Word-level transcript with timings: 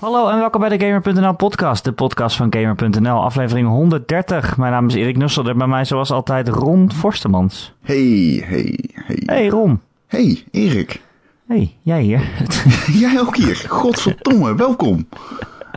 Hallo 0.00 0.28
en 0.28 0.38
welkom 0.38 0.60
bij 0.60 0.76
de 0.78 0.86
Gamer.nl 0.86 1.34
podcast, 1.34 1.84
de 1.84 1.92
podcast 1.92 2.36
van 2.36 2.52
Gamer.nl, 2.54 3.22
aflevering 3.22 3.68
130. 3.68 4.56
Mijn 4.56 4.72
naam 4.72 4.86
is 4.88 4.94
Erik 4.94 5.16
Nussel 5.16 5.48
en 5.48 5.58
bij 5.58 5.66
mij 5.66 5.84
zoals 5.84 6.10
altijd 6.10 6.48
Ron 6.48 6.92
Forstemans. 6.92 7.72
Hey, 7.82 8.42
hey, 8.46 8.78
hey. 8.94 9.22
Hey 9.24 9.46
Ron. 9.48 9.80
Hey, 10.06 10.44
Erik. 10.50 11.00
Hey, 11.46 11.76
jij 11.82 12.02
hier. 12.02 12.28
Jij 13.00 13.20
ook 13.20 13.36
hier. 13.36 13.64
Godverdomme, 13.68 14.54
welkom. 14.54 15.08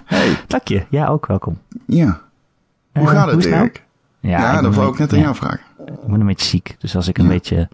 Hey. 0.06 0.36
Dank 0.48 0.68
je, 0.68 0.86
jij 0.90 1.08
ook 1.08 1.26
welkom. 1.26 1.58
Ja. 1.86 2.22
Hoe 2.94 3.04
Eh, 3.04 3.08
gaat 3.08 3.24
hoe 3.24 3.34
het, 3.34 3.44
het 3.44 3.50
nou? 3.54 3.64
Erik? 3.64 3.84
Ja, 4.20 4.62
dat 4.62 4.76
wou 4.76 4.92
ik 4.92 4.98
net 5.00 5.12
aan 5.12 5.18
ja, 5.18 5.24
jou 5.24 5.36
vragen. 5.36 5.60
Ik 5.86 6.08
ben 6.08 6.20
een 6.20 6.26
beetje 6.26 6.48
ziek, 6.48 6.76
dus 6.80 6.96
als 6.96 7.08
ik 7.08 7.18
een 7.18 7.24
Ja. 7.24 7.30
beetje 7.30 7.70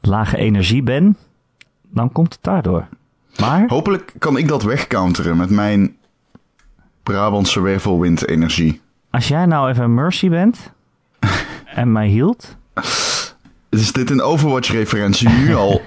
lage 0.00 0.36
energie 0.36 0.82
ben, 0.82 1.16
dan 1.90 2.12
komt 2.12 2.32
het 2.32 2.42
daardoor. 2.42 2.86
Maar, 3.38 3.64
Hopelijk 3.68 4.12
kan 4.18 4.36
ik 4.36 4.48
dat 4.48 4.62
wegcounteren 4.62 5.36
met 5.36 5.50
mijn 5.50 5.96
Brabantse 7.02 7.60
wervelwind-energie. 7.60 8.80
als 9.10 9.28
jij 9.28 9.46
nou 9.46 9.70
even 9.70 9.94
Mercy 9.94 10.28
bent 10.28 10.72
en 11.74 11.92
mij 11.92 12.08
hield, 12.08 12.56
Is 13.68 13.92
dit 13.92 14.10
een 14.10 14.22
Overwatch-referentie 14.22 15.28
nu 15.28 15.54
al? 15.64 15.80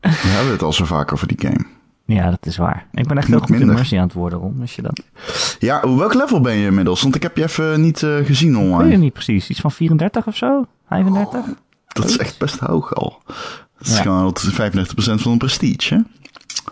We 0.00 0.10
hebben 0.10 0.52
het 0.52 0.62
al 0.62 0.72
zo 0.72 0.84
vaak 0.84 1.12
over 1.12 1.26
die 1.26 1.40
game. 1.40 1.66
ja 2.04 2.30
dat 2.30 2.46
is 2.46 2.56
waar. 2.56 2.86
Ik 2.92 3.06
ben 3.08 3.18
echt 3.18 3.26
heel 3.28 3.38
goed 3.38 3.50
in 3.50 3.56
minder. 3.58 3.74
Mercy 3.74 3.96
aan 3.96 4.02
het 4.02 4.12
worden, 4.12 4.38
Ron, 4.38 4.58
wist 4.58 4.74
je 4.74 4.82
dat? 4.82 5.02
Ja, 5.58 5.94
welk 5.96 6.14
level 6.14 6.40
ben 6.40 6.54
je 6.54 6.66
inmiddels? 6.66 7.02
Want 7.02 7.14
ik 7.14 7.22
heb 7.22 7.36
je 7.36 7.42
even 7.42 7.80
niet 7.80 8.02
eh, 8.02 8.16
gezien 8.24 8.48
Ik 8.50 8.54
weet 8.56 8.64
het 8.64 8.72
online. 8.72 8.96
niet 8.96 9.12
precies, 9.12 9.48
iets 9.48 9.60
van 9.60 9.72
34 9.72 10.26
of 10.26 10.36
zo? 10.36 10.66
35? 10.88 11.44
Dat 11.88 12.04
is 12.04 12.18
echt 12.18 12.38
best 12.38 12.58
hoog 12.58 12.94
al. 12.94 13.22
Dat 13.26 13.86
is 13.86 13.96
Ja. 13.96 14.02
gewoon 14.02 14.32
tot 14.32 14.52
35% 14.52 15.22
van 15.22 15.32
een 15.32 15.38
prestige, 15.38 15.94
hè? 15.94 16.00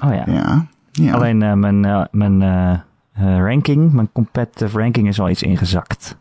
Oh 0.08 0.14
ja. 0.14 0.22
Ja. 0.32 0.66
ja. 0.92 1.14
Alleen 1.14 1.42
eh, 1.42 1.52
mijn, 1.52 1.84
eh, 1.84 2.02
mijn 2.10 2.42
eh, 2.42 3.38
ranking, 3.38 3.92
mijn 3.92 4.12
competitive 4.12 4.78
ranking 4.78 5.08
is 5.08 5.20
al 5.20 5.28
iets 5.28 5.42
ingezakt. 5.42 6.16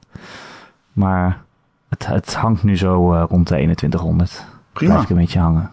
Maar 0.93 1.41
het, 1.89 2.05
het 2.05 2.33
hangt 2.35 2.63
nu 2.63 2.77
zo 2.77 3.13
rond 3.29 3.47
de 3.47 3.53
2100. 3.53 4.45
Prima. 4.73 4.91
Blijf 4.91 5.03
ik 5.03 5.09
een 5.15 5.21
beetje 5.21 5.39
hangen. 5.39 5.71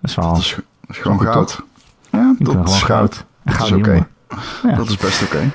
Dat 0.00 0.10
is 0.10 0.16
wel... 0.16 0.28
Dat 0.28 0.38
is, 0.38 0.54
dat 0.80 0.96
is 0.96 1.02
gewoon 1.02 1.20
goud. 1.20 1.60
Ja, 2.10 2.34
ik 2.38 2.44
dat 2.46 2.68
is 2.68 2.82
goud. 2.82 3.24
Dat 3.44 3.62
is 3.62 3.72
oké. 3.72 4.06
Ja. 4.62 4.74
Dat 4.74 4.88
is 4.88 4.96
best 4.96 5.22
oké. 5.22 5.50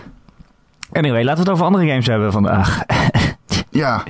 Anyway, 0.92 1.24
laten 1.24 1.44
we 1.44 1.50
het 1.50 1.50
over 1.50 1.66
andere 1.66 1.88
games 1.88 2.08
hebben 2.08 2.32
vandaag. 2.32 2.84
Ja. 3.70 4.04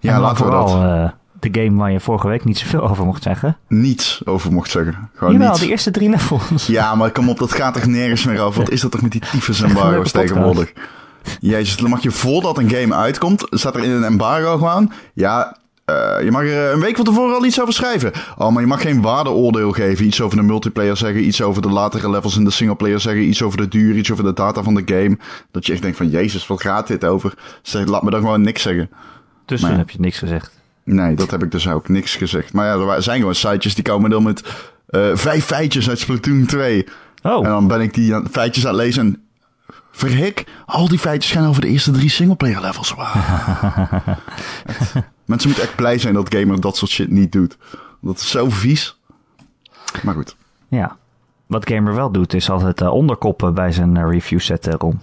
Ja, 0.00 0.20
laten 0.20 0.44
we 0.44 0.50
dat 0.50 1.14
de 1.40 1.48
game 1.62 1.78
waar 1.78 1.92
je 1.92 2.00
vorige 2.00 2.28
week 2.28 2.44
niet 2.44 2.58
zoveel 2.58 2.88
over 2.88 3.04
mocht 3.04 3.22
zeggen. 3.22 3.56
niets 3.68 4.20
over 4.24 4.52
mocht 4.52 4.70
zeggen. 4.70 5.10
Gewoon 5.14 5.32
Jawel, 5.32 5.48
niets. 5.48 5.60
de 5.60 5.68
eerste 5.68 5.90
drie 5.90 6.08
levels. 6.10 6.66
Ja, 6.66 6.94
maar 6.94 7.10
kom 7.10 7.28
op, 7.28 7.38
dat 7.38 7.52
gaat 7.52 7.74
toch 7.74 7.86
nergens 7.86 8.24
meer 8.24 8.40
over. 8.40 8.60
Wat 8.62 8.70
is 8.70 8.80
dat 8.80 8.90
toch 8.90 9.02
met 9.02 9.12
die 9.12 9.20
tyfus 9.20 9.62
embargo's 9.62 10.10
tegenwoordig? 10.12 10.72
Jezus, 11.40 11.76
dan 11.76 11.90
mag 11.90 12.02
je 12.02 12.10
voordat 12.10 12.58
een 12.58 12.70
game 12.70 12.94
uitkomt, 12.94 13.46
staat 13.50 13.74
er 13.74 13.84
in 13.84 13.90
een 13.90 14.04
embargo 14.04 14.56
gewoon. 14.56 14.92
Ja, 15.14 15.56
eh, 15.84 16.16
je 16.22 16.30
mag 16.30 16.42
er 16.42 16.72
een 16.72 16.80
week 16.80 16.96
van 16.96 17.04
tevoren 17.04 17.34
al 17.34 17.44
iets 17.44 17.60
over 17.60 17.74
schrijven. 17.74 18.12
Oh, 18.36 18.52
maar 18.52 18.62
je 18.62 18.68
mag 18.68 18.80
geen 18.80 19.02
waardeoordeel 19.02 19.72
geven. 19.72 20.06
Iets 20.06 20.20
over 20.20 20.36
de 20.36 20.42
multiplayer 20.42 20.96
zeggen, 20.96 21.26
iets 21.26 21.42
over 21.42 21.62
de 21.62 21.68
latere 21.68 22.10
levels 22.10 22.36
in 22.36 22.44
de 22.44 22.50
singleplayer 22.50 23.00
zeggen, 23.00 23.22
iets 23.22 23.42
over 23.42 23.58
de 23.58 23.68
duur, 23.68 23.96
iets 23.96 24.12
over 24.12 24.24
de 24.24 24.32
data 24.32 24.62
van 24.62 24.74
de 24.74 24.82
game. 24.86 25.18
Dat 25.50 25.66
je 25.66 25.72
echt 25.72 25.82
denkt 25.82 25.96
van, 25.96 26.08
jezus, 26.08 26.46
wat 26.46 26.60
gaat 26.62 26.86
dit 26.86 27.04
over? 27.04 27.34
Zeg, 27.62 27.86
laat 27.86 28.02
me 28.02 28.10
dan 28.10 28.20
gewoon 28.20 28.40
niks 28.42 28.62
zeggen. 28.62 28.90
Dus 29.44 29.60
Maar 29.60 29.70
toen 29.70 29.78
heb 29.78 29.90
je 29.90 30.00
niks 30.00 30.18
gezegd. 30.18 30.57
Nee, 30.90 31.14
dat 31.16 31.30
heb 31.30 31.42
ik 31.42 31.50
dus 31.50 31.68
ook 31.68 31.88
niks 31.88 32.16
gezegd. 32.16 32.52
Maar 32.52 32.66
ja, 32.78 32.94
er 32.94 33.02
zijn 33.02 33.18
gewoon 33.18 33.34
sitejes 33.34 33.74
die 33.74 33.84
komen 33.84 34.10
dan 34.10 34.22
met 34.22 34.42
eh, 34.86 35.10
vijf 35.14 35.44
feitjes 35.44 35.88
uit 35.88 35.98
Splatoon 35.98 36.46
2. 36.46 36.86
Oh, 37.22 37.44
En 37.44 37.50
dan 37.50 37.66
ben 37.66 37.80
ik 37.80 37.94
die 37.94 38.14
aan- 38.14 38.28
feitjes 38.30 38.66
aan 38.66 38.74
het 38.74 38.82
lezen 38.82 39.02
en... 39.06 39.22
Verhik, 39.90 40.44
al 40.66 40.88
die 40.88 40.98
feitjes 40.98 41.32
gaan 41.32 41.48
over 41.48 41.60
de 41.60 41.68
eerste 41.68 41.90
drie 41.90 42.08
singleplayer 42.10 42.60
levels. 42.60 42.94
Echt. 44.66 44.92
Mensen 45.24 45.48
moeten 45.48 45.66
echt 45.66 45.76
blij 45.76 45.98
zijn 45.98 46.14
dat 46.14 46.34
Gamer 46.34 46.60
dat 46.60 46.76
soort 46.76 46.90
shit 46.90 47.10
niet 47.10 47.32
doet. 47.32 47.56
Dat 48.00 48.18
is 48.18 48.30
zo 48.30 48.50
vies. 48.50 49.00
Maar 50.02 50.14
goed. 50.14 50.36
ja. 50.68 50.96
Wat 51.46 51.68
Gamer 51.70 51.94
wel 51.94 52.10
doet, 52.12 52.34
is 52.34 52.50
altijd 52.50 52.80
eh, 52.80 52.92
onderkoppen 52.92 53.54
bij 53.54 53.72
zijn 53.72 53.96
eh, 53.96 54.10
review 54.10 54.40
zetten, 54.40 54.72
Ron. 54.72 55.00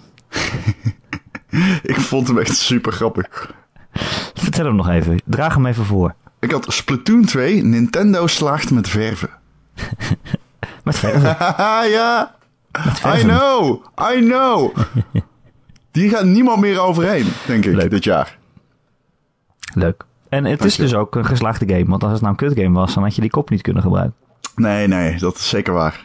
Ik 1.82 1.96
vond 2.00 2.26
hem 2.28 2.38
echt 2.38 2.56
super 2.56 2.92
grappig. 2.92 3.54
Vertel 4.42 4.64
hem 4.64 4.76
nog 4.76 4.88
even. 4.88 5.20
Draag 5.24 5.54
hem 5.54 5.66
even 5.66 5.84
voor. 5.84 6.14
Ik 6.40 6.50
had 6.50 6.66
Splatoon 6.68 7.24
2, 7.24 7.62
Nintendo 7.62 8.26
slaagt 8.26 8.70
met 8.70 8.88
verven. 8.88 9.30
Met 10.84 10.98
verven. 10.98 11.36
Ja. 11.90 12.34
I 12.78 12.80
verven. 12.90 13.28
know, 13.28 13.84
I 14.14 14.20
know. 14.20 14.76
Die 15.90 16.08
gaat 16.10 16.24
niemand 16.24 16.60
meer 16.60 16.80
overheen, 16.80 17.26
denk 17.46 17.64
ik, 17.64 17.74
Leuk. 17.74 17.90
dit 17.90 18.04
jaar. 18.04 18.38
Leuk. 19.74 20.04
En 20.28 20.44
het 20.44 20.64
is 20.64 20.76
dus 20.76 20.94
ook 20.94 21.14
een 21.14 21.24
geslaagde 21.26 21.66
game. 21.68 21.86
Want 21.86 22.02
als 22.02 22.12
het 22.12 22.20
nou 22.20 22.32
een 22.32 22.48
kutgame 22.48 22.78
was, 22.78 22.94
dan 22.94 23.02
had 23.02 23.14
je 23.14 23.20
die 23.20 23.30
kop 23.30 23.50
niet 23.50 23.62
kunnen 23.62 23.82
gebruiken. 23.82 24.14
Nee, 24.56 24.86
nee, 24.86 25.18
dat 25.18 25.36
is 25.36 25.48
zeker 25.48 25.72
waar. 25.72 26.04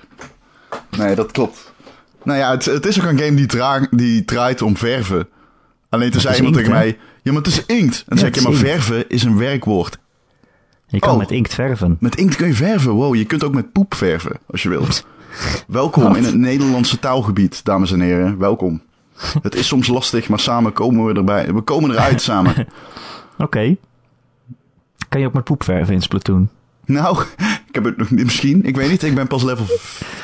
Nee, 0.97 1.15
dat 1.15 1.31
klopt. 1.31 1.73
Nou 2.23 2.39
ja, 2.39 2.51
het, 2.51 2.65
het 2.65 2.85
is 2.85 3.01
ook 3.01 3.09
een 3.09 3.19
game 3.19 3.35
die, 3.35 3.87
die 3.89 4.25
draait 4.25 4.61
om 4.61 4.77
verven. 4.77 5.27
Alleen 5.91 6.11
toen 6.11 6.21
zei 6.21 6.35
iemand 6.35 6.55
tegen 6.55 6.71
mij... 6.71 6.97
Ja, 7.23 7.31
maar 7.31 7.41
het 7.41 7.51
is 7.51 7.65
inkt. 7.65 8.03
En 8.07 8.17
het 8.17 8.35
ja, 8.35 8.41
maar 8.41 8.51
inkt. 8.51 8.65
verven 8.67 9.09
is 9.09 9.23
een 9.23 9.37
werkwoord. 9.37 9.97
Je 10.87 10.99
kan 10.99 11.11
Oh. 11.11 11.17
met 11.17 11.31
inkt 11.31 11.53
verven. 11.53 11.97
Met 11.99 12.15
inkt 12.15 12.35
kun 12.35 12.47
je 12.47 12.53
verven. 12.53 12.91
Wow, 12.91 13.15
je 13.15 13.25
kunt 13.25 13.43
ook 13.43 13.53
met 13.53 13.71
poep 13.71 13.93
verven, 13.93 14.39
als 14.51 14.63
je 14.63 14.69
wilt. 14.69 15.05
Welkom 15.67 16.03
Wat? 16.03 16.15
in 16.17 16.23
het 16.23 16.35
Nederlandse 16.35 16.99
taalgebied, 16.99 17.65
dames 17.65 17.91
en 17.91 17.99
heren. 18.01 18.37
Welkom. 18.37 18.81
Het 19.41 19.55
is 19.55 19.67
soms 19.67 19.87
lastig, 19.87 20.29
maar 20.29 20.39
samen 20.39 20.73
komen 20.73 21.05
we 21.05 21.13
erbij. 21.13 21.53
We 21.53 21.61
komen 21.61 21.91
eruit 21.91 22.21
samen. 22.21 22.67
Oké. 23.37 23.75
Kan 25.09 25.19
je 25.21 25.27
ook 25.27 25.33
met 25.33 25.43
poep 25.43 25.63
verven 25.63 25.93
in 25.93 26.01
Splatoon? 26.01 26.49
Nou, 26.85 27.21
ik 27.67 27.75
heb 27.75 27.83
het 27.83 27.97
nog 27.97 28.09
niet 28.11 28.23
misschien. 28.25 28.63
Ik 28.65 28.75
weet 28.75 28.89
niet, 28.89 29.03
ik 29.03 29.15
ben 29.15 29.27
pas 29.27 29.43
level 29.43 29.65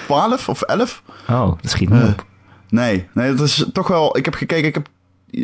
12 0.05 0.49
of 0.49 0.61
11. 0.61 1.03
Oh, 1.29 1.47
dat 1.61 1.71
schiet 1.71 1.89
niet 1.89 2.01
Eh. 2.01 2.07
op. 2.07 2.25
Nee, 2.69 3.07
nee, 3.13 3.33
dat 3.33 3.47
is 3.47 3.65
toch 3.73 3.87
wel... 3.87 4.17
Ik 4.17 4.25
heb 4.25 4.33
gekeken, 4.33 4.67
ik 4.67 4.73
heb 4.73 4.87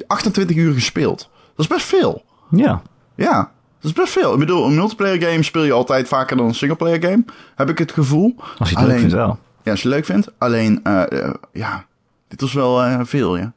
28 0.07 0.55
uur 0.55 0.73
gespeeld. 0.73 1.29
Dat 1.55 1.65
is 1.65 1.67
best 1.67 1.85
veel. 1.85 2.23
Ja. 2.49 2.81
Ja, 3.15 3.35
dat 3.79 3.91
is 3.91 3.93
best 3.93 4.11
veel. 4.13 4.33
Ik 4.33 4.39
bedoel, 4.39 4.65
een 4.65 4.75
multiplayer 4.75 5.21
game 5.21 5.43
speel 5.43 5.63
je 5.63 5.71
altijd 5.71 6.07
vaker 6.07 6.37
dan 6.37 6.45
een 6.45 6.53
singleplayer 6.55 7.01
game. 7.03 7.23
Heb 7.55 7.69
ik 7.69 7.77
het 7.77 7.91
gevoel. 7.91 8.35
Als 8.57 8.69
je 8.69 8.75
het 8.75 8.83
leuk 8.83 8.83
Alleen- 8.83 8.99
vindt 8.99 9.13
wel. 9.13 9.39
Ja, 9.63 9.71
als 9.71 9.81
je 9.81 9.87
het 9.87 9.95
leuk 9.97 10.05
vindt. 10.05 10.31
Alleen, 10.37 10.79
eh, 10.83 11.11
eh, 11.23 11.33
ja, 11.53 11.85
dit 12.27 12.41
was 12.41 12.53
wel 12.53 12.83
eh, 12.83 12.99
veel, 13.03 13.37
ja. 13.37 13.53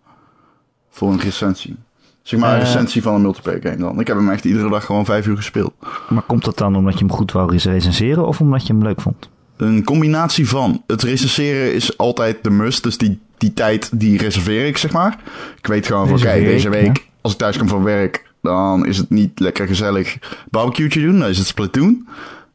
Voor 0.91 1.11
een 1.11 1.21
recensie. 1.21 1.77
Zeg 2.23 2.41
maar 2.41 2.55
een 2.55 2.61
recensie 2.61 3.03
van 3.03 3.15
een 3.15 3.21
multiplayer 3.23 3.61
game 3.63 3.77
dan. 3.77 4.01
Ik 4.01 4.07
heb 4.07 4.17
hem 4.17 4.31
echt 4.31 4.45
iedere 4.45 4.71
dag 4.71 4.85
gewoon 4.85 5.05
vijf 5.05 5.27
uur 5.27 5.37
gespeeld. 5.37 5.73
Maar 6.09 6.23
komt 6.23 6.45
dat 6.45 6.59
dan 6.59 6.77
omdat 6.77 6.93
je 6.93 6.99
hem 6.99 7.13
goed 7.15 7.33
wou 7.33 7.57
recenseren 7.57 8.27
of 8.27 8.41
omdat 8.41 8.67
je 8.67 8.73
hem 8.73 8.83
leuk 8.83 9.01
vond? 9.01 9.29
Een 9.57 9.85
combinatie 9.85 10.49
van. 10.49 10.83
Het 10.87 11.03
recenseren 11.03 11.75
is 11.75 11.99
altijd 11.99 12.45
de 12.45 12.51
must. 12.51 12.83
Dus 12.83 12.99
die, 12.99 13.21
die 13.39 13.53
tijd, 13.53 13.91
die 13.93 14.19
reserveer 14.19 14.67
ik, 14.67 14.77
zeg 14.77 14.93
maar. 14.93 15.19
Ik 15.59 15.67
weet 15.67 15.87
gewoon 15.87 16.09
van, 16.09 16.19
oké, 16.19 16.33
deze 16.33 16.69
week, 16.69 17.07
als 17.21 17.33
ik 17.33 17.39
thuis 17.39 17.59
kom 17.59 17.69
van 17.69 17.83
werk, 17.83 18.25
dan 18.43 18.87
is 18.87 18.97
het 18.97 19.11
niet 19.11 19.41
lekker 19.41 19.67
gezellig 19.67 20.19
barbecue 20.51 20.89
doen. 20.89 21.19
Dan 21.19 21.29
is 21.29 21.39
het 21.39 21.47
Splatoon. 21.47 22.07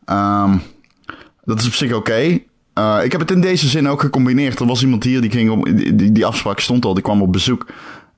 Ehm, 0.06 0.58
dat 1.44 1.60
is 1.60 1.68
op 1.68 1.74
zich 1.74 1.94
oké. 1.94 2.40
Eh, 2.74 3.00
ik 3.04 3.12
heb 3.12 3.22
het 3.22 3.32
in 3.32 3.42
deze 3.42 3.68
zin 3.68 3.88
ook 3.88 4.02
gecombineerd. 4.02 4.60
Er 4.60 4.66
was 4.66 4.82
iemand 4.82 5.04
hier 5.04 5.22
die 5.22 5.32
ging 5.32 5.50
op, 5.50 5.66
die, 5.66 5.96
die, 5.96 6.12
die 6.12 6.26
afspraak 6.26 6.60
stond 6.60 6.86
al, 6.86 6.94
die 6.94 7.04
kwam 7.04 7.22
op 7.22 7.32
bezoek. 7.32 7.66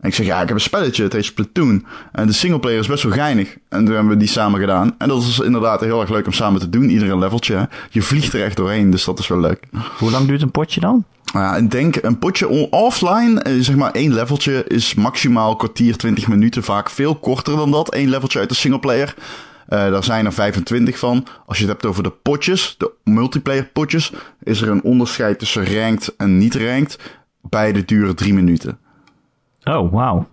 En 0.04 0.10
ik 0.10 0.16
zeg, 0.16 0.26
ja, 0.26 0.42
ik 0.42 0.48
heb 0.48 0.58
een 0.58 0.64
spelletje, 0.64 1.04
het 1.04 1.14
heet 1.14 1.26
Splatoon. 1.26 1.86
En 2.12 2.28
de 2.28 2.34
singleplayer 2.34 2.80
is 2.80 2.88
best 2.88 3.04
wel 3.04 3.12
geinig. 3.12 3.58
En 3.70 3.86
toen 3.86 3.94
hebben 3.94 4.14
we 4.14 4.18
die 4.18 4.28
samen 4.28 4.60
gedaan. 4.60 4.96
En 4.98 5.08
dat 5.08 5.22
is 5.22 5.40
inderdaad 5.40 5.82
heel 5.82 6.02
erg 6.02 6.10
leuk 6.10 6.26
om 6.26 6.32
samen 6.32 6.60
te 6.60 6.70
doen. 6.70 6.90
Ieder 6.90 7.10
een 7.10 7.20
leveltje. 7.20 7.56
hè. 7.56 7.64
Je 7.90 8.02
vliegt 8.02 8.34
er 8.34 8.44
echt 8.44 8.56
doorheen, 8.56 8.90
dus 8.90 9.04
dat 9.04 9.20
is 9.20 9.28
wel 9.28 9.40
leuk. 9.40 9.64
Hoe 9.98 10.12
lang 10.12 10.28
duurt 10.28 10.42
een 10.42 10.52
potje 10.52 10.80
dan? 10.80 11.06
Ja, 11.34 11.56
ik 11.56 11.72
denk 11.72 11.96
een 12.02 12.20
potje 12.20 12.70
offline, 12.70 13.42
eh, 13.42 13.54
zeg 13.60 13.76
maar 13.76 13.92
één 13.92 14.14
leveltje, 14.14 14.64
is 14.68 14.94
maximaal 14.94 15.56
kwartier, 15.56 15.98
20 15.98 16.28
minuten. 16.28 16.64
Vaak 16.64 16.90
veel 16.90 17.16
korter 17.16 17.56
dan 17.56 17.72
dat. 17.72 17.94
Eén 17.94 18.10
leveltje 18.10 18.40
uit 18.40 18.50
de 18.50 18.56
singleplayer. 18.56 19.14
Eh 19.68 19.90
daar 19.92 20.04
zijn 20.04 20.26
er 20.26 20.34
25 20.34 21.00
van. 21.00 21.26
Als 21.46 21.58
je 21.58 21.64
het 21.64 21.72
hebt 21.72 21.86
over 21.86 22.04
de 22.04 22.14
potjes, 22.22 22.76
de 22.78 22.92
multiplayer 23.04 23.70
potjes, 23.74 24.12
is 24.44 24.62
er 24.62 24.70
een 24.70 24.84
onderscheid 24.84 25.40
tussen 25.40 25.76
ranked 25.76 26.14
en 26.18 26.38
niet 26.38 26.56
ranked. 26.56 27.00
Beide 27.42 27.86
duren 27.86 28.16
drie 28.16 28.34
minuten. 28.34 28.78
Oh, 29.64 29.92
wauw. 29.92 30.28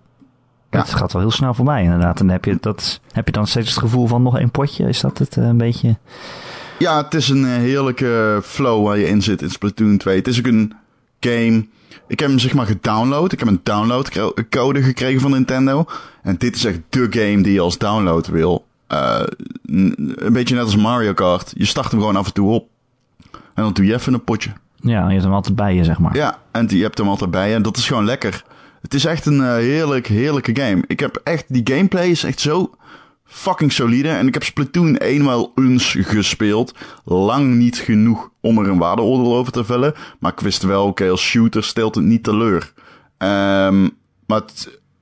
Ja. 0.69 0.77
Dat 0.79 0.93
gaat 0.93 1.13
wel 1.13 1.21
heel 1.21 1.31
snel 1.31 1.53
voorbij 1.53 1.83
inderdaad. 1.83 2.19
En 2.19 2.29
heb 2.29 2.45
je, 2.45 2.57
dat, 2.59 2.99
heb 3.11 3.25
je 3.25 3.31
dan 3.31 3.47
steeds 3.47 3.69
het 3.69 3.79
gevoel 3.79 4.07
van 4.07 4.21
nog 4.21 4.37
één 4.37 4.51
potje? 4.51 4.87
Is 4.87 5.01
dat 5.01 5.17
het 5.17 5.37
eh, 5.37 5.43
een 5.43 5.57
beetje... 5.57 5.97
Ja, 6.79 7.03
het 7.03 7.13
is 7.13 7.29
een 7.29 7.45
eh, 7.45 7.51
heerlijke 7.51 8.39
flow 8.43 8.85
waar 8.85 8.97
je 8.97 9.07
in 9.07 9.21
zit 9.21 9.41
in 9.41 9.49
Splatoon 9.49 9.97
2. 9.97 10.17
Het 10.17 10.27
is 10.27 10.39
ook 10.39 10.45
een 10.45 10.73
game. 11.19 11.65
Ik 12.07 12.19
heb 12.19 12.29
hem 12.29 12.39
zeg 12.39 12.53
maar 12.53 12.65
gedownload. 12.65 13.31
Ik 13.31 13.39
heb 13.39 13.47
een 13.47 13.59
downloadcode 13.63 14.83
gekregen 14.83 15.21
van 15.21 15.31
Nintendo. 15.31 15.85
En 16.23 16.35
dit 16.37 16.55
is 16.55 16.65
echt 16.65 16.79
de 16.89 17.07
game 17.09 17.41
die 17.41 17.53
je 17.53 17.59
als 17.59 17.77
download 17.77 18.27
wil. 18.27 18.65
Eh, 18.87 19.21
een 19.65 20.33
beetje 20.33 20.55
net 20.55 20.63
als 20.63 20.75
Mario 20.75 21.13
Kart. 21.13 21.51
Je 21.55 21.65
start 21.65 21.91
hem 21.91 21.99
gewoon 21.99 22.15
af 22.15 22.25
en 22.25 22.33
toe 22.33 22.49
op. 22.49 22.67
En 23.31 23.63
dan 23.63 23.73
doe 23.73 23.85
je 23.85 23.93
even 23.93 24.13
een 24.13 24.23
potje. 24.23 24.49
Ja, 24.75 25.05
je 25.05 25.11
hebt 25.11 25.23
hem 25.23 25.33
altijd 25.33 25.55
bij 25.55 25.75
je, 25.75 25.83
zeg 25.83 25.99
maar. 25.99 26.15
Ja, 26.15 26.37
en 26.51 26.67
die, 26.67 26.77
je 26.77 26.83
hebt 26.83 26.97
hem 26.97 27.07
altijd 27.07 27.31
bij 27.31 27.49
je 27.49 27.55
en 27.55 27.61
dat 27.61 27.77
is 27.77 27.87
gewoon 27.87 28.05
lekker. 28.05 28.43
Het 28.81 28.93
is 28.93 29.05
echt 29.05 29.25
een 29.25 29.41
eh, 29.41 29.53
heerlijk, 29.53 30.07
heerlijke 30.07 30.55
game. 30.55 30.83
Ik 30.87 30.99
heb 30.99 31.21
echt, 31.23 31.45
die 31.47 31.73
gameplay 31.73 32.09
is 32.09 32.23
echt 32.23 32.39
zo 32.39 32.71
fucking 33.25 33.71
solide. 33.71 34.09
En 34.09 34.27
ik 34.27 34.33
heb 34.33 34.43
Splatoon 34.43 34.97
1 34.97 35.25
wel 35.25 35.51
eens 35.55 35.95
gespeeld. 35.99 36.73
Lang 37.03 37.55
niet 37.55 37.77
genoeg 37.77 38.29
om 38.39 38.57
er 38.57 38.69
een 38.69 38.77
waardeoordeel 38.77 39.35
over 39.35 39.51
te 39.51 39.63
vellen. 39.63 39.93
Maar 40.19 40.31
ik 40.31 40.39
wist 40.39 40.63
wel, 40.63 40.85
oké, 40.85 41.09
als 41.09 41.21
shooter 41.21 41.63
stelt 41.63 41.95
het 41.95 42.03
niet 42.03 42.23
teleur. 42.23 42.73
Ehm 43.17 43.87
maar 44.31 44.41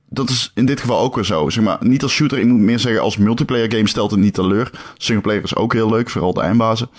dat 0.08 0.30
is 0.30 0.52
in 0.54 0.66
dit 0.66 0.80
geval 0.80 1.00
ook 1.00 1.14
weer 1.14 1.24
zo. 1.24 1.48
Zeg 1.48 1.64
maar, 1.64 1.78
niet 1.80 2.02
als 2.02 2.12
shooter, 2.12 2.38
ik 2.38 2.46
moet 2.46 2.58
meer 2.58 2.78
zeggen 2.78 3.02
als 3.02 3.16
multiplayer 3.16 3.72
game 3.72 3.88
stelt 3.88 4.10
het 4.10 4.20
niet 4.20 4.34
teleur. 4.34 4.70
Singleplayer 4.96 5.42
is 5.42 5.56
ook 5.56 5.72
heel 5.72 5.90
leuk, 5.90 6.10
vooral 6.10 6.34
de 6.34 6.40
eindbazen. 6.40 6.90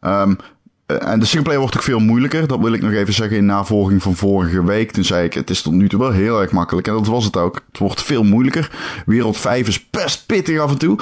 Eh, 0.00 0.30
en 0.98 1.18
de 1.18 1.24
singleplayer 1.24 1.60
wordt 1.60 1.76
ook 1.76 1.82
veel 1.82 1.98
moeilijker. 1.98 2.46
Dat 2.46 2.58
wil 2.60 2.72
ik 2.72 2.82
nog 2.82 2.92
even 2.92 3.14
zeggen 3.14 3.36
in 3.36 3.46
navolging 3.46 4.02
van 4.02 4.16
vorige 4.16 4.64
week. 4.64 4.90
Toen 4.90 5.04
zei 5.04 5.24
ik, 5.24 5.34
het 5.34 5.50
is 5.50 5.62
tot 5.62 5.72
nu 5.72 5.88
toe 5.88 6.00
wel 6.00 6.10
heel 6.10 6.40
erg 6.40 6.50
makkelijk. 6.50 6.86
En 6.86 6.92
dat 6.92 7.06
was 7.06 7.24
het 7.24 7.36
ook. 7.36 7.54
Het 7.68 7.78
wordt 7.78 8.02
veel 8.02 8.22
moeilijker. 8.22 8.70
Wereld 9.06 9.36
5 9.36 9.68
is 9.68 9.90
best 9.90 10.26
pittig 10.26 10.58
af 10.60 10.70
en 10.70 10.78
toe. 10.78 10.98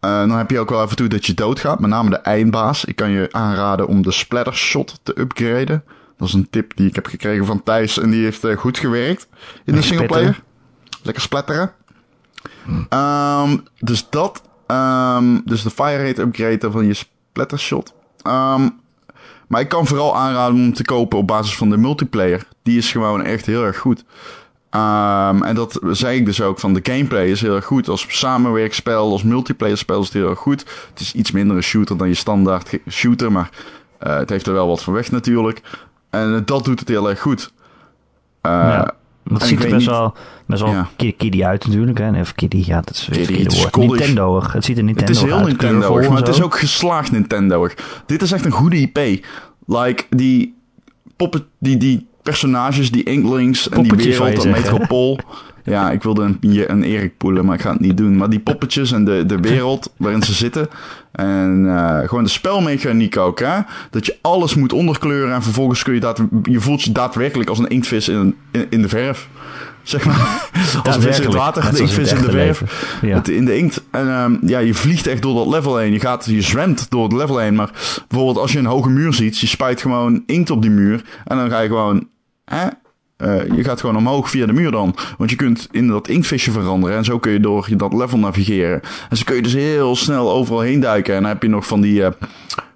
Eh, 0.00 0.18
dan 0.18 0.30
heb 0.38 0.50
je 0.50 0.58
ook 0.58 0.70
wel 0.70 0.80
af 0.80 0.90
en 0.90 0.96
toe 0.96 1.08
dat 1.08 1.26
je 1.26 1.34
doodgaat. 1.34 1.80
Met 1.80 1.90
name 1.90 2.10
de 2.10 2.16
eindbaas. 2.16 2.84
Ik 2.84 2.96
kan 2.96 3.10
je 3.10 3.28
aanraden 3.30 3.86
om 3.86 4.02
de 4.02 4.12
splatter 4.12 4.54
shot 4.54 5.00
te 5.02 5.20
upgraden. 5.20 5.84
Dat 6.16 6.28
is 6.28 6.34
een 6.34 6.50
tip 6.50 6.76
die 6.76 6.88
ik 6.88 6.94
heb 6.94 7.06
gekregen 7.06 7.46
van 7.46 7.62
Thijs. 7.62 7.98
En 7.98 8.10
die 8.10 8.24
heeft 8.24 8.44
eh, 8.44 8.56
goed 8.56 8.78
gewerkt 8.78 9.28
in 9.64 9.74
de 9.74 9.82
singleplayer. 9.82 10.42
Lekker 11.02 11.22
splatteren. 11.22 11.72
Ehm, 12.88 13.56
dus 13.78 14.06
dat. 14.10 14.42
ehm, 14.66 15.38
dus 15.44 15.62
de 15.62 15.70
fire 15.70 16.06
rate 16.06 16.20
upgrade 16.20 16.70
van 16.70 16.86
je 16.86 16.94
splatter 16.94 17.58
shot. 17.58 17.94
Ehm, 18.22 18.68
maar 19.48 19.60
ik 19.60 19.68
kan 19.68 19.86
vooral 19.86 20.16
aanraden 20.16 20.54
om 20.56 20.72
te 20.74 20.84
kopen 20.84 21.18
op 21.18 21.26
basis 21.26 21.56
van 21.56 21.70
de 21.70 21.76
multiplayer. 21.76 22.46
Die 22.62 22.78
is 22.78 22.90
gewoon 22.92 23.22
echt 23.24 23.46
heel 23.46 23.64
erg 23.64 23.78
goed. 23.78 24.04
Ehm, 24.70 25.42
en 25.42 25.54
dat 25.54 25.80
zei 25.90 26.18
ik 26.18 26.24
dus 26.26 26.40
ook 26.40 26.58
van 26.60 26.74
de 26.74 26.80
gameplay 26.82 27.26
is 27.26 27.40
heel 27.40 27.54
erg 27.54 27.64
goed. 27.64 27.88
Als 27.88 28.06
samenwerkspel, 28.08 29.10
als 29.12 29.22
multiplayer 29.22 29.78
spel 29.78 30.00
is 30.00 30.04
het 30.04 30.14
heel 30.14 30.28
erg 30.28 30.38
goed. 30.38 30.60
Het 30.90 31.00
is 31.00 31.14
iets 31.14 31.30
minder 31.30 31.56
een 31.56 31.62
shooter 31.62 31.96
dan 31.96 32.08
je 32.08 32.14
standaard 32.14 32.78
shooter, 32.90 33.32
maar 33.32 33.50
eh, 33.98 34.16
het 34.16 34.30
heeft 34.30 34.46
er 34.46 34.52
wel 34.52 34.66
wat 34.66 34.82
van 34.82 34.92
weg 34.92 35.10
natuurlijk. 35.10 35.60
En 36.10 36.42
dat 36.44 36.64
doet 36.64 36.80
het 36.80 36.88
heel 36.88 37.08
erg 37.08 37.20
goed. 37.20 37.52
Eh, 38.40 38.50
Ja. 38.50 38.94
Dat 39.24 39.40
en 39.40 39.46
ziet 39.46 39.64
er 39.64 39.70
best 39.70 39.86
wel, 39.86 40.14
best 40.46 40.62
wel 40.62 40.86
kiddy 40.96 41.44
uit 41.44 41.66
natuurlijk. 41.66 41.98
Hè? 41.98 42.20
Of 42.20 42.32
ja, 42.48 42.80
dat 42.80 42.94
is 42.94 43.06
weer 43.06 43.44
het 43.44 43.56
woord. 43.58 43.70
college. 43.70 43.94
Nintendo. 43.96 44.42
Het 44.42 44.64
ziet 44.64 44.78
er 44.78 44.84
Nintendo 44.84 45.12
Het 45.12 45.22
is 45.22 45.28
heel 45.28 45.36
uit. 45.36 45.46
Nintendo, 45.46 45.94
maar 45.94 46.04
en 46.04 46.14
het 46.14 46.28
is 46.28 46.42
ook 46.42 46.58
geslaagd 46.58 47.12
Nintendo. 47.12 47.68
Dit 48.06 48.22
is 48.22 48.32
echt 48.32 48.44
een 48.44 48.50
goede 48.50 48.76
IP. 48.76 49.24
Like 49.66 50.04
die 50.10 50.54
poppen, 51.16 51.46
die, 51.58 51.76
die 51.76 52.06
personages, 52.22 52.90
die 52.90 53.02
Inklings 53.02 53.68
en 53.68 53.82
die 53.82 53.92
wereld, 53.92 54.34
dat 54.34 54.42
zeggen. 54.42 54.62
metropool. 54.62 55.18
Ja, 55.64 55.90
ik 55.90 56.02
wilde 56.02 56.22
een, 56.22 56.70
een 56.70 56.82
Erik 56.82 57.16
poelen, 57.16 57.44
maar 57.44 57.54
ik 57.54 57.60
ga 57.60 57.72
het 57.72 57.80
niet 57.80 57.96
doen. 57.96 58.16
Maar 58.16 58.30
die 58.30 58.40
poppetjes 58.40 58.92
en 58.92 59.04
de, 59.04 59.26
de 59.26 59.40
wereld 59.40 59.92
waarin 59.96 60.22
ze 60.22 60.32
zitten. 60.32 60.68
En 61.12 61.64
eh, 61.76 62.08
gewoon 62.08 62.24
de 62.24 62.30
spelmechaniek 62.30 63.16
ook, 63.16 63.40
hè. 63.40 63.58
Dat 63.90 64.06
je 64.06 64.16
alles 64.20 64.54
moet 64.54 64.72
onderkleuren 64.72 65.34
en 65.34 65.42
vervolgens 65.42 65.82
kun 65.82 65.94
je 65.94 66.00
daad, 66.00 66.22
je 66.42 66.60
voelt 66.60 66.82
je 66.82 66.92
daadwerkelijk 66.92 67.48
als 67.48 67.58
een 67.58 67.68
inktvis 67.68 68.08
in, 68.08 68.36
in, 68.50 68.66
in 68.70 68.82
de 68.82 68.88
verf. 68.88 69.28
Zeg 69.82 70.04
maar. 70.04 70.50
Als 70.84 70.96
een 70.96 71.02
vis 71.02 71.18
in 71.18 71.24
het 71.24 71.34
water, 71.34 71.70
de 71.70 71.78
inktvis 71.78 72.12
in 72.12 72.22
de 72.22 72.30
verf. 72.30 72.98
Ja. 73.02 73.22
In 73.24 73.44
de 73.44 73.56
inkt. 73.56 73.82
En 73.90 74.08
ehm, 74.08 74.36
ja, 74.46 74.58
je 74.58 74.74
vliegt 74.74 75.06
echt 75.06 75.22
door 75.22 75.34
dat 75.34 75.46
level 75.46 75.76
heen. 75.76 75.92
Je, 75.92 76.00
gaat, 76.00 76.24
je 76.24 76.42
zwemt 76.42 76.90
door 76.90 77.02
het 77.02 77.12
level 77.12 77.38
heen. 77.38 77.54
Maar 77.54 77.70
bijvoorbeeld 78.08 78.38
als 78.38 78.52
je 78.52 78.58
een 78.58 78.66
hoge 78.66 78.88
muur 78.88 79.12
ziet, 79.12 79.38
je 79.38 79.46
spuit 79.46 79.80
gewoon 79.80 80.22
inkt 80.26 80.50
op 80.50 80.62
die 80.62 80.70
muur. 80.70 81.04
En 81.24 81.36
dan 81.36 81.50
ga 81.50 81.60
je 81.60 81.68
gewoon... 81.68 82.08
Hè? 82.44 82.66
Eh, 83.22 83.56
je 83.56 83.64
gaat 83.64 83.80
gewoon 83.80 83.96
omhoog 83.96 84.30
via 84.30 84.46
de 84.46 84.52
muur 84.52 84.70
dan. 84.70 84.94
Want 85.18 85.30
je 85.30 85.36
kunt 85.36 85.68
in 85.70 85.88
dat 85.88 86.08
inktvisje 86.08 86.50
veranderen. 86.50 86.96
En 86.96 87.04
zo 87.04 87.18
kun 87.18 87.32
je 87.32 87.40
door 87.40 87.68
dat 87.76 87.92
level 87.92 88.18
navigeren. 88.18 88.80
En 89.10 89.16
zo 89.16 89.22
kun 89.24 89.36
je 89.36 89.42
dus 89.42 89.52
heel 89.52 89.96
snel 89.96 90.30
overal 90.32 90.60
heen 90.60 90.80
duiken. 90.80 91.14
En 91.14 91.20
dan 91.20 91.30
heb 91.30 91.42
je 91.42 91.48
nog 91.48 91.66
van 91.66 91.80
die... 91.80 92.04
eh, 92.04 92.10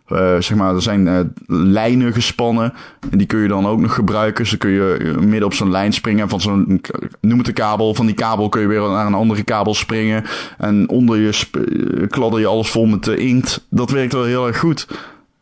eh, 0.06 0.40
zeg 0.40 0.54
maar, 0.54 0.75
er 0.75 0.82
zijn 0.82 1.34
lijnen 1.46 2.12
gespannen. 2.12 2.72
En 3.10 3.19
die 3.19 3.26
kun 3.26 3.38
je 3.38 3.48
dan 3.48 3.66
ook 3.66 3.81
nog 3.81 3.94
gebruiken. 3.94 4.44
Dus 4.44 4.58
kun 4.58 4.70
je 4.70 5.14
midden 5.20 5.44
op 5.44 5.54
zo'n 5.54 5.70
lijn 5.70 5.93
springen. 5.93 6.28
Van 6.28 6.40
zo'n, 6.40 6.81
noem 7.20 7.38
het 7.38 7.48
een 7.48 7.54
kabel. 7.54 7.94
Van 7.94 8.06
die 8.06 8.14
kabel 8.14 8.48
kun 8.48 8.60
je 8.60 8.66
weer 8.66 8.81
naar 8.81 9.06
een 9.06 9.14
andere 9.14 9.43
kabel 9.43 9.75
springen. 9.75 10.25
En 10.58 10.88
onder 10.88 11.19
je 11.19 12.06
kladder 12.08 12.40
je 12.40 12.46
alles 12.46 12.70
vol 12.70 12.87
met 12.87 13.08
eh, 13.08 13.19
inkt. 13.19 13.66
Dat 13.70 13.90
werkt 13.90 14.12
wel 14.12 14.25
heel 14.25 14.46
erg 14.46 14.58
goed. 14.58 14.87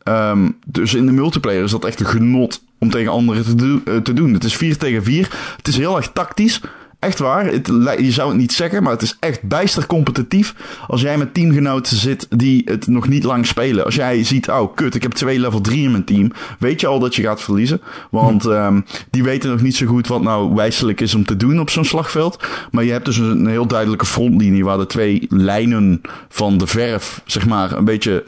Ehm, 0.03 0.51
dus 0.67 0.95
in 0.95 1.07
de 1.07 1.13
multiplayer 1.13 1.65
is 1.65 1.71
dat 1.71 1.85
echt 1.85 2.01
een 2.01 2.07
genot 2.07 2.63
om 2.79 2.91
tegen 2.91 3.13
anderen 3.13 3.45
te, 3.45 3.55
do- 3.55 3.81
eh, 3.85 3.97
te 3.97 4.13
doen. 4.13 4.33
Het 4.33 4.45
is 4.45 4.57
4 4.57 4.77
tegen 4.77 5.05
4. 5.05 5.31
Het 5.57 5.69
is 5.69 5.77
heel 5.77 5.97
erg 5.97 6.11
tactisch. 6.13 6.61
Echt 6.99 7.19
waar. 7.19 7.47
Het, 7.47 7.67
je 7.99 8.13
zou 8.13 8.29
het 8.29 8.39
niet 8.39 8.53
zeggen, 8.53 8.83
maar 8.83 8.93
het 8.93 9.03
is 9.03 9.17
echt 9.21 9.43
bijster 9.43 9.87
competitief. 9.87 10.55
Als 10.87 11.01
jij 11.01 11.19
met 11.19 11.35
teamgenoten 11.35 11.97
zit 11.97 12.27
die 12.31 12.63
het 12.65 12.87
nog 12.87 13.09
niet 13.09 13.25
lang 13.25 13.47
spelen. 13.47 13.85
Als 13.85 13.95
jij 13.95 14.25
ziet, 14.25 14.49
oh 14.51 14.75
kut, 14.75 14.95
ik 14.95 15.03
heb 15.03 15.13
twee 15.13 15.41
level 15.41 15.61
3 15.61 15.83
in 15.83 15.91
mijn 15.91 16.05
team. 16.05 16.33
Weet 16.59 16.81
je 16.81 16.87
al 16.87 16.99
dat 16.99 17.15
je 17.15 17.23
gaat 17.23 17.41
verliezen. 17.43 17.81
Want 18.11 18.47
ehm, 18.47 18.81
die 19.11 19.23
weten 19.23 19.51
nog 19.51 19.63
niet 19.63 19.77
zo 19.77 19.87
goed 19.87 20.07
wat 20.07 20.23
nou 20.23 20.55
wijselijk 20.55 21.01
is 21.01 21.15
om 21.15 21.25
te 21.25 21.37
doen 21.37 21.61
op 21.61 21.71
zo'n 21.71 21.85
slagveld. 21.85 22.45
Maar 22.71 22.85
je 22.85 22.93
hebt 22.93 23.05
dus 23.05 23.17
een 23.17 23.47
heel 23.47 23.67
duidelijke 23.67 24.07
frontlinie 24.07 24.65
waar 24.65 24.79
de 24.79 24.87
twee 24.87 25.27
lijnen 25.29 26.01
van 26.29 26.59
de 26.59 26.67
verf, 26.67 27.21
zeg 27.25 27.47
maar, 27.47 27.73
een 27.73 27.85
beetje 27.85 28.25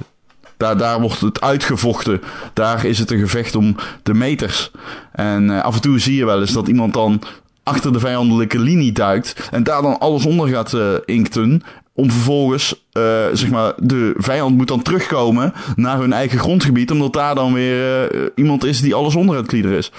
daar, 0.56 1.00
wordt 1.00 1.20
het 1.20 1.40
uitgevochten. 1.40 2.22
Daar 2.52 2.84
is 2.84 2.98
het 2.98 3.10
een 3.10 3.18
gevecht 3.18 3.56
om 3.56 3.76
de 4.02 4.14
meters. 4.14 4.70
En 5.12 5.50
eh, 5.50 5.62
af 5.62 5.74
en 5.74 5.80
toe 5.80 5.98
zie 5.98 6.16
je 6.16 6.24
wel 6.24 6.40
eens 6.40 6.52
dat 6.52 6.68
iemand 6.68 6.92
dan 6.92 7.22
achter 7.62 7.92
de 7.92 8.00
vijandelijke 8.00 8.58
linie 8.58 8.92
duikt. 8.92 9.48
En 9.50 9.62
daar 9.62 9.82
dan 9.82 9.98
alles 9.98 10.26
onder 10.26 10.48
gaat 10.48 10.72
eh, 10.72 10.92
inkten. 11.04 11.62
Om 11.92 12.10
vervolgens, 12.10 12.84
eh, 12.92 13.02
zeg 13.32 13.50
maar, 13.50 13.72
de 13.76 14.14
vijand 14.16 14.56
moet 14.56 14.68
dan 14.68 14.82
terugkomen 14.82 15.52
naar 15.76 15.98
hun 15.98 16.12
eigen 16.12 16.38
grondgebied. 16.38 16.90
Omdat 16.90 17.12
daar 17.12 17.34
dan 17.34 17.52
weer 17.52 18.10
iemand 18.34 18.64
is 18.64 18.80
die 18.80 18.94
alles 18.94 19.14
onder 19.14 19.36
het 19.36 19.46
klieder 19.46 19.72
is. 19.72 19.92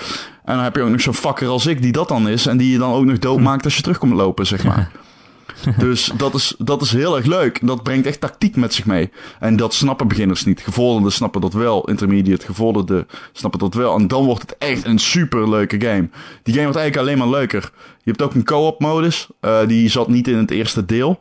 En 0.46 0.56
dan 0.56 0.64
heb 0.64 0.76
je 0.76 0.82
ook 0.82 0.90
nog 0.90 1.02
zo'n 1.02 1.14
fucker 1.14 1.48
als 1.48 1.66
ik 1.66 1.82
die 1.82 1.92
dat 1.92 2.08
dan 2.08 2.30
is. 2.30 2.46
En 2.46 2.58
die 2.58 2.72
je 2.72 2.78
dan 2.78 2.94
ook 2.94 3.06
nog 3.06 3.20
doodmaakt 3.20 3.64
als 3.64 3.76
je 3.76 3.82
terug 3.82 3.98
komt 3.98 4.14
lopen, 4.14 4.48
zeg 4.48 4.64
maar. 4.64 4.92
Dus 5.78 6.12
dat 6.18 6.34
is, 6.34 6.56
dat 6.58 6.82
is 6.82 6.92
heel 6.92 7.16
erg 7.16 7.26
leuk. 7.26 7.60
Dat 7.68 7.84
brengt 7.84 8.06
echt 8.06 8.20
tactiek 8.20 8.56
met 8.56 8.74
zich 8.74 8.86
mee. 8.86 9.10
En 9.40 9.56
dat 9.56 9.74
snappen 9.74 10.08
beginners 10.08 10.46
niet. 10.46 10.62
Gevorderden 10.62 11.12
snappen 11.12 11.42
dat 11.42 11.54
wel. 11.54 11.90
Intermediate 11.90 12.46
gevorderden 12.46 13.08
snappen 13.32 13.60
dat 13.60 13.74
wel. 13.74 13.96
En 13.96 14.08
dan 14.08 14.26
wordt 14.26 14.42
het 14.42 14.56
echt 14.58 14.86
een 14.86 15.00
super 15.00 15.50
leuke 15.50 15.82
game. 15.82 16.10
Die 16.44 16.54
game 16.54 16.66
wordt 16.66 16.78
eigenlijk 16.78 16.98
alleen 16.98 17.18
maar 17.18 17.40
leuker. 17.40 17.72
Je 18.04 18.10
hebt 18.12 18.22
ook 18.22 18.34
een 18.34 18.44
co-op 18.44 18.80
modus. 18.80 19.28
Eh, 19.40 19.68
die 19.68 19.90
zat 19.90 20.08
niet 20.08 20.28
in 20.28 20.38
het 20.38 20.52
eerste 20.52 20.86
deel. 20.86 21.20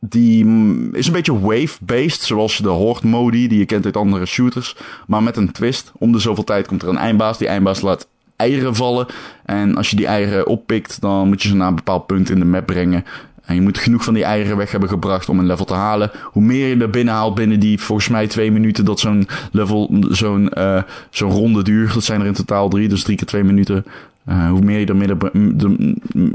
Die 0.00 0.44
mm, 0.44 0.94
is 0.94 1.06
een 1.06 1.12
beetje 1.12 1.40
wave-based, 1.40 2.22
zoals 2.22 2.56
de 2.56 2.68
Horde 2.68 3.06
modi 3.06 3.48
die 3.48 3.58
je 3.58 3.64
kent 3.64 3.84
uit 3.84 3.96
andere 3.96 4.26
shooters. 4.26 4.76
Maar 5.06 5.22
met 5.22 5.36
een 5.36 5.52
twist. 5.52 5.92
Om 5.98 6.12
de 6.12 6.18
zoveel 6.18 6.44
tijd 6.44 6.66
komt 6.66 6.82
er 6.82 6.88
een 6.88 6.96
eindbaas. 6.96 7.38
Die 7.38 7.48
eindbaas 7.48 7.80
laat 7.80 8.08
eieren 8.36 8.74
vallen. 8.74 9.06
En 9.44 9.76
als 9.76 9.90
je 9.90 9.96
die 9.96 10.06
eieren 10.06 10.46
oppikt, 10.46 11.00
dan 11.00 11.28
moet 11.28 11.42
je 11.42 11.48
ze 11.48 11.56
naar 11.56 11.68
een 11.68 11.74
bepaald 11.74 12.06
punt 12.06 12.30
in 12.30 12.38
de 12.38 12.44
map 12.44 12.66
brengen. 12.66 13.04
En 13.48 13.54
je 13.54 13.60
moet 13.60 13.78
genoeg 13.78 14.04
van 14.04 14.14
die 14.14 14.24
eieren 14.24 14.56
weg 14.56 14.70
hebben 14.70 14.88
gebracht 14.88 15.28
om 15.28 15.38
een 15.38 15.46
level 15.46 15.64
te 15.64 15.74
halen. 15.74 16.10
Hoe 16.22 16.42
meer 16.42 16.68
je 16.68 16.76
er 16.82 16.90
binnen 16.90 17.14
haalt 17.14 17.34
binnen 17.34 17.60
die 17.60 17.80
volgens 17.80 18.08
mij 18.08 18.26
twee 18.26 18.52
minuten 18.52 18.84
dat 18.84 19.00
zo'n 19.00 19.28
level, 19.52 20.04
zo'n 20.10 20.48
eh, 20.48 20.82
zo'n 21.10 21.30
ronde 21.30 21.62
duurt. 21.62 21.94
Dat 21.94 22.04
zijn 22.04 22.20
er 22.20 22.26
in 22.26 22.32
totaal 22.32 22.68
drie, 22.68 22.88
dus 22.88 23.02
drie 23.02 23.16
keer 23.16 23.26
twee 23.26 23.44
minuten. 23.44 23.84
Eh, 24.24 24.50
hoe 24.50 24.60
meer 24.60 24.78
je 24.78 24.86
er 24.86 24.96
midden, 24.96 25.18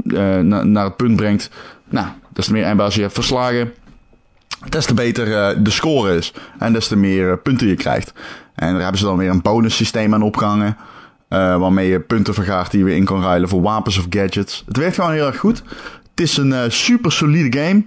eh, 0.06 0.38
na- 0.38 0.62
naar 0.64 0.84
het 0.84 0.96
punt 0.96 1.16
brengt, 1.16 1.50
nou, 1.88 2.06
des 2.32 2.44
te 2.46 2.52
meer 2.52 2.64
eindbaas 2.64 2.94
je 2.94 3.00
hebt 3.00 3.14
verslagen. 3.14 3.72
Des 4.68 4.86
te 4.86 4.94
beter 4.94 5.26
de 5.64 5.70
score 5.70 6.16
is. 6.16 6.32
En 6.58 6.72
des 6.72 6.88
te 6.88 6.96
meer 6.96 7.38
punten 7.38 7.66
je 7.66 7.74
krijgt. 7.74 8.12
En 8.54 8.72
daar 8.72 8.80
hebben 8.82 8.98
ze 8.98 9.04
dan 9.04 9.16
weer 9.16 9.30
een 9.30 9.42
bonus 9.42 9.76
systeem 9.76 10.14
aan 10.14 10.22
opgehangen. 10.22 10.76
eh, 11.28 11.58
waarmee 11.58 11.88
je 11.88 12.00
punten 12.00 12.34
vergaart 12.34 12.70
die 12.70 12.78
je 12.80 12.84
weer 12.86 12.96
in 12.96 13.04
kan 13.04 13.22
ruilen 13.22 13.48
voor 13.48 13.62
wapens 13.62 13.98
of 13.98 14.06
gadgets. 14.10 14.62
Het 14.66 14.76
werkt 14.76 14.94
gewoon 14.94 15.12
heel 15.12 15.26
erg 15.26 15.36
goed. 15.38 15.62
Het 16.14 16.26
is 16.26 16.36
een 16.36 16.52
eh, 16.52 16.70
super 16.70 17.12
solide 17.12 17.58
game. 17.58 17.84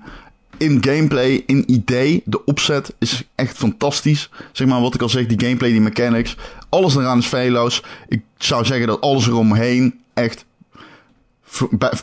In 0.57 0.83
gameplay, 0.83 1.43
in 1.45 1.71
idee, 1.71 2.21
de 2.25 2.45
opzet 2.45 2.93
is 2.99 3.23
echt 3.35 3.57
fantastisch. 3.57 4.29
Zeg 4.51 4.67
maar 4.67 4.81
wat 4.81 4.93
ik 4.93 5.01
al 5.01 5.09
zeg, 5.09 5.25
die 5.25 5.39
gameplay, 5.39 5.71
die 5.71 5.81
mechanics. 5.81 6.37
Alles 6.69 6.95
eraan 6.95 7.17
is 7.17 7.25
feilloos. 7.25 7.83
Ik 8.07 8.21
zou 8.37 8.65
zeggen 8.65 8.87
dat 8.87 9.01
alles 9.01 9.27
eromheen 9.27 9.99
echt 10.13 10.45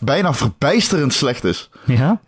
bijna 0.01 0.35
verbijsterend 0.35 1.13
slecht 1.13 1.45
is. 1.45 1.71
Ja? 1.85 2.21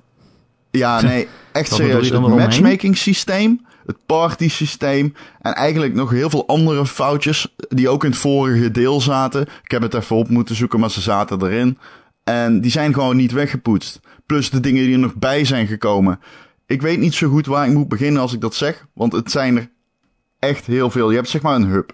Ja, 0.70 1.00
nee, 1.02 1.28
echt 1.52 1.72
serieus. 1.72 2.08
Het 2.08 2.20
matchmaking 2.20 2.96
systeem, 2.96 3.66
het 3.86 3.96
party 4.06 4.48
systeem 4.48 5.14
en 5.40 5.54
eigenlijk 5.54 5.94
nog 5.94 6.10
heel 6.10 6.30
veel 6.30 6.46
andere 6.46 6.86
foutjes 6.86 7.54
die 7.68 7.88
ook 7.88 8.04
in 8.04 8.10
het 8.10 8.18
vorige 8.18 8.70
deel 8.70 9.00
zaten. 9.00 9.42
Ik 9.42 9.70
heb 9.70 9.82
het 9.82 9.94
even 9.94 10.16
op 10.16 10.28
moeten 10.28 10.54
zoeken, 10.54 10.80
maar 10.80 10.90
ze 10.90 11.00
zaten 11.00 11.42
erin. 11.42 11.78
En 12.28 12.60
die 12.60 12.70
zijn 12.70 12.94
gewoon 12.94 13.16
niet 13.16 13.32
weggepoetst. 13.32 14.00
Plus 14.26 14.50
de 14.50 14.60
dingen 14.60 14.84
die 14.84 14.92
er 14.92 14.98
nog 14.98 15.14
bij 15.14 15.44
zijn 15.44 15.66
gekomen. 15.66 16.20
Ik 16.66 16.82
weet 16.82 16.98
niet 16.98 17.14
zo 17.14 17.28
goed 17.28 17.46
waar 17.46 17.66
ik 17.66 17.72
moet 17.72 17.88
beginnen 17.88 18.22
als 18.22 18.32
ik 18.32 18.40
dat 18.40 18.54
zeg, 18.54 18.86
want 18.94 19.12
het 19.12 19.30
zijn 19.30 19.56
er 19.56 19.70
echt 20.38 20.66
heel 20.66 20.90
veel. 20.90 21.10
Je 21.10 21.16
hebt 21.16 21.28
zeg 21.28 21.42
maar 21.42 21.54
een 21.54 21.66
hub. 21.66 21.92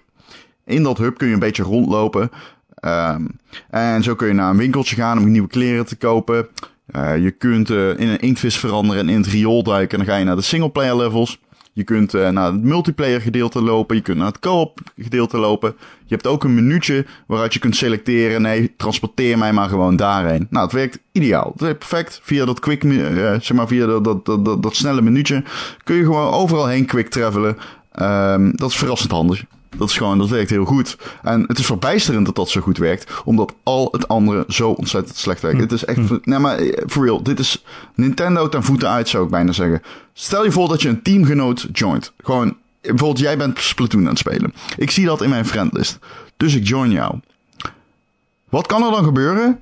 In 0.65 0.83
dat 0.83 0.97
hub 0.97 1.17
kun 1.17 1.27
je 1.27 1.33
een 1.33 1.39
beetje 1.39 1.63
rondlopen. 1.63 2.29
Ehm, 2.75 3.25
en 3.69 4.03
zo 4.03 4.15
kun 4.15 4.27
je 4.27 4.33
naar 4.33 4.49
een 4.49 4.57
winkeltje 4.57 4.95
gaan 4.95 5.17
om 5.17 5.31
nieuwe 5.31 5.47
kleren 5.47 5.85
te 5.85 5.95
kopen. 5.95 6.47
Eh, 6.85 7.17
je 7.17 7.31
kunt 7.31 7.69
eh, 7.69 7.89
in 7.89 8.07
een 8.07 8.19
inktvis 8.19 8.57
veranderen 8.57 9.01
en 9.01 9.09
in 9.09 9.21
het 9.21 9.27
riool 9.27 9.63
duiken. 9.63 9.99
En 9.99 10.05
dan 10.05 10.13
ga 10.13 10.19
je 10.19 10.25
naar 10.25 10.35
de 10.35 10.41
singleplayer 10.41 10.97
levels. 10.97 11.39
Je 11.73 11.83
kunt 11.83 12.13
uh, 12.13 12.29
naar 12.29 12.51
het 12.51 12.63
multiplayer 12.63 13.21
gedeelte 13.21 13.61
lopen. 13.61 13.95
Je 13.95 14.01
kunt 14.01 14.17
naar 14.17 14.27
het 14.27 14.39
co-op 14.39 14.79
gedeelte 14.97 15.37
lopen. 15.37 15.75
Je 16.05 16.13
hebt 16.13 16.27
ook 16.27 16.43
een 16.43 16.53
minuutje 16.53 17.05
waaruit 17.27 17.53
je 17.53 17.59
kunt 17.59 17.75
selecteren. 17.75 18.41
Nee, 18.41 18.73
transporteer 18.77 19.37
mij 19.37 19.53
maar 19.53 19.69
gewoon 19.69 19.95
daarheen. 19.95 20.47
Nou, 20.49 20.63
het 20.65 20.73
werkt 20.73 20.99
ideaal. 21.11 21.49
Het 21.51 21.61
werkt 21.61 21.79
perfect. 21.79 22.19
Via 22.23 22.45
dat 22.45 22.59
quick, 22.59 22.83
uh, 22.83 23.31
zeg 23.39 23.53
maar, 23.53 23.67
via 23.67 23.85
dat, 23.85 24.03
dat, 24.03 24.25
dat, 24.25 24.63
dat, 24.63 24.75
snelle 24.75 25.01
minuutje 25.01 25.43
kun 25.83 25.95
je 25.95 26.03
gewoon 26.03 26.33
overal 26.33 26.67
heen 26.67 26.85
quick 26.85 27.09
travelen. 27.09 27.57
Um, 28.01 28.55
dat 28.55 28.69
is 28.69 28.77
verrassend 28.77 29.11
handig. 29.11 29.43
Dat 29.77 29.89
is 29.89 29.97
gewoon, 29.97 30.17
dat 30.17 30.29
werkt 30.29 30.49
heel 30.49 30.65
goed. 30.65 30.97
En 31.23 31.43
het 31.47 31.59
is 31.59 31.65
verbijsterend 31.65 32.25
dat 32.25 32.35
dat 32.35 32.49
zo 32.49 32.61
goed 32.61 32.77
werkt, 32.77 33.11
omdat 33.25 33.53
al 33.63 33.87
het 33.91 34.07
andere 34.07 34.43
zo 34.47 34.69
ontzettend 34.69 35.17
slecht 35.17 35.41
werkt. 35.41 35.57
Hm. 35.57 35.63
Het 35.63 35.71
is 35.71 35.85
echt, 35.85 36.07
hm. 36.07 36.17
nee 36.23 36.39
maar, 36.39 36.57
eh, 36.57 36.83
for 36.87 37.05
real, 37.05 37.23
dit 37.23 37.39
is 37.39 37.63
Nintendo 37.95 38.49
ten 38.49 38.63
voeten 38.63 38.89
uit, 38.89 39.09
zou 39.09 39.23
ik 39.23 39.29
bijna 39.29 39.51
zeggen. 39.51 39.81
Stel 40.13 40.43
je 40.43 40.51
voor 40.51 40.67
dat 40.67 40.81
je 40.81 40.89
een 40.89 41.01
teamgenoot 41.01 41.67
joint. 41.71 42.13
Gewoon, 42.23 42.57
bijvoorbeeld 42.81 43.19
jij 43.19 43.37
bent 43.37 43.59
Splatoon 43.59 44.01
aan 44.01 44.07
het 44.07 44.17
spelen. 44.17 44.53
Ik 44.77 44.91
zie 44.91 45.05
dat 45.05 45.21
in 45.21 45.29
mijn 45.29 45.45
friendlist. 45.45 45.99
Dus 46.37 46.55
ik 46.55 46.67
join 46.67 46.91
jou. 46.91 47.19
Wat 48.49 48.67
kan 48.67 48.83
er 48.83 48.91
dan 48.91 49.03
gebeuren? 49.03 49.59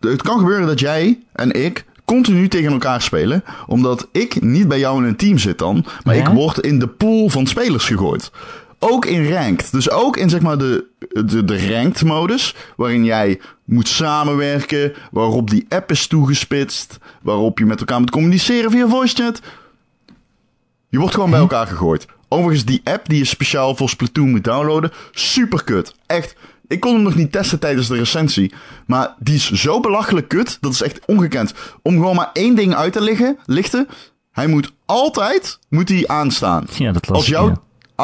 Het 0.00 0.22
kan 0.22 0.38
gebeuren 0.38 0.66
dat 0.66 0.80
jij 0.80 1.18
en 1.32 1.50
ik 1.64 1.84
continu 2.04 2.48
tegen 2.48 2.72
elkaar 2.72 3.02
spelen. 3.02 3.44
Omdat 3.66 4.08
ik 4.12 4.42
niet 4.42 4.68
bij 4.68 4.78
jou 4.78 5.02
in 5.02 5.08
een 5.08 5.16
team 5.16 5.38
zit 5.38 5.58
dan. 5.58 5.84
Maar 6.04 6.16
ik 6.16 6.26
word 6.28 6.58
in 6.58 6.78
de 6.78 6.86
pool 6.88 7.28
van 7.28 7.46
spelers 7.46 7.84
gegooid. 7.84 8.30
Ook 8.82 9.06
in 9.06 9.32
ranked. 9.32 9.72
Dus 9.72 9.90
ook 9.90 10.16
in 10.16 10.30
zeg 10.30 10.40
maar 10.40 10.58
de, 10.58 10.86
de, 11.24 11.44
de 11.44 11.68
ranked 11.68 12.04
modus. 12.04 12.54
Waarin 12.76 13.04
jij 13.04 13.40
moet 13.64 13.88
samenwerken. 13.88 14.92
Waarop 15.10 15.50
die 15.50 15.66
app 15.68 15.90
is 15.90 16.06
toegespitst. 16.06 16.98
Waarop 17.22 17.58
je 17.58 17.66
met 17.66 17.80
elkaar 17.80 18.00
moet 18.00 18.10
communiceren 18.10 18.70
via 18.70 18.88
voice 18.88 19.14
chat. 19.14 19.40
Je 20.88 20.98
wordt 20.98 21.14
gewoon 21.14 21.30
bij 21.30 21.40
elkaar 21.40 21.66
gegooid. 21.66 22.06
Overigens, 22.28 22.64
die 22.64 22.80
app 22.84 23.08
die 23.08 23.18
je 23.18 23.24
speciaal 23.24 23.76
voor 23.76 23.88
Splatoon 23.88 24.30
moet 24.30 24.44
downloaden. 24.44 24.92
Super 25.10 25.64
kut. 25.64 25.94
Echt. 26.06 26.36
Ik 26.68 26.80
kon 26.80 26.94
hem 26.94 27.02
nog 27.02 27.14
niet 27.14 27.32
testen 27.32 27.58
tijdens 27.58 27.88
de 27.88 27.96
recensie. 27.96 28.52
Maar 28.86 29.14
die 29.18 29.34
is 29.34 29.50
zo 29.50 29.80
belachelijk 29.80 30.28
kut. 30.28 30.58
Dat 30.60 30.72
is 30.72 30.82
echt 30.82 31.06
ongekend. 31.06 31.54
Om 31.82 31.94
gewoon 31.94 32.16
maar 32.16 32.30
één 32.32 32.54
ding 32.54 32.74
uit 32.74 32.92
te 32.92 33.00
liggen, 33.00 33.38
lichten. 33.46 33.88
Hij 34.30 34.46
moet 34.46 34.72
altijd 34.86 35.58
moet 35.68 35.88
hij 35.88 36.04
aanstaan. 36.06 36.66
Ja, 36.76 36.92
dat 36.92 37.10
Als 37.10 37.26
jouw 37.26 37.62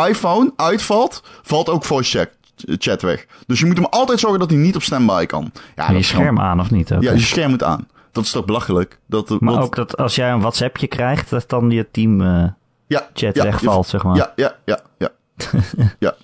iPhone 0.09 0.53
uitvalt, 0.57 1.23
valt 1.43 1.69
ook 1.69 1.85
voice 1.85 2.29
chat 2.65 3.03
weg. 3.03 3.27
Dus 3.47 3.59
je 3.59 3.67
moet 3.67 3.77
hem 3.77 3.87
altijd 3.87 4.21
zorgen 4.21 4.39
dat 4.39 4.51
hij 4.51 4.59
niet 4.59 4.77
op 4.77 4.83
standby 4.83 5.27
kan. 5.27 5.53
Ja, 5.75 5.91
je 5.91 6.03
scherm 6.03 6.41
aan 6.41 6.61
of 6.61 6.71
niet? 6.71 6.89
Ja, 6.89 7.13
je 7.13 7.19
scherm 7.19 7.51
moet 7.51 7.63
aan. 7.63 7.89
Dat 8.13 8.25
is 8.25 8.31
toch 8.31 8.45
belachelijk? 8.45 8.99
Dat, 9.07 9.41
maar 9.41 9.63
ook 9.63 9.75
dat 9.75 9.97
als 9.97 10.15
jij 10.15 10.31
een 10.31 10.41
WhatsAppje 10.41 10.87
krijgt, 10.87 11.31
dat 11.31 11.49
dan 11.49 11.71
je 11.71 11.91
team 11.91 12.21
uh, 12.21 12.45
ja, 12.87 13.09
chat 13.15 13.37
wegvalt, 13.37 13.87
zeg 13.87 14.03
maar. 14.03 14.17
Ja, 14.17 14.33
ja, 14.37 14.57
ja, 14.65 14.81
ja. 14.99 15.11
ja. 15.99 16.15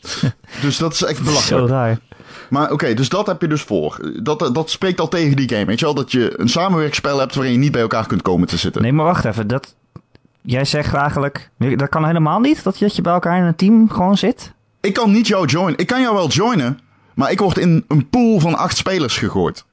Dus 0.60 0.78
dat 0.78 0.92
is 0.92 1.02
echt 1.02 1.22
belachelijk. 1.22 1.68
Zo 1.68 1.74
raar. 1.74 1.98
Maar 2.50 2.70
oké, 2.70 2.94
dus 2.94 3.08
dat 3.08 3.26
heb 3.26 3.40
je 3.40 3.48
dus 3.48 3.62
voor. 3.62 4.12
Dat, 4.22 4.50
dat 4.54 4.70
spreekt 4.70 5.00
al 5.00 5.08
tegen 5.08 5.36
die 5.36 5.48
game. 5.48 5.64
Weet 5.64 5.78
je 5.78 5.84
wel, 5.84 5.94
dat 5.94 6.12
je 6.12 6.40
een 6.40 6.48
samenwerkspel 6.48 7.18
hebt 7.18 7.34
waarin 7.34 7.52
je 7.52 7.58
niet 7.58 7.72
bij 7.72 7.80
elkaar 7.80 8.06
kunt 8.06 8.22
komen 8.22 8.48
te 8.48 8.56
zitten. 8.56 8.82
Nee, 8.82 8.92
maar 8.92 9.04
wacht 9.04 9.24
even. 9.24 9.46
Dat, 9.46 9.74
jij 10.42 10.64
zegt 10.64 10.94
eigenlijk, 10.94 11.50
dat 11.76 11.88
kan 11.88 12.06
helemaal 12.06 12.40
niet, 12.40 12.64
dat 12.64 12.78
je, 12.78 12.84
dat 12.84 12.96
je 12.96 13.02
bij 13.02 13.12
elkaar 13.12 13.38
in 13.38 13.44
een 13.44 13.56
team 13.56 13.90
gewoon 13.90 14.18
zit? 14.18 14.52
Ik 14.80 14.94
kan 14.94 15.12
niet 15.12 15.26
jou 15.26 15.46
joinen. 15.46 15.78
Ik 15.78 15.86
kan 15.86 16.00
jou 16.00 16.14
wel 16.14 16.28
joinen, 16.28 16.78
maar 17.14 17.30
ik 17.30 17.38
word 17.38 17.58
in 17.58 17.84
een 17.88 18.08
pool 18.08 18.40
van 18.40 18.54
acht 18.54 18.76
spelers 18.76 19.16
gegooid. 19.16 19.64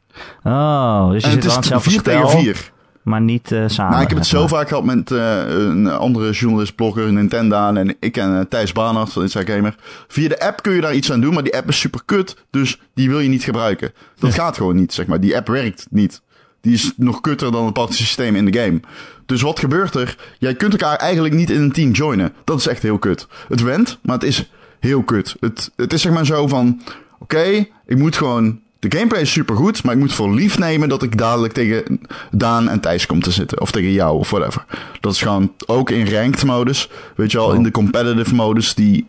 Oh, 0.43 1.09
dus 1.09 1.21
je 1.23 1.27
en 1.27 1.41
zit 1.41 1.55
het 1.55 1.71
is 1.71 1.81
vier 1.81 2.01
tegen 2.01 2.29
vier. 2.29 2.71
Maar 3.01 3.21
niet 3.21 3.51
uh, 3.51 3.63
samen. 3.67 3.91
Nou, 3.91 4.03
ik 4.03 4.09
heb 4.09 4.17
het 4.17 4.27
zo 4.27 4.47
vaak 4.47 4.67
gehad 4.67 4.83
met 4.83 5.11
uh, 5.11 5.41
een 5.47 5.87
andere 5.87 6.31
journalist, 6.31 6.75
blogger, 6.75 7.13
Nintendo 7.13 7.73
en 7.73 7.95
ik 7.99 8.17
en 8.17 8.31
uh, 8.31 8.39
Thijs 8.39 8.71
Barnard 8.71 9.13
van 9.13 9.21
Inside 9.21 9.51
Gamer. 9.51 9.75
Via 10.07 10.29
de 10.29 10.39
app 10.39 10.61
kun 10.61 10.73
je 10.73 10.81
daar 10.81 10.93
iets 10.93 11.11
aan 11.11 11.21
doen, 11.21 11.33
maar 11.33 11.43
die 11.43 11.57
app 11.57 11.67
is 11.69 11.79
super 11.79 12.01
kut, 12.05 12.45
dus 12.49 12.79
die 12.93 13.09
wil 13.09 13.19
je 13.19 13.29
niet 13.29 13.43
gebruiken. 13.43 13.91
Dat 14.19 14.33
gaat 14.33 14.57
gewoon 14.57 14.75
niet, 14.75 14.93
zeg 14.93 15.05
maar. 15.05 15.19
Die 15.19 15.35
app 15.35 15.47
werkt 15.47 15.87
niet. 15.89 16.21
Die 16.61 16.73
is 16.73 16.93
nog 16.95 17.21
kutter 17.21 17.51
dan 17.51 17.65
het 17.65 17.73
partysysteem 17.73 18.35
in 18.35 18.45
de 18.45 18.59
game. 18.59 18.79
Dus 19.25 19.41
wat 19.41 19.59
gebeurt 19.59 19.95
er? 19.95 20.17
Jij 20.39 20.55
kunt 20.55 20.71
elkaar 20.71 20.95
eigenlijk 20.95 21.33
niet 21.33 21.49
in 21.49 21.61
een 21.61 21.71
team 21.71 21.91
joinen. 21.91 22.33
Dat 22.43 22.59
is 22.59 22.67
echt 22.67 22.81
heel 22.81 22.97
kut. 22.97 23.27
Het 23.47 23.61
went, 23.61 23.99
maar 24.01 24.15
het 24.15 24.23
is 24.23 24.49
heel 24.79 25.03
kut. 25.03 25.35
Het, 25.39 25.71
het 25.75 25.93
is 25.93 26.01
zeg 26.01 26.11
maar 26.11 26.25
zo 26.25 26.47
van: 26.47 26.81
oké, 27.19 27.65
ik 27.85 27.97
moet 27.97 28.17
gewoon. 28.17 28.59
De 28.79 28.97
gameplay 28.97 29.21
is 29.21 29.31
super 29.31 29.55
goed, 29.55 29.83
maar 29.83 29.93
ik 29.93 29.99
moet 29.99 30.13
voor 30.13 30.33
lief 30.33 30.57
nemen 30.57 30.89
dat 30.89 31.03
ik 31.03 31.17
dadelijk 31.17 31.53
tegen 31.53 31.99
Daan 32.31 32.69
en 32.69 32.79
Thijs 32.79 33.05
kom 33.05 33.21
te 33.21 33.31
zitten. 33.31 33.61
Of 33.61 33.71
tegen 33.71 33.91
jou, 33.91 34.17
of 34.17 34.29
whatever. 34.29 34.65
Dat 34.99 35.13
is 35.13 35.21
gewoon 35.21 35.53
ook 35.65 35.89
in 35.89 36.13
ranked 36.13 36.43
modus. 36.43 36.89
Weet 37.15 37.31
je 37.31 37.37
wel, 37.37 37.53
in 37.53 37.63
de 37.63 37.71
competitive 37.71 38.35
modus, 38.35 38.73
die, 38.73 39.07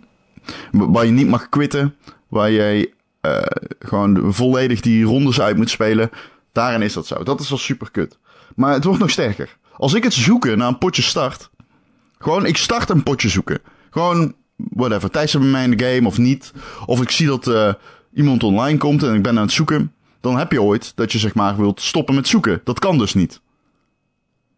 waar 0.70 1.04
je 1.04 1.12
niet 1.12 1.28
mag 1.28 1.48
quitten. 1.48 1.94
Waar 2.28 2.52
jij 2.52 2.92
uh, 3.26 3.42
gewoon 3.78 4.32
volledig 4.34 4.80
die 4.80 5.04
rondes 5.04 5.40
uit 5.40 5.56
moet 5.56 5.70
spelen. 5.70 6.10
Daarin 6.52 6.82
is 6.82 6.92
dat 6.92 7.06
zo. 7.06 7.22
Dat 7.22 7.40
is 7.40 7.48
wel 7.48 7.58
super 7.58 7.90
kut. 7.90 8.18
Maar 8.54 8.72
het 8.72 8.84
wordt 8.84 9.00
nog 9.00 9.10
sterker. 9.10 9.56
Als 9.76 9.94
ik 9.94 10.02
het 10.02 10.14
zoeken 10.14 10.58
naar 10.58 10.68
een 10.68 10.78
potje 10.78 11.02
start. 11.02 11.50
Gewoon, 12.18 12.46
ik 12.46 12.56
start 12.56 12.90
een 12.90 13.02
potje 13.02 13.28
zoeken. 13.28 13.58
Gewoon, 13.90 14.34
whatever. 14.56 15.10
Tijdens 15.10 15.32
bij 15.32 15.42
mij 15.42 15.64
in 15.64 15.76
de 15.76 15.84
game 15.84 16.06
of 16.06 16.18
niet. 16.18 16.52
Of 16.86 17.02
ik 17.02 17.10
zie 17.10 17.26
dat 17.26 17.46
uh, 17.46 17.72
iemand 18.14 18.42
online 18.42 18.78
komt 18.78 19.02
en 19.02 19.14
ik 19.14 19.22
ben 19.22 19.36
aan 19.36 19.44
het 19.44 19.52
zoeken. 19.52 19.92
Dan 20.20 20.38
heb 20.38 20.52
je 20.52 20.62
ooit 20.62 20.92
dat 20.94 21.12
je 21.12 21.18
zeg 21.18 21.34
maar 21.34 21.56
wilt 21.56 21.80
stoppen 21.80 22.14
met 22.14 22.28
zoeken. 22.28 22.60
Dat 22.64 22.78
kan 22.78 22.98
dus 22.98 23.14
niet. 23.14 23.40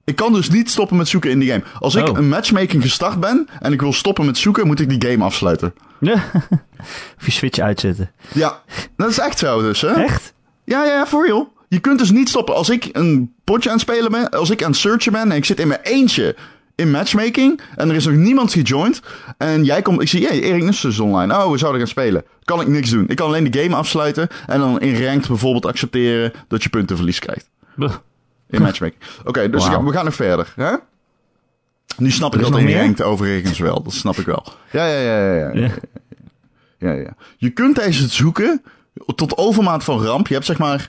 Ik 0.05 0.17
kan 0.17 0.33
dus 0.33 0.51
niet 0.51 0.71
stoppen 0.71 0.97
met 0.97 1.09
zoeken 1.09 1.31
in 1.31 1.39
die 1.39 1.51
game. 1.51 1.63
Als 1.79 1.95
ik 1.95 2.09
oh. 2.09 2.19
een 2.19 2.29
matchmaking 2.29 2.83
gestart 2.83 3.21
ben 3.21 3.49
en 3.61 3.73
ik 3.73 3.81
wil 3.81 3.93
stoppen 3.93 4.27
met 4.27 4.39
zoeken, 4.39 4.67
moet 4.67 4.81
ik 4.81 4.89
die 4.89 5.11
game 5.11 5.25
afsluiten. 5.25 5.75
Ja. 6.01 6.15
of 7.19 7.25
je 7.25 7.31
switch 7.31 7.59
uitzetten. 7.59 8.11
Ja, 8.33 8.63
dat 8.97 9.11
is 9.11 9.19
echt 9.19 9.39
zo 9.39 9.63
dus, 9.63 9.81
hè? 9.81 9.89
Echt? 9.89 10.35
Ja, 10.65 10.85
ja, 10.85 11.07
voor 11.07 11.27
jou. 11.27 11.47
Je 11.73 11.81
kunt 11.81 11.99
dus 11.99 12.11
niet 12.11 12.29
stoppen. 12.29 12.55
Als 12.55 12.71
ik 12.71 12.89
een 12.93 13.35
potje 13.45 13.69
aan 13.69 13.75
het 13.75 13.85
spelen 13.85 14.11
ben, 14.11 14.31
als 14.31 14.51
ik 14.51 14.63
aan 14.63 14.71
het 14.71 14.81
searchen 14.81 15.13
ben 15.13 15.31
en 15.31 15.37
ik 15.37 15.45
zit 15.45 15.61
in 15.61 15.69
mijn 15.69 15.81
eentje 15.83 16.37
in 16.75 16.91
matchmaking 16.91 17.61
en 17.77 17.89
er 17.89 17.95
is 17.95 18.05
nog 18.05 18.15
niemand 18.15 18.53
gejoined 18.53 19.03
en 19.39 19.65
jij 19.65 19.83
komt, 19.83 20.01
ik 20.01 20.09
zie, 20.09 20.27
hey, 20.27 20.41
Erik 20.41 20.63
Nussen 20.63 20.91
is 20.91 20.99
online. 20.99 21.35
Oh, 21.35 21.51
we 21.51 21.59
zouden 21.59 21.81
gaan 21.81 21.91
spelen. 21.91 22.25
Kan 22.45 22.61
ik 22.61 22.67
niks 22.67 22.91
doen. 22.91 23.09
Ik 23.09 23.17
kan 23.17 23.27
alleen 23.27 23.51
de 23.51 23.63
game 23.63 23.77
afsluiten 23.77 24.29
en 24.47 24.59
dan 24.59 24.81
in 24.81 25.05
ranked 25.05 25.29
bijvoorbeeld 25.29 25.67
accepteren 25.67 26.33
dat 26.49 26.63
je 26.63 26.69
puntenverlies 26.69 27.19
krijgt. 27.19 27.51
In 28.51 28.63
matchmaking. 28.63 29.03
Oké, 29.25 29.51
dus 29.51 29.69
we 29.69 29.93
gaan 29.93 30.05
nog 30.05 30.15
verder. 30.15 30.53
Hè? 30.57 30.75
Nu 31.97 32.11
snap 32.11 32.35
ik 32.35 32.41
dat 32.41 32.59
in 32.59 32.77
ranked 32.77 33.03
overigens 33.03 33.59
wel. 33.59 33.83
Dat 33.83 33.93
snap 33.93 34.17
ik 34.17 34.27
wel. 34.27 34.47
Ja, 34.71 34.87
ja, 34.87 35.01
ja, 35.01 35.35
ja. 35.35 35.51
ja. 35.53 35.71
ja, 36.79 36.93
ja. 36.93 37.15
Je 37.37 37.51
kunt 37.51 37.75
tijdens 37.75 37.99
het 37.99 38.11
zoeken 38.11 38.63
tot 39.15 39.37
overmaat 39.37 39.85
van 39.85 40.03
ramp. 40.03 40.27
Je 40.27 40.35
hebt 40.35 40.47
zeg 40.47 40.59
maar 40.59 40.89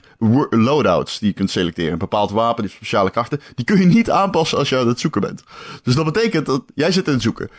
loadouts 0.50 1.18
die 1.18 1.28
je 1.28 1.34
kunt 1.34 1.50
selecteren. 1.50 1.92
Een 1.92 1.98
bepaald 1.98 2.30
wapen, 2.30 2.62
die 2.62 2.72
speciale 2.72 3.10
krachten. 3.10 3.40
Die 3.54 3.64
kun 3.64 3.78
je 3.78 3.86
niet 3.86 4.10
aanpassen 4.10 4.58
als 4.58 4.68
je 4.68 4.78
aan 4.78 4.88
het 4.88 5.00
zoeken 5.00 5.20
bent. 5.20 5.44
Dus 5.82 5.94
dat 5.94 6.04
betekent 6.04 6.46
dat 6.46 6.62
jij 6.74 6.92
zit 6.92 7.06
in 7.06 7.12
het 7.12 7.22
zoeken. 7.22 7.50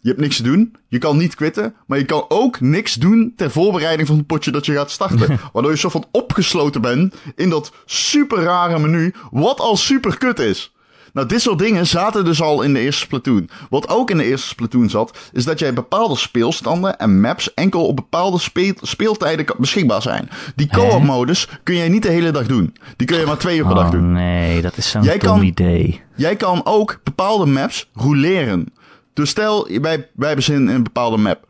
Je 0.00 0.08
hebt 0.08 0.20
niks 0.20 0.36
te 0.36 0.42
doen. 0.42 0.76
Je 0.88 0.98
kan 0.98 1.16
niet 1.16 1.34
quitten. 1.34 1.74
Maar 1.86 1.98
je 1.98 2.04
kan 2.04 2.24
ook 2.28 2.60
niks 2.60 2.94
doen 2.94 3.32
ter 3.36 3.50
voorbereiding 3.50 4.08
van 4.08 4.16
het 4.16 4.26
potje 4.26 4.50
dat 4.50 4.66
je 4.66 4.72
gaat 4.72 4.90
starten. 4.90 5.38
Waardoor 5.52 5.72
je 5.72 5.78
zo 5.78 5.88
van 5.88 6.06
opgesloten 6.10 6.80
bent 6.80 7.14
in 7.34 7.50
dat 7.50 7.72
super 7.84 8.42
rare 8.42 8.78
menu. 8.78 9.14
Wat 9.30 9.60
al 9.60 9.76
super 9.76 10.18
kut 10.18 10.38
is. 10.38 10.73
Nou, 11.14 11.26
dit 11.26 11.40
soort 11.40 11.58
dingen 11.58 11.86
zaten 11.86 12.24
dus 12.24 12.42
al 12.42 12.62
in 12.62 12.72
de 12.72 12.80
eerste 12.80 13.00
Splatoon. 13.00 13.48
Wat 13.70 13.88
ook 13.88 14.10
in 14.10 14.16
de 14.16 14.24
eerste 14.24 14.48
Splatoon 14.48 14.90
zat, 14.90 15.18
is 15.32 15.44
dat 15.44 15.58
jij 15.58 15.74
bepaalde 15.74 16.16
speelstanden 16.16 16.98
en 16.98 17.20
maps 17.20 17.54
enkel 17.54 17.86
op 17.86 17.96
bepaalde 17.96 18.38
speeltijden 18.80 19.46
beschikbaar 19.58 20.02
zijn. 20.02 20.28
Die 20.56 20.68
co-op 20.68 21.02
modus 21.02 21.48
kun 21.62 21.76
jij 21.76 21.88
niet 21.88 22.02
de 22.02 22.10
hele 22.10 22.30
dag 22.30 22.46
doen. 22.46 22.76
Die 22.96 23.06
kun 23.06 23.18
je 23.18 23.26
maar 23.26 23.38
twee 23.38 23.58
uur 23.58 23.66
per 23.66 23.74
dag 23.74 23.84
oh, 23.84 23.90
doen. 23.90 24.12
nee, 24.12 24.62
dat 24.62 24.76
is 24.76 24.90
zo'n 24.90 25.02
dom 25.02 25.18
kan, 25.18 25.42
idee. 25.42 26.00
Jij 26.16 26.36
kan 26.36 26.60
ook 26.64 27.00
bepaalde 27.04 27.46
maps 27.46 27.90
rouleren. 27.92 28.66
Dus 29.12 29.30
stel, 29.30 29.68
wij, 29.80 30.08
wij 30.14 30.26
hebben 30.26 30.44
zin 30.44 30.68
in 30.68 30.68
een 30.68 30.82
bepaalde 30.82 31.16
map. 31.16 31.46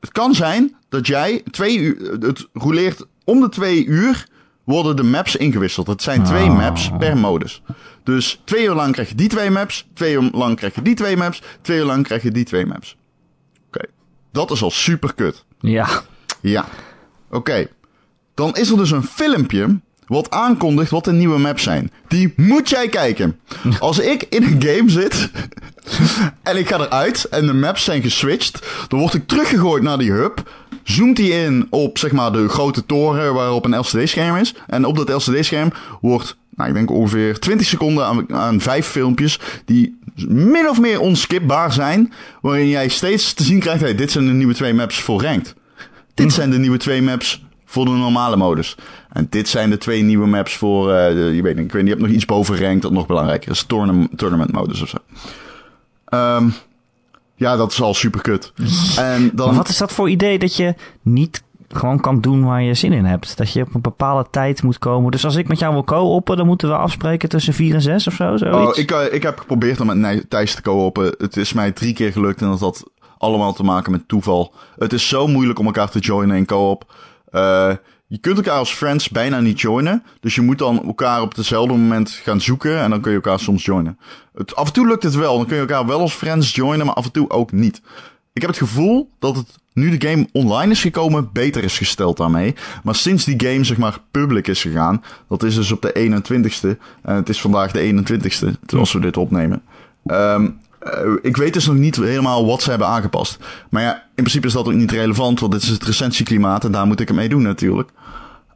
Het 0.00 0.12
kan 0.12 0.34
zijn 0.34 0.76
dat 0.88 1.06
jij 1.06 1.42
twee 1.50 1.78
uur, 1.78 2.16
het 2.20 2.48
rouleert 2.52 3.06
om 3.24 3.40
de 3.40 3.48
twee 3.48 3.84
uur 3.84 4.26
worden 4.64 4.96
de 4.96 5.02
maps 5.02 5.36
ingewisseld. 5.36 5.86
Het 5.86 6.02
zijn 6.02 6.24
twee 6.24 6.48
oh. 6.48 6.56
maps 6.56 6.90
per 6.98 7.16
modus. 7.16 7.62
Dus 8.04 8.40
twee 8.44 8.64
uur 8.64 8.74
lang 8.74 8.92
krijg 8.92 9.08
je 9.08 9.14
die 9.14 9.28
twee 9.28 9.50
maps. 9.50 9.86
Twee 9.94 10.14
uur 10.14 10.28
lang 10.32 10.56
krijg 10.56 10.74
je 10.74 10.82
die 10.82 10.94
twee 10.94 11.16
maps. 11.16 11.42
Twee 11.60 11.78
uur 11.78 11.84
lang 11.84 12.04
krijg 12.04 12.22
je 12.22 12.30
die 12.30 12.44
twee 12.44 12.66
maps. 12.66 12.96
Oké. 13.66 13.84
Dat 14.32 14.50
is 14.50 14.62
al 14.62 14.70
super 14.70 15.14
kut. 15.14 15.44
Ja. 15.60 15.88
Ja. 16.40 16.64
Oké. 17.30 17.68
Dan 18.34 18.56
is 18.56 18.70
er 18.70 18.76
dus 18.76 18.90
een 18.90 19.04
filmpje 19.04 19.80
wat 20.10 20.30
aankondigt 20.30 20.90
wat 20.90 21.04
de 21.04 21.12
nieuwe 21.12 21.38
maps 21.38 21.62
zijn. 21.62 21.92
Die 22.08 22.32
moet 22.36 22.68
jij 22.68 22.88
kijken. 22.88 23.40
Als 23.78 23.98
ik 23.98 24.22
in 24.22 24.42
een 24.42 24.62
game 24.62 24.90
zit 24.90 25.30
en 26.42 26.56
ik 26.56 26.68
ga 26.68 26.78
eruit 26.78 27.24
en 27.24 27.46
de 27.46 27.52
maps 27.52 27.84
zijn 27.84 28.02
geswitcht, 28.02 28.66
dan 28.88 28.98
word 28.98 29.14
ik 29.14 29.26
teruggegooid 29.26 29.82
naar 29.82 29.98
die 29.98 30.12
hub. 30.12 30.50
Zoomt 30.90 31.18
hij 31.18 31.26
in 31.26 31.66
op 31.70 31.98
zeg 31.98 32.12
maar 32.12 32.32
de 32.32 32.48
grote 32.48 32.86
toren 32.86 33.34
waarop 33.34 33.64
een 33.64 33.76
LCD-scherm 33.78 34.36
is. 34.36 34.54
En 34.66 34.84
op 34.84 34.96
dat 34.96 35.08
LCD-scherm 35.26 35.72
wordt, 36.00 36.36
nou, 36.54 36.68
ik 36.68 36.74
denk 36.74 36.90
ongeveer 36.90 37.38
20 37.38 37.66
seconden 37.66 38.04
aan, 38.06 38.34
aan 38.34 38.60
vijf 38.60 38.86
filmpjes 38.86 39.38
die 39.64 39.98
min 40.28 40.68
of 40.68 40.80
meer 40.80 41.00
onskipbaar 41.00 41.72
zijn. 41.72 42.12
Waarin 42.40 42.68
jij 42.68 42.88
steeds 42.88 43.32
te 43.34 43.42
zien 43.42 43.60
krijgt, 43.60 43.80
hey, 43.80 43.94
dit 43.94 44.10
zijn 44.10 44.26
de 44.26 44.32
nieuwe 44.32 44.54
twee 44.54 44.74
maps 44.74 45.00
voor 45.00 45.22
ranked. 45.22 45.54
Dit 46.14 46.32
zijn 46.32 46.50
de 46.50 46.58
nieuwe 46.58 46.76
twee 46.78 47.02
maps 47.02 47.44
voor 47.64 47.84
de 47.84 47.90
normale 47.90 48.36
modus. 48.36 48.76
En 49.12 49.26
dit 49.30 49.48
zijn 49.48 49.70
de 49.70 49.78
twee 49.78 50.02
nieuwe 50.02 50.26
maps 50.26 50.56
voor, 50.56 50.92
eh, 50.92 51.14
de- 51.14 51.32
je 51.34 51.42
weet 51.42 51.56
niet, 51.56 51.64
ik 51.64 51.72
weet 51.72 51.82
niet, 51.82 51.90
je 51.92 51.96
hebt 51.96 52.00
nog 52.06 52.10
iets 52.16 52.24
boven 52.24 52.58
ranked 52.58 52.82
dat 52.82 52.92
nog 52.92 53.06
belangrijker 53.06 53.50
is. 53.50 53.62
Tournament, 53.62 54.18
tournament 54.18 54.52
modus 54.52 54.82
of 54.82 54.88
zo. 54.88 54.96
Ehm, 56.04 56.48
ja, 57.40 57.56
dat 57.56 57.72
is 57.72 57.82
al 57.82 57.94
super 57.94 58.20
kut. 58.20 58.52
En 58.96 59.30
dan, 59.34 59.46
Maar 59.46 59.56
wat 59.56 59.68
is 59.68 59.78
dat 59.78 59.92
voor 59.92 60.10
idee 60.10 60.38
dat 60.38 60.56
je 60.56 60.74
niet 61.02 61.42
gewoon 61.68 62.00
kan 62.00 62.20
doen 62.20 62.44
waar 62.44 62.62
je 62.62 62.74
zin 62.74 62.92
in 62.92 63.04
hebt? 63.04 63.36
Dat 63.36 63.52
je 63.52 63.62
op 63.62 63.74
een 63.74 63.80
bepaalde 63.80 64.26
tijd 64.30 64.62
moet 64.62 64.78
komen. 64.78 65.10
Dus 65.10 65.24
als 65.24 65.36
ik 65.36 65.48
met 65.48 65.58
jou 65.58 65.72
wil 65.72 65.84
co-oppen, 65.84 66.36
dan 66.36 66.46
moeten 66.46 66.68
we 66.68 66.76
afspreken 66.76 67.28
tussen 67.28 67.54
4 67.54 67.74
en 67.74 67.82
6 67.82 68.06
of 68.06 68.14
zo? 68.14 68.36
Zoiets? 68.36 68.78
Oh, 68.78 68.78
ik, 68.78 68.90
eh, 68.90 69.14
ik 69.14 69.22
heb 69.22 69.38
geprobeerd 69.38 69.80
om 69.80 70.00
met 70.00 70.30
Thijs 70.30 70.54
te 70.54 70.62
co-oppen. 70.62 71.14
Het 71.18 71.36
is 71.36 71.52
mij 71.52 71.72
drie 71.72 71.92
keer 71.92 72.12
gelukt 72.12 72.40
en 72.40 72.48
dat 72.48 72.60
had 72.60 72.84
allemaal 73.18 73.52
te 73.52 73.62
maken 73.62 73.92
met 73.92 74.08
toeval. 74.08 74.52
Het 74.78 74.92
is 74.92 75.08
zo 75.08 75.26
moeilijk 75.26 75.58
om 75.58 75.66
elkaar 75.66 75.90
te 75.90 75.98
joinen 75.98 76.36
in 76.36 76.46
co-op. 76.46 76.92
Eh, 77.30 77.72
je 78.10 78.18
kunt 78.18 78.36
elkaar 78.36 78.58
als 78.58 78.72
friends 78.72 79.08
bijna 79.08 79.40
niet 79.40 79.60
joinen. 79.60 80.02
Dus 80.20 80.34
je 80.34 80.40
moet 80.40 80.58
dan 80.58 80.84
elkaar 80.86 81.22
op 81.22 81.36
hetzelfde 81.36 81.72
moment 81.72 82.10
gaan 82.10 82.40
zoeken 82.40 82.80
en 82.80 82.90
dan 82.90 83.00
kun 83.00 83.10
je 83.10 83.16
elkaar 83.16 83.40
soms 83.40 83.64
joinen. 83.64 83.98
Het, 84.34 84.56
af 84.56 84.66
en 84.66 84.72
toe 84.72 84.86
lukt 84.86 85.02
het 85.02 85.14
wel. 85.14 85.36
Dan 85.36 85.46
kun 85.46 85.54
je 85.54 85.60
elkaar 85.60 85.86
wel 85.86 86.00
als 86.00 86.12
friends 86.12 86.54
joinen, 86.54 86.86
maar 86.86 86.94
af 86.94 87.04
en 87.04 87.12
toe 87.12 87.30
ook 87.30 87.52
niet. 87.52 87.82
Ik 88.32 88.40
heb 88.40 88.50
het 88.50 88.58
gevoel 88.58 89.10
dat 89.18 89.36
het 89.36 89.58
nu 89.72 89.98
de 89.98 90.08
game 90.08 90.28
online 90.32 90.72
is 90.72 90.80
gekomen, 90.80 91.30
beter 91.32 91.64
is 91.64 91.78
gesteld 91.78 92.16
daarmee. 92.16 92.54
Maar 92.82 92.94
sinds 92.94 93.24
die 93.24 93.42
game 93.46 93.64
zeg 93.64 93.76
maar 93.76 93.98
public 94.10 94.46
is 94.46 94.62
gegaan, 94.62 95.02
dat 95.28 95.42
is 95.42 95.54
dus 95.54 95.72
op 95.72 95.82
de 95.82 95.92
21ste. 95.92 96.78
En 97.02 97.14
het 97.14 97.28
is 97.28 97.40
vandaag 97.40 97.72
de 97.72 98.04
21ste, 98.04 98.76
als 98.78 98.92
we 98.92 99.00
dit 99.00 99.16
opnemen. 99.16 99.62
Ehm, 100.06 100.48
eh, 100.80 101.12
ik 101.22 101.36
weet 101.36 101.52
dus 101.52 101.66
nog 101.66 101.76
niet 101.76 101.96
helemaal 101.96 102.46
wat 102.46 102.62
ze 102.62 102.70
hebben 102.70 102.88
aangepast. 102.88 103.38
Maar 103.70 103.82
ja, 103.82 103.94
in 103.94 104.00
principe 104.14 104.46
is 104.46 104.52
dat 104.52 104.66
ook 104.66 104.72
niet 104.72 104.90
relevant, 104.90 105.40
want 105.40 105.52
dit 105.52 105.62
is 105.62 105.68
het 105.68 105.84
recensieklimaat 105.84 106.64
en 106.64 106.72
daar 106.72 106.86
moet 106.86 107.00
ik 107.00 107.08
het 107.08 107.16
mee 107.16 107.28
doen 107.28 107.42
natuurlijk. 107.42 107.90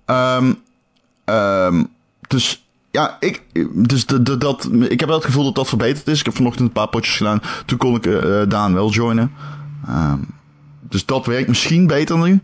Ehm, 0.04 0.52
ehm, 1.24 1.84
dus 2.28 2.64
ja, 2.90 3.16
ik, 3.20 3.42
dus 3.72 4.06
de, 4.06 4.22
de, 4.22 4.38
dat, 4.38 4.68
ik 4.72 5.00
heb 5.00 5.08
wel 5.08 5.18
het 5.18 5.26
gevoel 5.26 5.44
dat 5.44 5.54
dat 5.54 5.68
verbeterd 5.68 6.08
is. 6.08 6.18
Ik 6.18 6.24
heb 6.24 6.34
vanochtend 6.34 6.66
een 6.66 6.72
paar 6.72 6.88
potjes 6.88 7.16
gedaan. 7.16 7.40
Toen 7.66 7.78
kon 7.78 7.94
ik 7.94 8.06
eh, 8.06 8.42
Daan 8.48 8.74
wel 8.74 8.90
joinen. 8.90 9.32
Ehm, 9.86 10.18
dus 10.80 11.06
dat 11.06 11.26
werkt 11.26 11.48
misschien 11.48 11.86
beter 11.86 12.18
nu. 12.18 12.40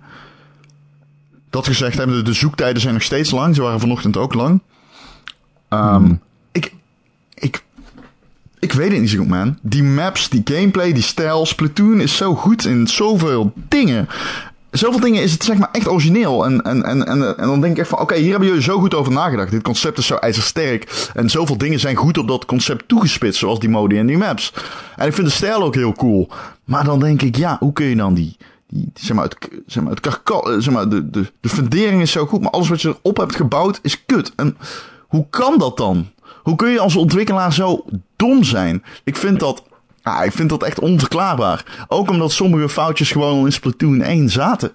Dat 1.50 1.66
gezegd 1.66 1.98
hebben, 1.98 2.16
de, 2.16 2.22
de 2.22 2.32
zoektijden 2.32 2.80
zijn 2.80 2.94
nog 2.94 3.02
steeds 3.02 3.30
lang. 3.30 3.54
Ze 3.54 3.62
waren 3.62 3.80
vanochtend 3.80 4.16
ook 4.16 4.34
lang. 4.34 4.60
Ehm, 5.68 6.14
ik, 6.52 6.74
ik, 7.34 7.62
ik 8.60 8.72
weet 8.72 8.90
het 8.92 9.00
niet 9.00 9.10
zo 9.10 9.18
goed, 9.18 9.28
man. 9.28 9.58
Die 9.62 9.82
maps, 9.82 10.28
die 10.28 10.42
gameplay, 10.44 10.92
die 10.92 11.02
stijl. 11.02 11.46
Splatoon 11.46 12.00
is 12.00 12.16
zo 12.16 12.34
goed 12.34 12.64
in 12.64 12.86
zoveel 12.86 13.52
dingen. 13.68 14.08
Zoveel 14.70 15.00
dingen 15.00 15.22
is 15.22 15.32
het 15.32 15.44
zeg 15.44 15.58
maar 15.58 15.68
echt 15.72 15.88
origineel. 15.88 16.44
En, 16.44 16.62
en, 16.62 16.84
en, 16.84 17.06
en, 17.06 17.38
en 17.38 17.46
dan 17.46 17.60
denk 17.60 17.72
ik 17.72 17.78
echt 17.78 17.88
van, 17.88 17.98
oké, 17.98 18.14
hier 18.14 18.30
hebben 18.30 18.48
jullie 18.48 18.62
zo 18.62 18.78
goed 18.78 18.94
over 18.94 19.12
nagedacht. 19.12 19.50
Dit 19.50 19.62
concept 19.62 19.98
is 19.98 20.06
zo 20.06 20.14
ijzersterk. 20.14 21.10
En 21.14 21.30
zoveel 21.30 21.58
dingen 21.58 21.80
zijn 21.80 21.96
goed 21.96 22.18
op 22.18 22.28
dat 22.28 22.44
concept 22.44 22.88
toegespitst. 22.88 23.38
Zoals 23.38 23.58
die 23.58 23.68
modi 23.68 23.98
en 23.98 24.06
die 24.06 24.18
maps. 24.18 24.52
En 24.96 25.06
ik 25.06 25.14
vind 25.14 25.26
de 25.26 25.32
stijl 25.32 25.62
ook 25.62 25.74
heel 25.74 25.92
cool. 25.92 26.28
Maar 26.64 26.84
dan 26.84 27.00
denk 27.00 27.22
ik, 27.22 27.36
ja, 27.36 27.56
hoe 27.60 27.72
kun 27.72 27.86
je 27.86 27.96
dan 27.96 28.14
die... 28.14 28.36
die 28.68 28.90
zeg 28.94 29.16
maar, 29.16 29.24
het, 29.24 29.36
zeg 29.66 29.82
maar, 29.82 29.92
het 29.92 30.00
karka- 30.00 30.50
eh, 30.50 30.54
zeg 30.58 30.74
maar, 30.74 30.88
de, 30.88 31.10
de, 31.10 31.32
de 31.40 31.48
fundering 31.48 32.02
is 32.02 32.10
zo 32.12 32.26
goed. 32.26 32.40
Maar 32.40 32.50
alles 32.50 32.68
wat 32.68 32.82
je 32.82 32.88
erop 33.02 33.16
hebt 33.16 33.36
gebouwd 33.36 33.78
is 33.82 34.04
kut. 34.06 34.32
En 34.36 34.56
hoe 35.08 35.26
kan 35.30 35.58
dat 35.58 35.76
dan? 35.76 36.10
Hoe 36.42 36.56
kun 36.56 36.70
je 36.70 36.80
als 36.80 36.96
ontwikkelaar 36.96 37.52
zo 37.52 37.84
dom 38.16 38.44
zijn? 38.44 38.84
Ik 39.04 39.16
vind 39.16 39.40
dat, 39.40 39.62
ah, 40.02 40.24
ik 40.24 40.32
vind 40.32 40.48
dat 40.48 40.62
echt 40.62 40.80
onverklaarbaar. 40.80 41.84
Ook 41.88 42.10
omdat 42.10 42.32
sommige 42.32 42.68
foutjes 42.68 43.10
gewoon 43.10 43.38
al 43.38 43.44
in 43.44 43.52
Splatoon 43.52 44.02
1 44.02 44.28
zaten. 44.28 44.72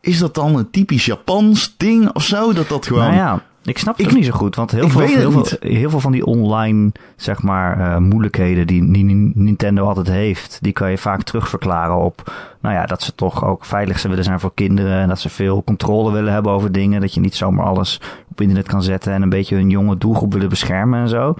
Is 0.00 0.18
dat 0.18 0.34
dan 0.34 0.56
een 0.56 0.70
typisch 0.70 1.04
Japans 1.04 1.74
ding 1.76 2.12
of 2.12 2.24
zo? 2.24 2.52
Dat 2.52 2.68
dat 2.68 2.86
gewoon... 2.86 3.02
Nou 3.02 3.14
ja, 3.14 3.42
ik 3.68 3.78
snap 3.78 3.96
het 3.96 4.06
Ik- 4.06 4.10
ook 4.12 4.16
niet 4.18 4.26
zo 4.26 4.32
goed. 4.32 4.56
Want 4.56 4.70
heel, 4.70 4.88
veel, 4.88 5.00
heel, 5.00 5.30
veel, 5.30 5.40
niet. 5.40 5.56
heel 5.60 5.90
veel 5.90 6.00
van 6.00 6.12
die 6.12 6.24
online 6.26 6.92
zeg 7.16 7.42
maar, 7.42 7.80
eh, 7.80 7.96
moeilijkheden 7.98 8.66
die, 8.66 8.90
die 8.92 9.04
Nintendo 9.34 9.84
altijd 9.86 10.08
heeft, 10.08 10.58
die 10.60 10.72
kan 10.72 10.90
je 10.90 10.98
vaak 10.98 11.22
terugverklaren 11.22 11.96
op 11.96 12.32
nou 12.60 12.74
ja, 12.74 12.86
dat 12.86 13.02
ze 13.02 13.14
toch 13.14 13.44
ook 13.44 13.64
veilig 13.64 14.02
willen 14.02 14.24
zijn 14.24 14.40
voor 14.40 14.54
kinderen. 14.54 15.00
En 15.00 15.08
dat 15.08 15.20
ze 15.20 15.28
veel 15.28 15.62
controle 15.64 16.12
willen 16.12 16.32
hebben 16.32 16.52
over 16.52 16.72
dingen. 16.72 17.00
Dat 17.00 17.14
je 17.14 17.20
niet 17.20 17.34
zomaar 17.34 17.66
alles 17.66 18.00
op 18.30 18.40
internet 18.40 18.66
kan 18.68 18.82
zetten 18.82 19.12
en 19.12 19.22
een 19.22 19.28
beetje 19.28 19.54
hun 19.56 19.70
jonge 19.70 19.98
doelgroep 19.98 20.32
willen 20.32 20.48
beschermen 20.48 21.00
en 21.00 21.08
zo. 21.08 21.34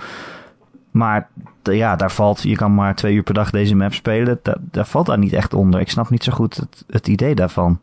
Maar 0.90 1.28
ja, 1.62 1.96
daar 1.96 2.10
valt, 2.12 2.42
je 2.42 2.56
kan 2.56 2.74
maar 2.74 2.94
twee 2.94 3.14
uur 3.14 3.22
per 3.22 3.34
dag 3.34 3.50
deze 3.50 3.74
map 3.74 3.94
spelen. 3.94 4.38
Da- 4.42 4.56
daar 4.60 4.86
valt 4.86 5.06
daar 5.06 5.18
niet 5.18 5.32
echt 5.32 5.54
onder. 5.54 5.80
Ik 5.80 5.90
snap 5.90 6.10
niet 6.10 6.24
zo 6.24 6.32
goed 6.32 6.56
het, 6.56 6.84
het 6.86 7.08
idee 7.08 7.34
daarvan. 7.34 7.78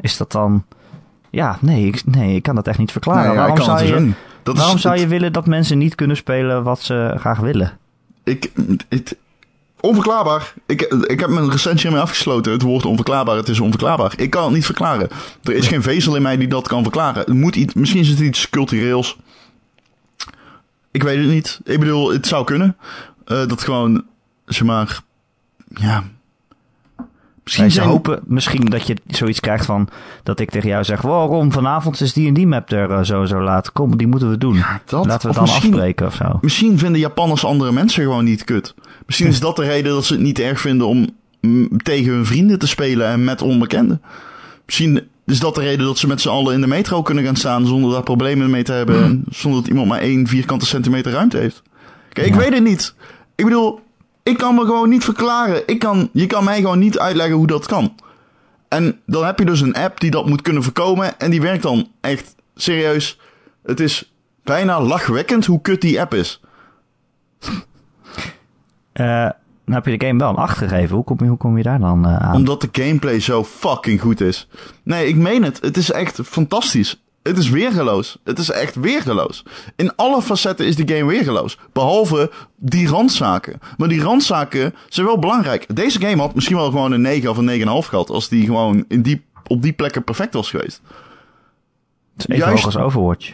Is 0.00 0.16
dat 0.16 0.32
dan. 0.32 0.64
Ja, 1.34 1.58
nee 1.60 1.86
ik, 1.86 2.02
nee, 2.06 2.34
ik 2.36 2.42
kan 2.42 2.54
dat 2.54 2.66
echt 2.68 2.78
niet 2.78 2.92
verklaren. 2.92 3.30
Ja, 3.30 3.36
waarom 3.36 3.62
zou, 3.62 3.78
dus 3.78 3.92
ook 3.92 3.98
je. 3.98 4.12
Dat 4.42 4.56
waarom 4.56 4.78
zou 4.78 4.94
het- 4.94 5.02
je 5.02 5.08
willen 5.08 5.32
dat 5.32 5.46
mensen 5.46 5.78
niet 5.78 5.94
kunnen 5.94 6.16
spelen 6.16 6.62
wat 6.62 6.80
ze 6.82 7.14
graag 7.18 7.38
willen? 7.38 7.78
Ik, 8.24 8.50
het, 8.88 9.16
onverklaarbaar. 9.80 10.52
Ik, 10.66 10.80
ik 10.82 11.20
heb 11.20 11.28
mijn 11.28 11.50
recensie 11.50 11.86
ermee 11.86 12.02
afgesloten. 12.02 12.52
Het 12.52 12.62
woord 12.62 12.84
onverklaarbaar, 12.84 13.36
het 13.36 13.48
is 13.48 13.60
onverklaarbaar. 13.60 14.12
Ik 14.16 14.30
kan 14.30 14.44
het 14.44 14.52
niet 14.52 14.64
verklaren. 14.64 15.08
Er 15.42 15.52
is 15.54 15.66
geen 15.66 15.82
vezel 15.82 16.16
in 16.16 16.22
mij 16.22 16.36
die 16.36 16.48
dat 16.48 16.68
kan 16.68 16.82
verklaren. 16.82 17.18
Het 17.24 17.34
moet 17.34 17.56
iets, 17.56 17.74
misschien 17.74 18.00
is 18.00 18.08
het 18.08 18.18
iets 18.20 18.50
cultureels. 18.50 19.16
Ik 20.90 21.02
weet 21.02 21.18
het 21.18 21.28
niet. 21.28 21.60
Ik 21.64 21.80
bedoel, 21.80 22.12
het 22.12 22.26
zou 22.26 22.44
kunnen. 22.44 22.76
Eh, 23.24 23.46
dat 23.46 23.62
gewoon, 23.62 24.04
zeg 24.46 24.66
maar, 24.66 25.00
ja. 25.74 26.04
Misschien 27.44 27.70
ze 27.70 27.76
zijn- 27.76 27.88
hopen 27.88 28.20
misschien 28.26 28.64
dat 28.64 28.86
je 28.86 28.96
zoiets 29.06 29.40
krijgt 29.40 29.64
van 29.66 29.88
dat 30.22 30.40
ik 30.40 30.50
tegen 30.50 30.68
jou 30.68 30.84
zeg: 30.84 31.00
Waarom 31.02 31.52
vanavond 31.52 32.00
is 32.00 32.12
die 32.12 32.28
en 32.28 32.34
die 32.34 32.46
map 32.46 32.70
er 32.70 32.90
eh, 32.90 33.02
zo 33.02 33.24
zo 33.24 33.40
laat? 33.42 33.72
Kom, 33.72 33.96
die 33.96 34.06
moeten 34.06 34.30
we 34.30 34.38
doen. 34.38 34.62
dat. 34.86 35.06
Laten 35.06 35.20
we 35.20 35.26
het 35.26 35.34
dan 35.34 35.42
misschien- 35.42 35.72
afspreken 35.72 36.06
of 36.06 36.14
zo. 36.14 36.38
Misschien 36.40 36.78
vinden 36.78 37.00
Japanners 37.00 37.44
andere 37.44 37.72
mensen 37.72 38.02
gewoon 38.02 38.24
niet 38.24 38.44
kut. 38.44 38.74
Misschien 39.06 39.28
is 39.28 39.40
dat 39.40 39.56
de 39.56 39.64
reden 39.64 39.92
dat 39.92 40.04
ze 40.04 40.12
het 40.12 40.22
niet 40.22 40.38
erg 40.38 40.60
vinden 40.60 40.86
om 40.86 41.06
tegen 41.82 42.12
hun 42.12 42.26
vrienden 42.26 42.58
te 42.58 42.66
spelen 42.66 43.06
en 43.08 43.24
met 43.24 43.42
onbekenden. 43.42 44.02
Misschien 44.66 45.00
is 45.26 45.40
dat 45.40 45.54
de 45.54 45.60
reden 45.60 45.86
dat 45.86 45.98
ze 45.98 46.06
met 46.06 46.20
z'n 46.20 46.28
allen 46.28 46.54
in 46.54 46.60
de 46.60 46.66
metro 46.66 47.02
kunnen 47.02 47.24
gaan 47.24 47.36
staan 47.36 47.66
zonder 47.66 47.92
daar 47.92 48.02
problemen 48.02 48.50
mee 48.50 48.62
te 48.62 48.72
hebben. 48.72 49.02
En 49.04 49.24
zonder 49.30 49.60
dat 49.60 49.68
iemand 49.70 49.88
maar 49.88 50.00
één 50.00 50.26
vierkante 50.26 50.66
centimeter 50.66 51.12
ruimte 51.12 51.36
heeft. 51.36 51.62
Kijk, 52.12 52.26
ik 52.26 52.34
weet 52.34 52.54
het 52.54 52.62
niet. 52.62 52.94
Ik 53.34 53.44
bedoel, 53.44 53.80
ik 54.24 54.36
kan 54.38 54.54
me 54.54 54.64
gewoon 54.64 54.88
niet 54.88 55.04
verklaren. 55.04 55.62
Ik 55.66 55.78
kan, 55.78 56.08
je 56.12 56.26
kan 56.26 56.44
mij 56.44 56.60
gewoon 56.60 56.78
niet 56.78 56.98
uitleggen 56.98 57.36
hoe 57.36 57.46
dat 57.46 57.66
kan. 57.66 57.94
En 58.68 59.00
dan 59.06 59.24
heb 59.24 59.38
je 59.38 59.44
dus 59.44 59.60
een 59.60 59.74
app 59.74 60.00
die 60.00 60.10
dat 60.10 60.28
moet 60.28 60.42
kunnen 60.42 60.62
voorkomen. 60.62 61.18
En 61.18 61.30
die 61.30 61.40
werkt 61.40 61.62
dan 61.62 61.88
echt 62.00 62.34
serieus. 62.54 63.18
Het 63.62 63.80
is 63.80 64.12
bijna 64.42 64.80
lachwekkend 64.80 65.46
hoe 65.46 65.60
kut 65.60 65.80
die 65.80 66.00
app 66.00 66.14
is. 66.14 66.40
Eh, 68.92 69.28
dan 69.64 69.74
heb 69.74 69.86
je 69.86 69.98
de 69.98 70.06
game 70.06 70.18
wel 70.18 70.28
een 70.28 70.36
8 70.36 70.58
gegeven. 70.58 70.94
Hoe 70.94 71.04
kom 71.04 71.16
je, 71.20 71.26
hoe 71.26 71.36
kom 71.36 71.56
je 71.56 71.62
daar 71.62 71.78
dan 71.78 72.06
eh, 72.06 72.16
aan? 72.16 72.34
Omdat 72.34 72.60
de 72.60 72.68
gameplay 72.72 73.20
zo 73.20 73.44
fucking 73.44 74.00
goed 74.00 74.20
is. 74.20 74.48
Nee, 74.82 75.06
ik 75.06 75.16
meen 75.16 75.42
het. 75.42 75.60
Het 75.60 75.76
is 75.76 75.90
echt 75.90 76.20
fantastisch. 76.24 77.03
Het 77.24 77.38
is 77.38 77.48
weergeloos. 77.50 78.18
Het 78.24 78.38
is 78.38 78.50
echt 78.50 78.74
weergeloos. 78.74 79.44
In 79.76 79.96
alle 79.96 80.22
facetten 80.22 80.66
is 80.66 80.76
de 80.76 80.94
game 80.94 81.10
weergeloos. 81.10 81.58
Behalve 81.72 82.30
die 82.56 82.88
randzaken. 82.88 83.60
Maar 83.76 83.88
die 83.88 84.02
randzaken 84.02 84.74
zijn 84.88 85.06
wel 85.06 85.18
belangrijk. 85.18 85.76
Deze 85.76 86.00
game 86.00 86.22
had 86.22 86.34
misschien 86.34 86.56
wel 86.56 86.70
gewoon 86.70 86.92
een 86.92 87.00
9 87.00 87.30
of 87.30 87.36
een 87.36 87.82
9,5 87.84 87.88
gehad. 87.88 88.10
Als 88.10 88.28
die 88.28 88.44
gewoon 88.44 88.84
in 88.88 89.02
die, 89.02 89.24
op 89.46 89.62
die 89.62 89.72
plekken 89.72 90.04
perfect 90.04 90.34
was 90.34 90.50
geweest. 90.50 90.80
Het 92.16 92.28
is 92.28 92.36
even 92.36 92.46
juist- 92.46 92.64
hoog 92.64 92.74
als 92.74 92.84
Overwatch. 92.84 93.32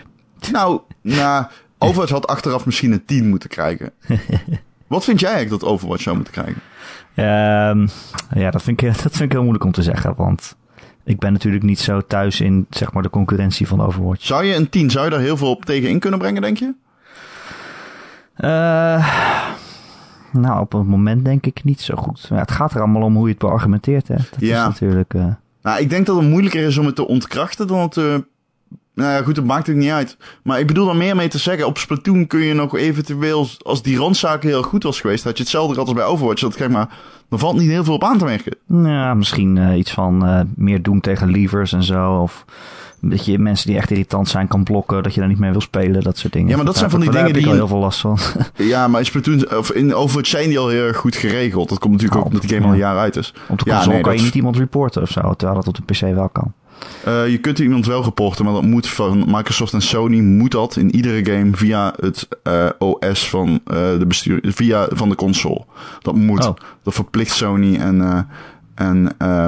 Nou, 0.50 0.80
nou 1.02 1.46
Overwatch 1.78 2.12
had 2.12 2.26
achteraf 2.26 2.66
misschien 2.66 2.92
een 2.92 3.04
10 3.04 3.28
moeten 3.28 3.48
krijgen. 3.48 3.92
Wat 4.86 5.04
vind 5.04 5.20
jij 5.20 5.30
eigenlijk 5.30 5.62
dat 5.62 5.70
Overwatch 5.72 6.02
zou 6.02 6.16
moeten 6.16 6.34
krijgen? 6.34 6.62
Ehm, 7.14 7.86
ja, 8.40 8.50
dat 8.50 8.62
vind, 8.62 8.82
ik, 8.82 8.92
dat 9.02 9.12
vind 9.12 9.20
ik 9.20 9.32
heel 9.32 9.40
moeilijk 9.40 9.64
om 9.64 9.72
te 9.72 9.82
zeggen. 9.82 10.14
Want 10.16 10.56
ik 11.10 11.18
ben 11.18 11.32
natuurlijk 11.32 11.64
niet 11.64 11.78
zo 11.78 12.00
thuis 12.00 12.40
in 12.40 12.66
zeg 12.70 12.92
maar, 12.92 13.02
de 13.02 13.10
concurrentie 13.10 13.66
van 13.68 13.80
Overwatch. 13.82 14.24
Zou 14.26 14.44
je 14.44 14.54
een 14.54 14.68
10, 14.68 14.90
zou 14.90 15.04
je 15.04 15.10
daar 15.10 15.20
heel 15.20 15.36
veel 15.36 15.50
op 15.50 15.64
tegen 15.64 15.88
in 15.88 15.98
kunnen 15.98 16.18
brengen, 16.18 16.42
denk 16.42 16.56
je? 16.58 16.72
Eh, 18.34 19.06
nou, 20.32 20.60
op 20.60 20.72
het 20.72 20.86
moment 20.86 21.24
denk 21.24 21.46
ik 21.46 21.64
niet 21.64 21.80
zo 21.80 21.94
goed. 21.96 22.26
Ja, 22.30 22.36
het 22.36 22.50
gaat 22.50 22.74
er 22.74 22.78
allemaal 22.80 23.02
om 23.02 23.14
hoe 23.14 23.24
je 23.24 23.30
het 23.30 23.38
beargumenteert. 23.38 24.08
Hè. 24.08 24.14
Dat 24.14 24.26
Ja. 24.40 24.58
is 24.58 24.64
natuurlijk... 24.80 25.14
eh, 25.14 25.26
Nou, 25.62 25.80
ik 25.80 25.90
denk 25.90 26.06
dat 26.06 26.16
het 26.16 26.28
moeilijker 26.28 26.62
is 26.66 26.78
om 26.78 26.86
het 26.86 26.94
te 26.96 27.06
ontkrachten 27.06 27.66
dan 27.66 27.78
het 27.80 27.92
te 27.92 28.24
Nou 28.94 29.12
ja, 29.12 29.22
goed, 29.22 29.34
dat 29.34 29.44
maakt 29.44 29.66
het 29.66 29.76
niet 29.76 29.90
uit. 29.90 30.16
Maar 30.42 30.58
ik 30.60 30.66
bedoel 30.66 30.88
er 30.88 30.96
meer 30.96 31.16
mee 31.16 31.28
te 31.28 31.38
zeggen. 31.38 31.66
Op 31.66 31.78
Splatoon 31.78 32.26
kun 32.26 32.40
je 32.40 32.54
nog 32.54 32.76
eventueel, 32.76 33.46
als 33.62 33.82
die 33.82 33.98
randzaak 33.98 34.42
heel 34.42 34.62
goed 34.62 34.82
was 34.82 35.00
geweest, 35.00 35.24
had 35.24 35.36
je 35.36 35.42
hetzelfde 35.42 35.72
gehad 35.72 35.88
als 35.88 35.96
bij 35.98 36.06
Overwatch. 36.06 36.40
Dat 36.40 36.54
kijk 36.54 36.70
maar, 36.70 36.88
er 37.30 37.38
valt 37.38 37.58
niet 37.58 37.70
heel 37.70 37.84
veel 37.84 37.94
op 37.94 38.04
aan 38.04 38.18
te 38.18 38.24
merken. 38.24 38.56
Ja, 38.66 39.14
misschien 39.14 39.58
eh, 39.58 39.78
iets 39.78 39.90
van 39.92 40.26
eh, 40.26 40.40
meer 40.56 40.82
doen 40.82 41.00
tegen 41.00 41.30
levers 41.30 41.72
en 41.72 41.82
zo. 41.82 42.12
Of 42.22 42.44
dat 43.00 43.24
je 43.24 43.38
mensen 43.38 43.66
die 43.66 43.76
echt 43.76 43.90
irritant 43.90 44.28
zijn 44.28 44.48
kan 44.48 44.64
blokken. 44.64 45.02
Dat 45.02 45.14
je 45.14 45.20
daar 45.20 45.28
niet 45.28 45.38
mee 45.38 45.50
wil 45.50 45.60
spelen. 45.60 46.02
Dat 46.02 46.18
soort 46.18 46.32
dingen. 46.32 46.48
Ja, 46.48 46.56
maar 46.56 46.64
dat 46.64 46.76
zijn 46.76 46.90
van 46.90 47.00
die 47.00 47.10
daar 47.10 47.24
dingen 47.24 47.34
heb 47.34 47.44
ik 47.46 47.50
die- 47.50 47.60
al 47.60 47.66
heel 47.66 47.68
veel 47.76 47.84
last 47.86 48.00
van. 48.00 48.18
Ja, 48.72 48.88
maar 48.88 49.00
in 49.00 49.06
Splatoon, 49.06 49.56
of 49.56 49.70
in 49.72 49.94
Overwatch 49.94 50.28
zijn 50.28 50.48
die 50.48 50.58
al 50.58 50.68
heel 50.68 50.82
erg 50.86 50.96
goed 50.96 51.16
geregeld. 51.16 51.68
Dat 51.68 51.78
komt 51.78 51.92
natuurlijk 51.92 52.20
Oh, 52.20 52.26
ook 52.26 52.32
omdat 52.32 52.48
die 52.48 52.56
game 52.58 52.66
al 52.72 52.74
ja. 52.74 52.88
een 52.88 52.92
jaar 52.94 52.98
uit 52.98 53.16
is. 53.16 53.34
op 53.48 53.58
de 53.58 53.64
Ja, 53.66 53.74
console 53.74 53.94
nee, 53.94 54.02
kan 54.02 54.16
je 54.16 54.22
niet 54.22 54.34
iemand 54.34 54.56
reporten 54.56 55.02
of 55.02 55.10
zo. 55.10 55.20
Terwijl 55.34 55.60
dat 55.62 55.68
op 55.68 55.76
de 55.76 55.82
PC 55.92 56.00
wel 56.14 56.28
kan. 56.28 56.52
Eh, 57.04 57.28
je 57.28 57.38
kunt 57.38 57.58
iemand 57.58 57.86
wel 57.86 58.04
reporten, 58.04 58.44
maar 58.44 58.54
dat 58.54 58.62
moet 58.62 58.88
van 58.88 59.24
Microsoft 59.26 59.72
en 59.72 59.82
Sony 59.82 60.20
moet 60.20 60.50
dat 60.50 60.76
in 60.76 60.94
iedere 60.94 61.24
game 61.32 61.56
via 61.56 61.94
het 62.00 62.28
eh, 62.42 62.68
OS 62.78 63.28
van 63.28 63.60
eh, 63.64 63.76
de 63.98 64.04
bestuur, 64.06 64.40
via 64.42 64.88
van 64.90 65.08
de 65.08 65.14
console. 65.14 65.64
Dat 66.02 66.14
moet. 66.14 66.46
Oh. 66.46 66.56
Dat 66.82 66.94
verplicht 66.94 67.32
Sony 67.36 67.76
en, 67.76 68.28
en 68.74 69.02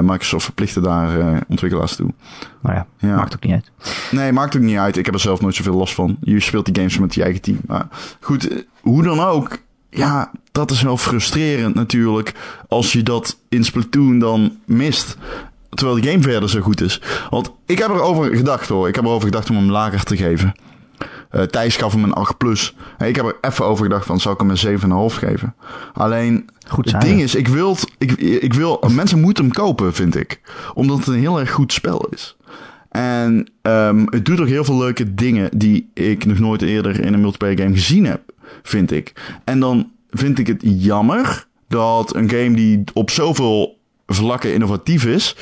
Microsoft 0.05 0.43
verplichten 0.45 0.81
daar 0.81 1.39
ontwikkelaars 1.47 1.95
toe. 1.95 2.13
Nou 2.61 2.75
ja, 2.75 2.85
Ja. 2.97 3.15
maakt 3.15 3.35
ook 3.35 3.43
niet 3.43 3.53
uit. 3.53 3.71
Nee, 4.11 4.31
maakt 4.31 4.55
ook 4.55 4.61
niet 4.61 4.77
uit. 4.77 4.97
Ik 4.97 5.05
heb 5.05 5.13
er 5.13 5.19
zelf 5.19 5.41
nooit 5.41 5.55
zoveel 5.55 5.77
last 5.77 5.93
van. 5.93 6.17
Je 6.21 6.39
speelt 6.39 6.65
die 6.65 6.75
games 6.75 6.97
met 6.97 7.15
je 7.15 7.23
eigen 7.23 7.41
team. 7.41 7.57
Maar 7.67 7.87
goed, 8.19 8.65
hoe 8.81 9.03
dan 9.03 9.19
ook. 9.19 9.57
Ja, 9.89 10.31
dat 10.51 10.71
is 10.71 10.81
wel 10.81 10.97
frustrerend 10.97 11.75
natuurlijk. 11.75 12.33
Als 12.67 12.91
je 12.91 13.03
dat 13.03 13.37
in 13.49 13.63
Splatoon 13.63 14.19
dan 14.19 14.57
mist. 14.65 15.17
Terwijl 15.73 16.01
de 16.01 16.09
game 16.09 16.21
verder 16.21 16.49
zo 16.49 16.61
goed 16.61 16.81
is. 16.81 17.01
Want 17.29 17.51
ik 17.65 17.77
heb 17.77 17.89
erover 17.89 18.35
gedacht 18.35 18.69
hoor. 18.69 18.87
Ik 18.87 18.95
heb 18.95 19.03
erover 19.03 19.25
gedacht 19.25 19.49
om 19.49 19.55
hem 19.55 19.71
lager 19.71 20.03
te 20.03 20.17
geven. 20.17 20.53
Eh 21.29 21.41
Thijs 21.41 21.75
gaf 21.75 21.93
hem 21.93 22.03
een 22.03 22.13
8 22.13 22.37
plus. 22.37 22.75
Hey, 22.97 23.09
ik 23.09 23.15
heb 23.15 23.25
er 23.25 23.37
even 23.41 23.65
over 23.65 23.83
gedacht 23.83 24.05
van, 24.05 24.19
zou 24.19 24.33
ik 24.33 24.39
hem 24.39 24.49
een 24.49 25.09
7,5 25.11 25.17
geven? 25.17 25.55
Alleen, 25.93 26.49
Goed 26.67 26.91
het 26.91 27.01
ding 27.01 27.21
is, 27.21 27.35
ik 27.35 27.47
wil, 27.47 27.77
ik, 27.97 28.11
ik 28.21 28.53
wil, 28.53 28.83
mensen 28.91 29.21
moeten 29.21 29.43
hem 29.43 29.53
kopen, 29.53 29.93
vind 29.93 30.15
ik. 30.15 30.41
Omdat 30.73 30.97
het 30.97 31.07
een 31.07 31.19
heel 31.19 31.39
erg 31.39 31.51
goed 31.51 31.73
spel 31.73 32.07
is. 32.09 32.37
En 32.89 33.49
ehm, 33.61 34.05
het 34.09 34.25
doet 34.25 34.39
ook 34.39 34.47
heel 34.47 34.63
veel 34.63 34.77
leuke 34.77 35.13
dingen 35.13 35.57
die 35.57 35.89
ik 35.93 36.25
nog 36.25 36.39
nooit 36.39 36.61
eerder 36.61 36.99
in 36.99 37.13
een 37.13 37.21
multiplayer 37.21 37.57
game 37.57 37.73
gezien 37.73 38.05
heb, 38.05 38.21
vind 38.63 38.91
ik. 38.91 39.13
En 39.43 39.59
dan 39.59 39.91
vind 40.09 40.39
ik 40.39 40.47
het 40.47 40.61
jammer 40.63 41.47
dat 41.67 42.15
een 42.15 42.29
game 42.29 42.55
die 42.55 42.83
op 42.93 43.09
zoveel 43.09 43.77
vlakken 44.13 44.53
innovatief 44.53 45.05
is, 45.05 45.35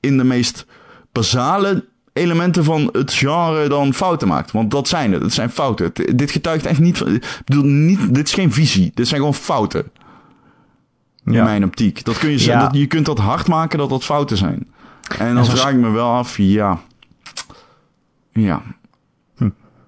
in 0.00 0.16
de 0.16 0.24
meest 0.24 0.66
basale 1.12 1.84
elementen 2.12 2.64
van 2.64 2.88
het 2.92 3.12
genre 3.12 3.68
dan 3.68 3.94
fouten 3.94 4.28
maakt. 4.28 4.50
Want 4.50 4.70
dat 4.70 4.88
zijn 4.88 5.12
het. 5.12 5.22
Het 5.22 5.32
zijn 5.32 5.50
fouten. 5.50 5.92
Dit 6.16 6.30
getuigt 6.30 6.66
echt 6.66 6.80
niet 6.80 6.98
van... 6.98 7.14
Ik 7.14 7.40
bedoel, 7.44 7.64
niet, 7.64 8.14
dit 8.14 8.26
is 8.26 8.34
geen 8.34 8.52
visie. 8.52 8.90
Dit 8.94 9.08
zijn 9.08 9.20
gewoon 9.20 9.34
fouten. 9.34 9.90
In 11.24 11.32
Ja. 11.32 11.44
mijn 11.44 11.64
optiek. 11.64 12.04
Dat 12.04 12.18
kun 12.18 12.30
je, 12.30 12.44
Ja. 12.44 12.60
dat, 12.60 12.74
je 12.74 12.86
kunt 12.86 13.06
dat 13.06 13.18
hard 13.18 13.48
maken 13.48 13.78
dat 13.78 13.88
dat 13.88 14.04
fouten 14.04 14.36
zijn. 14.36 14.66
En 15.18 15.34
dan 15.34 15.46
vraag 15.46 15.70
ik 15.70 15.76
me 15.76 15.90
wel 15.90 16.10
af, 16.12 16.36
ja... 16.36 16.78
Ja. 18.32 18.62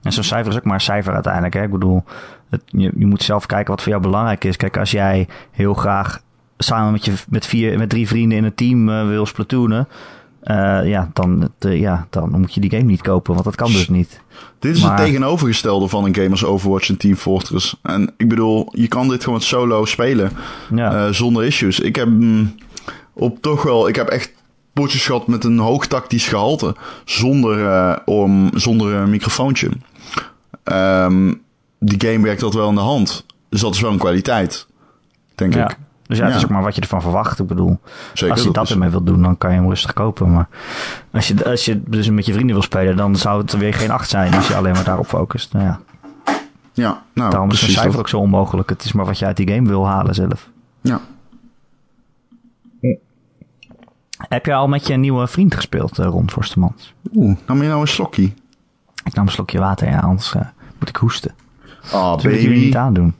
En 0.03 0.13
zo'n 0.13 0.25
cijfer 0.25 0.51
is 0.53 0.59
ook 0.59 0.65
maar 0.65 0.75
een 0.75 0.81
cijfer 0.81 1.15
uiteindelijk. 1.15 1.55
Hè? 1.55 1.63
Ik 1.63 1.71
bedoel, 1.71 2.05
het, 2.49 2.63
je, 2.67 2.93
je 2.97 3.07
moet 3.07 3.23
zelf 3.23 3.47
kijken 3.47 3.71
wat 3.71 3.83
voor 3.83 3.91
jou 3.91 4.03
belangrijk 4.03 4.45
is. 4.45 4.57
Kijk, 4.57 4.77
als 4.77 4.91
jij 4.91 5.29
heel 5.51 5.75
graag 5.75 6.21
samen 6.65 6.93
met, 6.93 7.05
je, 7.05 7.13
met, 7.29 7.47
vier, 7.47 7.79
met 7.79 7.89
drie 7.89 8.09
vrienden 8.09 8.39
in 8.39 8.45
een 8.45 8.55
team 8.55 8.89
eh, 8.89 9.07
wil 9.07 9.27
splatoonen... 9.27 9.89
eh, 10.41 10.81
ja, 10.89 11.11
dan, 11.13 11.51
eh, 11.59 11.81
ja, 11.81 12.07
dan 12.11 12.41
moet 12.41 12.55
je 12.55 12.61
die 12.61 12.71
game 12.71 12.83
niet 12.83 13.03
kopen, 13.03 13.33
want 13.33 13.45
dat 13.45 13.57
kan 13.57 13.73
dus 13.73 13.89
niet. 13.89 14.21
Dit 14.59 14.77
is 14.77 14.83
Maar- 14.83 14.97
het 14.97 15.07
tegenovergestelde 15.07 15.89
van 15.89 16.05
een 16.05 16.15
game 16.15 16.31
als 16.31 16.45
Overwatch 16.45 16.89
en 16.89 16.97
Team 16.97 17.17
Fortress. 17.17 17.77
En 17.83 18.13
ik 18.17 18.29
bedoel, 18.29 18.69
je 18.73 18.89
kan 18.89 19.09
dit 19.09 19.25
gewoon 19.25 19.41
solo 19.41 19.85
spelen. 19.85 20.31
Ja, 20.75 21.13
zonder 21.13 21.45
issues. 21.45 21.81
Ik 21.81 21.97
heb 21.97 22.09
mm, 22.09 22.55
op 23.13 23.43
toch 23.43 23.63
wel, 23.63 23.89
ik 23.89 23.97
heb 23.97 24.09
echt 24.09 24.33
potjes 24.73 25.07
gehad 25.07 25.27
met 25.27 25.45
een 25.45 25.59
hoog 25.59 25.87
tactisch 25.87 26.29
gehalte. 26.29 26.77
Zonder, 27.05 27.99
om, 28.05 28.51
zonder 28.55 28.95
een 28.95 29.11
microfoontje. 29.11 29.71
Ehm, 30.65 31.35
die 31.79 32.11
game 32.11 32.25
werkt 32.25 32.41
dat 32.41 32.55
wel 32.55 32.69
in 32.69 32.75
de 32.75 32.81
hand. 32.81 33.25
Dus 33.49 33.61
dat 33.61 33.75
is 33.75 33.81
wel 33.81 33.93
een 33.93 33.99
kwaliteit. 33.99 34.67
Denk 35.35 35.55
ja. 35.55 35.71
ik. 35.71 35.77
Dus 36.11 36.19
ja, 36.19 36.25
het 36.27 36.35
is 36.35 36.45
ook 36.45 36.51
maar 36.51 36.63
wat 36.63 36.75
je 36.75 36.81
ervan 36.81 37.03
verwacht. 37.03 37.39
Ik 37.39 37.47
bedoel, 37.47 37.79
Zeker. 38.15 38.35
als 38.35 38.45
je 38.45 38.51
dat 38.51 38.65
is- 38.65 38.71
ermee 38.71 38.89
wilt 38.89 39.07
doen, 39.07 39.23
dan 39.23 39.39
kan 39.39 39.51
je 39.51 39.57
hem 39.57 39.69
rustig 39.69 39.93
kopen. 39.93 40.33
Maar 40.33 40.49
als 41.13 41.29
je, 41.29 41.45
als 41.45 41.65
je 41.65 41.83
dus 41.87 42.11
met 42.11 42.27
je 42.27 42.33
vrienden 42.33 42.55
wil 42.55 42.65
spelen, 42.65 42.97
dan 42.97 43.17
zou 43.17 43.41
het 43.41 43.53
weer 43.57 43.75
geen 43.75 43.91
acht 43.91 44.09
zijn 44.11 44.35
als 44.35 44.49
je 44.49 44.55
alleen 44.57 44.73
maar 44.73 44.85
daarop 44.85 45.07
focust. 45.07 45.53
Nou 45.53 45.65
ja, 45.65 45.81
Ja, 46.73 47.03
nou, 47.15 47.31
daarom 47.31 47.51
is 47.51 47.63
een 47.63 47.69
cijfer 47.69 47.91
dat. 47.91 48.01
ook 48.01 48.09
zo 48.09 48.19
onmogelijk. 48.19 48.69
Het 48.69 48.85
is 48.85 48.93
maar 48.93 49.05
wat 49.07 49.19
je 49.19 49.27
uit 49.27 49.37
die 49.37 49.49
game 49.53 49.69
wil 49.69 49.87
halen 49.87 50.15
zelf. 50.15 50.49
Ja. 50.81 51.01
Heb 54.29 54.47
je 54.47 54.55
al 54.55 54.69
met 54.69 54.87
je 54.87 54.97
nieuwe 54.97 55.27
vriend 55.27 55.55
gespeeld, 55.55 55.99
eh, 55.99 56.07
Ron 56.07 56.31
Forstemans? 56.31 56.95
Oeh, 57.15 57.37
nam 57.47 57.63
je 57.63 57.69
nou 57.69 57.81
een 57.81 57.89
slokje? 57.89 58.33
Ik 59.05 59.15
nam 59.15 59.27
een 59.27 59.33
slokje 59.33 59.59
water, 59.59 59.89
ja, 59.89 59.99
anders 59.99 60.35
eh, 60.35 60.43
moet 60.79 60.89
ik 60.89 60.97
hoesten. 60.97 61.35
Ah, 61.93 62.11
Dat 62.11 62.23
wil 62.23 62.33
ik 62.33 62.37
jullie 62.41 62.55
baby. 62.55 62.65
niet 62.67 62.77
aandoen. 62.77 63.15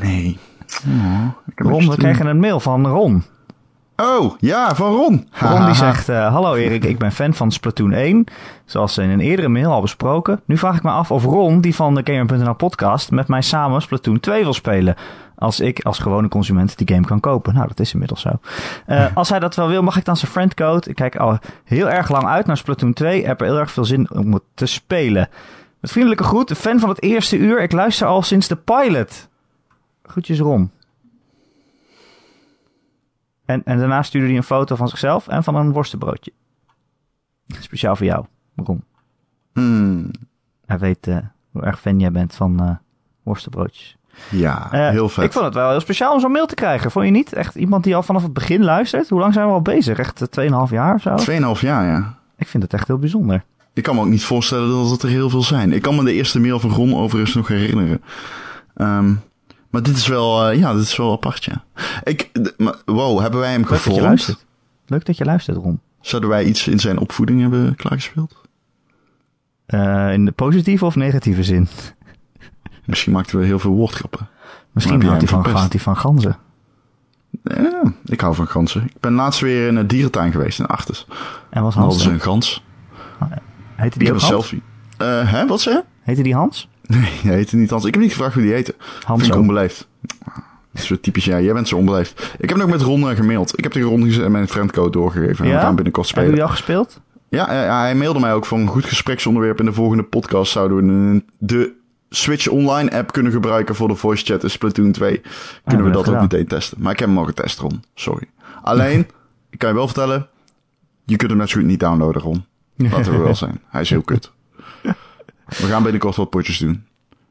Nee. 0.00 0.38
Ik 1.46 1.58
Ron, 1.60 1.88
we 1.88 1.96
kregen 1.96 2.26
een 2.26 2.40
mail 2.40 2.60
van 2.60 2.86
Ron. 2.86 3.24
Oh, 4.02 4.34
ja, 4.38 4.74
van 4.74 4.92
Ron. 4.92 5.28
Ron 5.30 5.64
die 5.64 5.74
zegt, 5.74 6.08
eh, 6.08 6.32
hallo 6.32 6.54
Erik, 6.54 6.84
ik 6.84 6.98
ben 6.98 7.12
fan 7.12 7.34
van 7.34 7.52
Splatoon 7.52 7.92
1. 7.92 8.24
Zoals 8.64 8.98
in 8.98 9.10
een 9.10 9.20
eerdere 9.20 9.48
mail 9.48 9.72
al 9.72 9.80
besproken. 9.80 10.40
Nu 10.44 10.58
vraag 10.58 10.76
ik 10.76 10.82
me 10.82 10.90
af 10.90 11.10
of 11.10 11.24
Ron, 11.24 11.60
die 11.60 11.74
van 11.74 11.94
de 11.94 12.00
Gamer.nl 12.04 12.54
podcast, 12.54 13.10
met 13.10 13.28
mij 13.28 13.40
samen 13.40 13.82
Splatoon 13.82 14.20
2 14.20 14.42
wil 14.42 14.52
spelen. 14.52 14.94
Als 15.36 15.60
ik 15.60 15.84
als 15.84 15.98
gewone 15.98 16.28
consument 16.28 16.78
die 16.78 16.94
game 16.94 17.06
kan 17.06 17.20
kopen. 17.20 17.54
Nou, 17.54 17.68
dat 17.68 17.80
is 17.80 17.92
inmiddels 17.92 18.20
zo. 18.20 18.30
Eh, 18.86 19.06
als 19.14 19.28
hij 19.28 19.38
dat 19.38 19.54
wel 19.54 19.68
wil, 19.68 19.82
mag 19.82 19.96
ik 19.96 20.04
dan 20.04 20.16
zijn 20.16 20.30
friendcode? 20.30 20.88
Ik 20.88 20.94
kijk 20.94 21.16
al 21.16 21.38
heel 21.64 21.90
erg 21.90 22.10
lang 22.10 22.26
uit 22.26 22.46
naar 22.46 22.56
Splatoon 22.56 22.92
2. 22.92 23.26
Heb 23.26 23.40
er 23.40 23.46
heel 23.46 23.58
erg 23.58 23.70
veel 23.70 23.84
zin 23.84 24.10
om 24.10 24.32
het 24.32 24.42
te 24.54 24.66
spelen. 24.66 25.28
Met 25.80 25.90
vriendelijke 25.90 26.24
groet, 26.24 26.52
fan 26.52 26.78
van 26.78 26.88
het 26.88 27.02
eerste 27.02 27.36
uur. 27.36 27.62
Ik 27.62 27.72
luister 27.72 28.06
al 28.06 28.22
sinds 28.22 28.48
de 28.48 28.56
pilot. 28.56 29.28
Groetjes 30.08 30.38
Ron. 30.38 30.70
En, 33.44 33.62
en 33.64 33.78
daarna 33.78 34.02
stuurde 34.02 34.26
hij 34.26 34.36
een 34.36 34.42
foto 34.42 34.76
van 34.76 34.88
zichzelf 34.88 35.28
en 35.28 35.44
van 35.44 35.54
een 35.54 35.72
worstenbroodje. 35.72 36.32
Speciaal 37.60 37.96
voor 37.96 38.06
jou, 38.06 38.24
Ron. 38.56 38.84
Hmm, 39.52 40.10
Hij 40.66 40.78
weet 40.78 41.06
eh, 41.06 41.16
hoe 41.50 41.62
erg 41.62 41.80
fan 41.80 41.98
jij 42.00 42.10
bent 42.12 42.34
van 42.34 42.60
eh 42.60 42.70
worstenbroodjes. 43.22 43.96
ja, 44.30 44.72
Eh, 44.72 44.88
heel 44.88 45.08
vet. 45.08 45.24
Ik 45.24 45.32
vond 45.32 45.44
het 45.44 45.54
wel 45.54 45.70
heel 45.70 45.80
speciaal 45.80 46.12
om 46.14 46.20
zo'n 46.20 46.32
mail 46.32 46.46
te 46.46 46.54
krijgen. 46.54 46.90
Vond 46.90 47.04
je 47.04 47.10
niet? 47.10 47.32
Echt 47.32 47.54
iemand 47.54 47.84
die 47.84 47.96
al 47.96 48.02
vanaf 48.02 48.22
het 48.22 48.32
begin 48.32 48.64
luistert. 48.64 49.08
Hoe 49.08 49.20
lang 49.20 49.32
zijn 49.32 49.46
we 49.46 49.52
al 49.52 49.62
bezig? 49.62 49.98
Echt 49.98 50.28
eh, 50.36 50.48
2,5 50.66 50.70
jaar 50.72 50.94
of 50.94 51.02
zo? 51.02 51.16
2,5 51.54 51.60
jaar, 51.60 51.84
ja. 51.86 52.18
Ik 52.36 52.46
vind 52.48 52.62
het 52.62 52.72
echt 52.72 52.86
heel 52.86 52.98
bijzonder. 52.98 53.44
Ik 53.72 53.82
kan 53.82 53.94
me 53.94 54.00
ook 54.00 54.06
niet 54.08 54.24
voorstellen 54.24 54.68
dat 54.70 54.90
het 54.90 55.02
er 55.02 55.08
heel 55.08 55.30
veel 55.30 55.42
zijn. 55.42 55.72
Ik 55.72 55.82
kan 55.82 55.96
me 55.96 56.04
de 56.04 56.12
eerste 56.12 56.40
mail 56.40 56.60
van 56.60 56.70
Ron 56.70 56.94
overigens 56.96 57.34
nog 57.34 57.48
herinneren. 57.48 58.02
Ehm, 58.74 59.14
maar 59.70 59.82
dit 59.82 59.96
is 59.96 60.06
wel, 60.06 60.48
eh, 60.48 60.58
ja, 60.58 60.72
dit 60.74 60.82
is 60.82 60.96
wel 60.96 61.12
apart, 61.12 61.44
ja. 61.44 61.64
Ik, 62.02 62.30
wow, 62.84 63.20
hebben 63.20 63.40
wij 63.40 63.50
hem 63.50 63.66
Leuk 63.68 64.26
dat. 64.26 64.44
Leuk 64.86 65.04
dat 65.04 65.16
je 65.16 65.24
luistert, 65.24 65.56
Ron. 65.56 65.80
Zouden 66.00 66.30
wij 66.30 66.44
iets 66.44 66.68
in 66.68 66.78
zijn 66.78 66.98
opvoeding 66.98 67.40
hebben 67.40 67.74
klaargespeeld? 67.76 68.40
Eh, 69.66 70.12
in 70.12 70.24
de 70.24 70.32
positieve 70.32 70.84
of 70.84 70.96
negatieve 70.96 71.44
zin? 71.44 71.68
Misschien 72.84 73.12
maakten 73.12 73.38
we 73.38 73.44
heel 73.44 73.58
veel 73.58 73.70
woordgrappen. 73.70 74.28
Misschien 74.72 75.02
houdt 75.02 75.18
hij 75.18 75.28
van, 75.28 75.36
verpest. 75.42 75.56
houdt 75.58 75.72
hij 75.72 75.82
van 75.82 75.96
ganzen. 75.96 76.36
Ja, 77.42 77.92
ik 78.04 78.20
hou 78.20 78.34
van 78.34 78.46
ganzen. 78.46 78.84
Ik 78.84 79.00
ben 79.00 79.12
laatst 79.12 79.40
weer 79.40 79.68
in 79.68 79.76
een 79.76 79.86
dierentuin 79.86 80.32
geweest 80.32 80.58
in 80.58 80.66
Achters. 80.66 81.06
En 81.50 81.62
was 81.62 81.74
Hans 81.74 82.02
ze 82.02 82.08
er? 82.08 82.14
een 82.14 82.20
gans. 82.20 82.64
Heette 83.76 83.98
Ik 83.98 84.04
die 84.04 84.06
heb 84.08 84.16
ook 84.16 84.22
een 84.22 84.28
Hans? 84.28 84.48
selfie. 84.48 84.62
Eh, 84.96 85.32
hè, 85.32 85.46
wat 85.46 85.60
zei? 85.60 85.80
Heette 86.00 86.22
die 86.22 86.34
Hans? 86.34 86.68
Nee, 86.88 87.10
hij 87.22 87.34
heette 87.34 87.56
niet 87.56 87.70
Hans. 87.70 87.84
Ik 87.84 87.94
heb 87.94 88.02
niet 88.02 88.12
gevraagd 88.12 88.34
hoe 88.34 88.42
die 88.42 88.52
heette. 88.52 88.74
Hans 89.04 89.22
Vind 89.22 89.34
ik 89.34 89.40
onbeleefd. 89.40 89.88
Dat 90.72 90.82
is 90.82 90.86
zo 90.86 91.00
typisch, 91.00 91.24
ja. 91.24 91.40
Jij 91.40 91.52
bent 91.52 91.68
zo 91.68 91.76
onbeleefd. 91.76 92.34
Ik 92.38 92.48
heb 92.48 92.58
nog 92.58 92.70
met 92.70 92.80
Ron 92.80 93.10
eh, 93.10 93.16
gemaild. 93.16 93.58
Ik 93.58 93.62
heb 93.64 93.72
tegen 93.72 93.88
Ron 93.88 94.30
mijn 94.32 94.48
friendcode 94.48 94.90
doorgegeven. 94.90 95.44
En 95.44 95.50
we 95.50 95.58
gaan 95.58 95.74
binnenkort 95.74 96.06
Hebben 96.06 96.24
spelen. 96.24 96.28
jullie 96.28 96.42
al 96.42 96.48
gespeeld? 96.48 97.00
Ja, 97.28 97.46
hij 97.80 97.94
mailde 97.94 98.20
mij 98.20 98.34
ook 98.34 98.46
van 98.46 98.60
een 98.60 98.66
goed 98.68 98.84
gespreksonderwerp. 98.84 99.58
In 99.58 99.64
de 99.64 99.72
volgende 99.72 100.02
podcast 100.02 100.52
zouden 100.52 100.76
we 101.12 101.22
de 101.38 101.72
Switch 102.10 102.48
Online 102.48 102.90
app 102.90 103.12
kunnen 103.12 103.32
gebruiken 103.32 103.74
voor 103.74 103.88
de 103.88 103.94
voice 103.94 104.24
chat 104.24 104.42
in 104.42 104.50
Splatoon 104.50 104.92
2. 104.92 105.20
Kunnen 105.64 105.86
we 105.86 105.92
dat 105.92 105.92
we 105.92 105.98
ook 105.98 106.04
gedaan. 106.04 106.22
meteen 106.22 106.46
testen. 106.46 106.78
Maar 106.80 106.92
ik 106.92 106.98
heb 106.98 107.08
hem 107.08 107.18
al 107.18 107.24
getest, 107.24 107.58
Ron. 107.58 107.82
Sorry. 107.94 108.28
Alleen, 108.62 109.00
ik 109.50 109.58
kan 109.58 109.68
je 109.68 109.74
wel 109.74 109.86
vertellen, 109.86 110.28
je 111.04 111.16
kunt 111.16 111.30
hem 111.30 111.40
net 111.40 111.48
zo 111.48 111.58
goed 111.58 111.68
niet 111.68 111.80
downloaden, 111.80 112.22
Ron. 112.22 112.44
Laten 112.76 113.12
we 113.12 113.18
wel 113.18 113.34
zijn. 113.34 113.60
Hij 113.68 113.80
is 113.80 113.90
heel 113.90 114.02
kut. 114.02 114.32
We 115.48 115.66
gaan 115.66 115.82
binnenkort 115.82 116.16
wat 116.16 116.30
potjes 116.30 116.58
doen. 116.58 116.86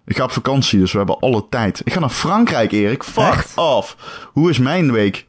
Ik 0.06 0.16
ga 0.18 0.24
op 0.24 0.32
vakantie, 0.32 0.80
dus 0.80 0.92
we 0.92 0.98
hebben 0.98 1.20
alle 1.20 1.46
tijd. 1.50 1.82
Ik 1.84 1.94
ga 1.94 2.00
naar 2.00 2.10
Frankrijk, 2.10 2.72
Erik. 2.72 3.04
Fuck 3.04 3.24
Echt? 3.34 3.58
off. 3.58 3.98
Hoe 4.34 4.50
is 4.50 4.58
mijn 4.58 4.92
week? 4.92 5.28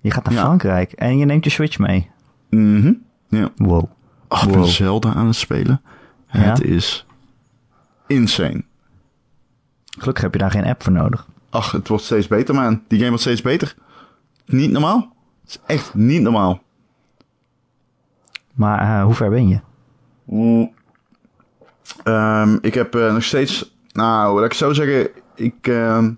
Je 0.00 0.10
gaat 0.10 0.24
naar 0.24 0.34
Ja. 0.34 0.40
Frankrijk 0.40 0.92
en 0.92 1.18
je 1.18 1.24
neemt 1.24 1.44
je 1.44 1.50
Switch 1.50 1.78
mee. 1.78 2.10
Mhm. 2.50 2.92
Ja. 3.28 3.48
Wow. 3.56 3.84
Oh, 4.28 4.42
ik 4.42 4.52
ben. 4.52 4.66
Zelda 4.66 5.14
aan 5.14 5.26
het 5.26 5.36
spelen. 5.36 5.82
Ja? 6.30 6.38
Het 6.40 6.62
is 6.62 7.06
insane. 8.06 8.64
Gelukkig 9.98 10.22
heb 10.22 10.32
je 10.32 10.38
daar 10.38 10.50
geen 10.50 10.64
app 10.64 10.82
voor 10.82 10.92
nodig. 10.92 11.26
Ach, 11.50 11.72
het 11.72 11.88
wordt 11.88 12.04
steeds 12.04 12.26
beter, 12.26 12.54
man. 12.54 12.82
Die 12.88 12.96
game 12.98 13.08
wordt 13.08 13.22
steeds 13.24 13.42
beter. 13.42 13.74
Niet 14.46 14.70
normaal. 14.70 15.12
Het 15.42 15.50
is 15.50 15.60
echt 15.66 15.94
niet 15.94 16.22
normaal. 16.22 16.62
Maar 18.54 18.98
eh, 18.98 19.04
hoe 19.04 19.14
ver 19.14 19.30
ben 19.30 19.48
je? 19.48 19.60
Ehm, 22.04 22.56
ik 22.60 22.74
heb 22.74 22.94
eh, 22.94 23.12
nog 23.12 23.22
steeds... 23.24 23.74
Nou, 23.92 24.36
laat 24.36 24.44
ik 24.44 24.54
zo 24.54 24.72
zeggen. 24.72 25.08
Ik, 25.34 25.54
ehm, 25.60 26.10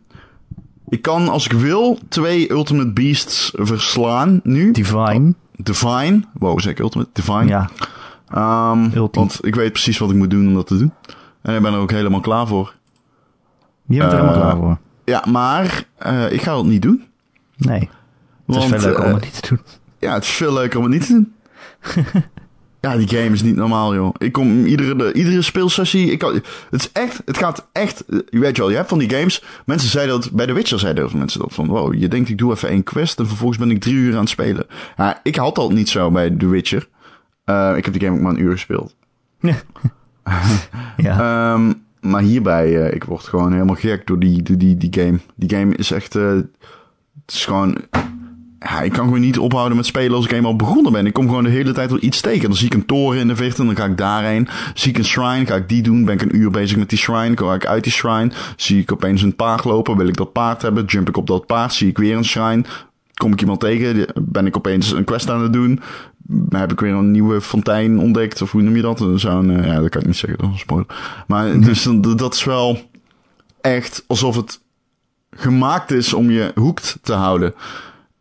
ik 0.88 1.02
kan, 1.02 1.28
als 1.28 1.44
ik 1.44 1.52
wil, 1.52 1.98
twee 2.08 2.50
Ultimate 2.50 2.92
Beasts 2.92 3.52
verslaan 3.54 4.40
nu. 4.42 4.72
Divine. 4.72 5.34
Divine. 5.56 6.22
Wow, 6.32 6.60
zeg 6.60 6.72
ik 6.72 6.78
Ultimate? 6.78 7.10
Divine. 7.12 7.46
Ja, 7.46 7.70
Ultimate. 8.84 9.18
want 9.18 9.38
ik 9.46 9.54
weet 9.54 9.72
precies 9.72 9.98
wat 9.98 10.10
ik 10.10 10.16
moet 10.16 10.30
doen 10.30 10.46
om 10.48 10.54
dat 10.54 10.66
te 10.66 10.78
doen. 10.78 10.92
En 11.42 11.54
ik 11.56 11.62
ben 11.62 11.72
er 11.72 11.78
ook 11.78 11.90
helemaal 11.90 12.20
klaar 12.20 12.46
voor. 12.46 12.74
je 13.86 13.98
bent 13.98 14.12
er 14.12 14.18
Eh, 14.18 14.24
helemaal 14.24 14.40
klaar 14.42 14.56
voor. 14.56 14.78
Ja, 15.04 15.24
maar 15.28 15.84
eh, 15.96 16.32
ik 16.32 16.42
ga 16.42 16.56
het 16.56 16.66
niet 16.66 16.82
doen. 16.82 17.04
Nee, 17.56 17.90
het 18.46 18.56
is 18.56 18.64
veel 18.64 18.80
leuker 18.80 19.02
om 19.04 19.08
eh, 19.08 19.14
het 19.14 19.22
niet 19.24 19.42
te 19.42 19.48
doen. 19.48 19.60
Ja, 19.98 20.14
het 20.14 20.22
is 20.22 20.30
veel 20.30 20.52
leuker 20.52 20.78
om 20.78 20.84
het 20.84 20.92
niet 20.92 21.06
te 21.06 21.12
doen. 21.12 21.32
ja, 22.84 22.96
die 22.96 23.08
game 23.08 23.30
is 23.30 23.42
niet 23.42 23.56
normaal, 23.56 23.94
joh. 23.94 24.14
Ik 24.18 24.32
kom 24.32 24.64
iedere, 24.64 24.96
de- 24.96 25.12
iedere 25.12 25.42
speelsessie... 25.42 26.10
Ik 26.10 26.18
kan, 26.18 26.34
het 26.70 26.80
is 26.80 26.92
echt... 26.92 27.22
Het 27.24 27.36
gaat 27.38 27.68
echt... 27.72 28.04
Je 28.08 28.38
weet 28.38 28.56
je 28.56 28.62
wel, 28.62 28.70
je 28.70 28.76
hebt 28.76 28.88
van 28.88 28.98
die 28.98 29.10
games... 29.10 29.42
Mensen 29.66 29.90
zeiden 29.90 30.20
dat... 30.20 30.30
Bij 30.32 30.46
The 30.46 30.52
Witcher 30.52 30.78
zeiden 30.78 31.00
heel 31.00 31.10
veel 31.10 31.18
mensen 31.18 31.40
dat 31.40 31.54
van... 31.54 31.66
Wow, 31.66 31.94
je 31.94 32.08
denkt 32.08 32.28
ik 32.28 32.38
doe 32.38 32.52
even 32.52 32.68
één 32.68 32.82
quest... 32.82 33.18
En 33.18 33.26
vervolgens 33.26 33.58
ben 33.58 33.70
ik 33.70 33.80
drie 33.80 33.94
uur 33.94 34.12
aan 34.12 34.20
het 34.20 34.28
spelen. 34.28 34.66
Ja, 34.96 35.20
ik 35.22 35.36
had 35.36 35.54
dat 35.54 35.72
niet 35.72 35.88
zo 35.88 36.10
bij 36.10 36.30
The 36.30 36.48
Witcher. 36.48 36.88
Eh, 37.44 37.76
ik 37.76 37.84
heb 37.84 37.94
die 37.94 38.02
game 38.02 38.16
ook 38.16 38.22
maar 38.22 38.32
een 38.32 38.42
uur 38.42 38.52
gespeeld. 38.52 38.96
ja. 39.40 39.54
Ehm, 41.54 41.72
maar 42.00 42.22
hierbij, 42.22 42.82
eh, 42.82 42.94
ik 42.94 43.04
word 43.04 43.24
gewoon 43.24 43.52
helemaal 43.52 43.74
gek 43.74 44.06
door 44.06 44.18
die, 44.18 44.42
die, 44.56 44.76
die 44.76 45.02
game. 45.02 45.18
Die 45.34 45.58
game 45.58 45.74
is 45.74 45.90
echt, 45.90 46.16
eh, 46.16 46.28
het 46.30 46.46
is 47.34 47.44
gewoon, 47.44 47.76
ja, 48.64 48.80
ik 48.80 48.92
kan 48.92 49.04
gewoon 49.04 49.20
niet 49.20 49.38
ophouden 49.38 49.76
met 49.76 49.86
spelen 49.86 50.16
als 50.16 50.24
ik 50.24 50.32
eenmaal 50.32 50.56
begonnen 50.56 50.92
ben. 50.92 51.06
Ik 51.06 51.12
kom 51.12 51.28
gewoon 51.28 51.44
de 51.44 51.50
hele 51.50 51.72
tijd 51.72 51.90
wel 51.90 52.02
iets 52.02 52.20
tegen. 52.20 52.42
Dan 52.42 52.56
zie 52.56 52.66
ik 52.66 52.74
een 52.74 52.86
toren 52.86 53.20
in 53.20 53.28
de 53.28 53.36
verte 53.36 53.60
en 53.60 53.66
dan 53.66 53.76
ga 53.76 53.84
ik 53.84 53.96
daarheen. 53.96 54.48
Zie 54.74 54.90
ik 54.90 54.98
een 54.98 55.04
shrine, 55.04 55.46
ga 55.46 55.54
ik 55.54 55.68
die 55.68 55.82
doen. 55.82 56.04
Ben 56.04 56.14
ik 56.14 56.22
een 56.22 56.36
uur 56.36 56.50
bezig 56.50 56.76
met 56.76 56.88
die 56.88 56.98
shrine, 56.98 57.34
kom 57.34 57.52
ik 57.52 57.66
uit 57.66 57.82
die 57.82 57.92
shrine. 57.92 58.30
Zie 58.56 58.80
ik 58.80 58.92
opeens 58.92 59.22
een 59.22 59.36
paard 59.36 59.64
lopen, 59.64 59.96
wil 59.96 60.08
ik 60.08 60.16
dat 60.16 60.32
paard 60.32 60.62
hebben. 60.62 60.84
Jump 60.84 61.08
ik 61.08 61.16
op 61.16 61.26
dat 61.26 61.46
paard, 61.46 61.74
zie 61.74 61.88
ik 61.88 61.98
weer 61.98 62.16
een 62.16 62.24
shrine. 62.24 62.64
Kom 63.14 63.32
ik 63.32 63.40
iemand 63.40 63.60
tegen, 63.60 64.06
ben 64.20 64.46
ik 64.46 64.56
opeens 64.56 64.92
een 64.92 65.04
quest 65.04 65.30
aan 65.30 65.42
het 65.42 65.52
doen. 65.52 65.80
Heb 66.48 66.72
ik 66.72 66.80
weer 66.80 66.92
een 66.92 67.10
nieuwe 67.10 67.40
fontein 67.40 67.98
ontdekt. 67.98 68.42
Of 68.42 68.52
hoe 68.52 68.62
noem 68.62 68.76
je 68.76 68.82
dat? 68.82 69.04
Zo'n, 69.14 69.50
eh, 69.50 69.66
ja, 69.66 69.80
dat 69.80 69.88
kan 69.88 70.00
ik 70.00 70.06
niet 70.06 70.16
zeggen, 70.16 70.38
dat 70.38 70.48
is 70.48 70.54
een 70.54 70.60
spoiler. 70.60 70.86
Maar 71.26 71.60
dus 71.60 71.88
dat 72.16 72.34
is 72.34 72.44
wel 72.44 72.78
echt 73.60 74.04
alsof 74.06 74.36
het 74.36 74.60
gemaakt 75.30 75.90
is 75.90 76.12
om 76.12 76.30
je 76.30 76.52
hoekt 76.54 76.98
te 77.02 77.12
houden. 77.12 77.54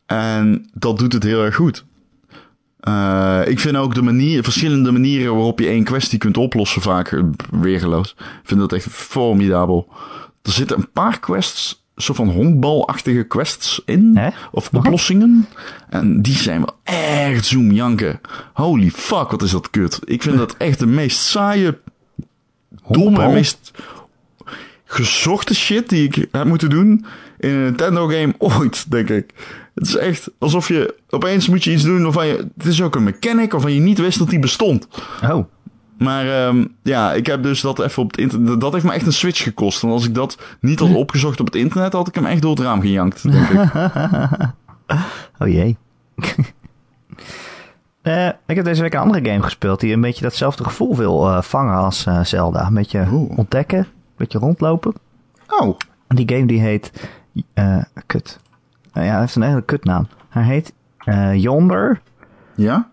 En 0.05 0.69
dat 0.73 0.99
doet 0.99 1.13
het 1.13 1.23
heel 1.23 1.43
erg 1.43 1.55
goed. 1.55 1.85
Eh, 2.79 3.41
ik 3.45 3.59
vind 3.59 3.75
ook 3.75 3.95
de 3.95 4.01
manier, 4.01 4.43
verschillende 4.43 4.91
manieren 4.91 5.33
waarop 5.35 5.59
je 5.59 5.67
één 5.67 5.83
kwestie 5.83 6.19
kunt 6.19 6.37
oplossen 6.37 6.81
vaak 6.81 7.11
eh, 7.11 7.23
weergeloos. 7.51 8.15
Ik 8.17 8.25
vind 8.43 8.59
dat 8.59 8.73
echt 8.73 8.85
formidabel. 8.85 9.87
Er 10.41 10.51
zitten 10.51 10.77
een 10.77 10.91
paar 10.91 11.19
quests, 11.19 11.85
soort 11.95 12.17
van 12.17 12.29
honkbalachtige 12.29 13.23
quests 13.23 13.81
in. 13.85 14.11
Hè? 14.17 14.29
Of 14.51 14.69
oplossingen. 14.73 15.47
En 15.89 16.21
die 16.21 16.35
zijn 16.35 16.59
wel 16.59 16.75
echt 16.83 17.45
zoomjanken. 17.45 18.19
Holy 18.53 18.89
fuck, 18.89 19.31
wat 19.31 19.41
is 19.41 19.51
dat 19.51 19.69
kut. 19.69 19.99
Ik 20.05 20.21
vind 20.21 20.37
dat 20.37 20.57
echt 20.57 20.79
de 20.79 20.87
meest 20.87 21.19
saaie, 21.19 21.77
domme, 22.87 23.31
meest 23.31 23.71
gezochte 24.85 25.55
shit 25.55 25.89
die 25.89 26.03
ik 26.03 26.27
heb 26.31 26.45
moeten 26.45 26.69
doen 26.69 27.05
in 27.43 27.49
een 27.49 27.63
Nintendo 27.63 28.07
game 28.07 28.33
ooit, 28.37 28.91
denk 28.91 29.09
ik. 29.09 29.33
Het 29.73 29.87
is 29.87 29.95
echt 29.95 30.29
alsof 30.37 30.67
je 30.67 30.95
opeens 31.09 31.49
moet 31.49 31.63
je 31.63 31.71
iets 31.71 31.83
doen 31.83 32.03
waarvan 32.03 32.27
je... 32.27 32.47
Het 32.57 32.65
is 32.65 32.81
ook 32.81 32.95
een 32.95 33.03
mechanic 33.03 33.51
waarvan 33.51 33.73
je 33.73 33.79
niet 33.79 33.97
wist 33.97 34.19
dat 34.19 34.29
die 34.29 34.39
bestond. 34.39 34.87
Oh, 35.23 35.45
Maar 35.97 36.45
ehm, 36.45 36.65
ja, 36.83 37.13
ik 37.13 37.25
heb 37.25 37.43
dus 37.43 37.61
dat 37.61 37.79
even 37.79 38.03
op 38.03 38.11
het 38.11 38.19
internet... 38.19 38.61
Dat 38.61 38.73
heeft 38.73 38.85
me 38.85 38.91
echt 38.91 39.05
een 39.05 39.13
switch 39.13 39.43
gekost. 39.43 39.83
En 39.83 39.89
als 39.89 40.05
ik 40.05 40.15
dat 40.15 40.37
niet 40.59 40.79
had 40.79 40.93
opgezocht 40.93 41.39
op 41.39 41.45
het 41.45 41.55
internet, 41.55 41.93
had 41.93 42.07
ik 42.07 42.15
hem 42.15 42.25
echt 42.25 42.41
door 42.41 42.51
het 42.51 42.59
raam 42.59 42.81
gejankt, 42.81 43.31
denk 43.31 43.49
ik. 43.49 43.73
oh 45.39 45.47
jee. 45.47 45.77
Eh, 48.01 48.27
ik 48.27 48.55
heb 48.55 48.65
deze 48.65 48.81
week 48.81 48.93
een 48.93 48.99
andere 48.99 49.29
game 49.29 49.43
gespeeld 49.43 49.79
die 49.79 49.93
een 49.93 50.01
beetje 50.01 50.23
datzelfde 50.23 50.63
gevoel 50.63 50.95
wil 50.95 51.27
eh, 51.29 51.41
vangen 51.41 51.75
als 51.75 52.05
eh, 52.05 52.23
Zelda. 52.23 52.67
Een 52.67 52.73
beetje 52.73 53.07
Oeh. 53.11 53.37
ontdekken, 53.37 53.79
een 53.79 53.85
beetje 54.17 54.39
rondlopen. 54.39 54.93
Oh, 55.47 55.77
En 56.07 56.15
die 56.15 56.29
game 56.35 56.45
die 56.45 56.59
heet... 56.59 56.91
eh, 57.53 57.77
kut. 58.05 58.39
Eh, 58.93 59.05
ja, 59.05 59.11
hij 59.11 59.19
heeft 59.19 59.35
een 59.35 59.41
hele 59.41 59.61
kutnaam. 59.61 60.07
Hij 60.29 60.43
heet 60.43 60.73
eh, 60.97 61.33
Yonder... 61.35 62.01
ja? 62.55 62.89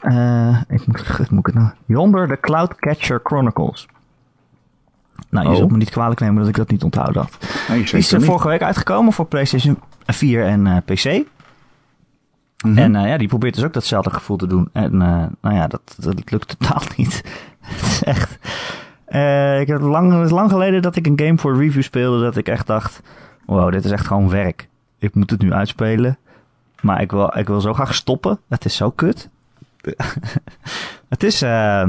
Eh, 0.00 0.60
ik 0.68 0.86
moet, 0.86 1.18
moet 1.30 1.38
ik 1.38 1.46
het 1.46 1.54
nou? 1.54 1.68
Yonder 1.86 2.28
the 2.28 2.38
Cloudcatcher 2.40 3.20
Chronicles. 3.22 3.86
Nou, 5.28 5.44
je 5.46 5.50
Oh. 5.52 5.58
zult 5.58 5.70
me 5.70 5.76
niet 5.76 5.90
kwalijk 5.90 6.20
nemen 6.20 6.36
dat 6.38 6.48
ik 6.48 6.56
dat 6.56 6.70
niet 6.70 6.82
onthouden 6.82 7.22
had. 7.22 7.38
Nee, 7.68 7.84
Die 7.84 7.96
is 7.96 8.12
er 8.12 8.22
vorige 8.22 8.48
week 8.48 8.62
uitgekomen 8.62 9.12
voor 9.12 9.26
PlayStation 9.26 9.78
4 10.06 10.44
en 10.44 10.66
eh, 10.66 10.76
PC. 10.84 11.24
Mhm. 12.64 12.78
En 12.78 12.96
eh, 12.96 13.06
ja, 13.08 13.16
die 13.18 13.28
probeert 13.28 13.54
dus 13.54 13.64
ook 13.64 13.72
datzelfde 13.72 14.10
gevoel 14.10 14.36
te 14.36 14.46
doen. 14.46 14.68
En 14.72 14.96
nou 15.40 15.54
ja, 15.54 15.66
dat, 15.66 15.96
dat 15.98 16.30
lukt 16.30 16.58
totaal 16.58 16.82
niet. 16.96 17.22
Het 17.60 17.82
is 17.86 18.02
echt... 18.02 18.38
eh, 19.04 19.60
ik 19.60 19.66
heb 19.68 19.80
lang, 19.80 20.12
het 20.12 20.24
is 20.24 20.30
lang 20.30 20.50
geleden 20.50 20.82
dat 20.82 20.96
ik 20.96 21.06
een 21.06 21.18
game 21.20 21.38
voor 21.38 21.56
review 21.56 21.82
speelde 21.82 22.20
dat 22.22 22.36
ik 22.36 22.48
echt 22.48 22.66
dacht... 22.66 23.00
Wow, 23.50 23.72
dit 23.72 23.84
is 23.84 23.90
echt 23.90 24.06
gewoon 24.06 24.28
werk. 24.28 24.68
Ik 24.98 25.14
moet 25.14 25.30
het 25.30 25.42
nu 25.42 25.52
uitspelen. 25.52 26.18
Maar 26.80 27.00
ik 27.00 27.10
wil, 27.10 27.32
ik 27.36 27.46
wil 27.46 27.60
zo 27.60 27.74
graag 27.74 27.94
stoppen. 27.94 28.38
Het 28.48 28.64
is 28.64 28.76
zo 28.76 28.90
kut. 28.90 29.28
het 31.08 31.22
is... 31.22 31.42
eh, 31.42 31.86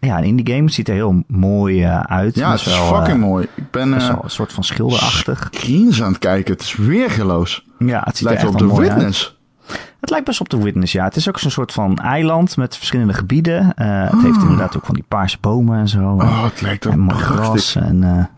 ja, 0.00 0.18
een 0.18 0.24
indie 0.24 0.46
game. 0.46 0.64
Het 0.64 0.72
ziet 0.72 0.88
er 0.88 0.94
heel 0.94 1.22
mooi 1.26 1.84
eh, 1.84 2.00
uit. 2.00 2.34
Ja, 2.34 2.50
het 2.50 2.60
is 2.60 2.66
wel, 2.66 2.86
fucking 2.86 3.22
eh, 3.22 3.28
mooi. 3.28 3.46
Ik 3.54 3.70
ben 3.70 3.92
een 3.92 4.20
soort 4.26 4.52
van 4.52 4.64
schilderachtig. 4.64 5.48
screens 5.50 6.02
aan 6.02 6.08
het 6.08 6.18
kijken. 6.18 6.52
Het 6.52 6.62
is 6.62 6.76
weergeloos. 6.76 7.66
Ja, 7.78 8.02
het 8.04 8.16
ziet 8.16 8.26
Lijkt 8.26 8.42
er 8.42 8.48
echt 8.48 8.62
op 8.62 8.68
de 8.68 8.74
uit. 8.74 8.88
Witness. 8.88 9.38
Het 10.00 10.10
lijkt 10.10 10.26
best 10.26 10.40
op 10.40 10.48
de 10.48 10.62
Witness, 10.62 10.92
ja. 10.92 11.04
Het 11.04 11.16
is 11.16 11.28
ook 11.28 11.38
zo'n 11.38 11.50
soort 11.50 11.72
van 11.72 11.98
eiland 11.98 12.56
met 12.56 12.76
verschillende 12.76 13.12
gebieden. 13.12 13.66
Het 13.76 14.22
heeft 14.22 14.40
inderdaad 14.40 14.76
ook 14.76 14.86
van 14.86 14.94
die 14.94 15.04
paarse 15.08 15.38
bomen 15.40 15.78
en 15.78 15.88
zo. 15.88 16.18
Ah. 16.18 16.28
Oh, 16.28 16.44
het 16.44 16.60
lijkt 16.60 16.84
en 16.84 16.90
ook 16.90 16.96
mooi 16.96 17.18
gras. 17.18 17.76
En, 17.76 18.30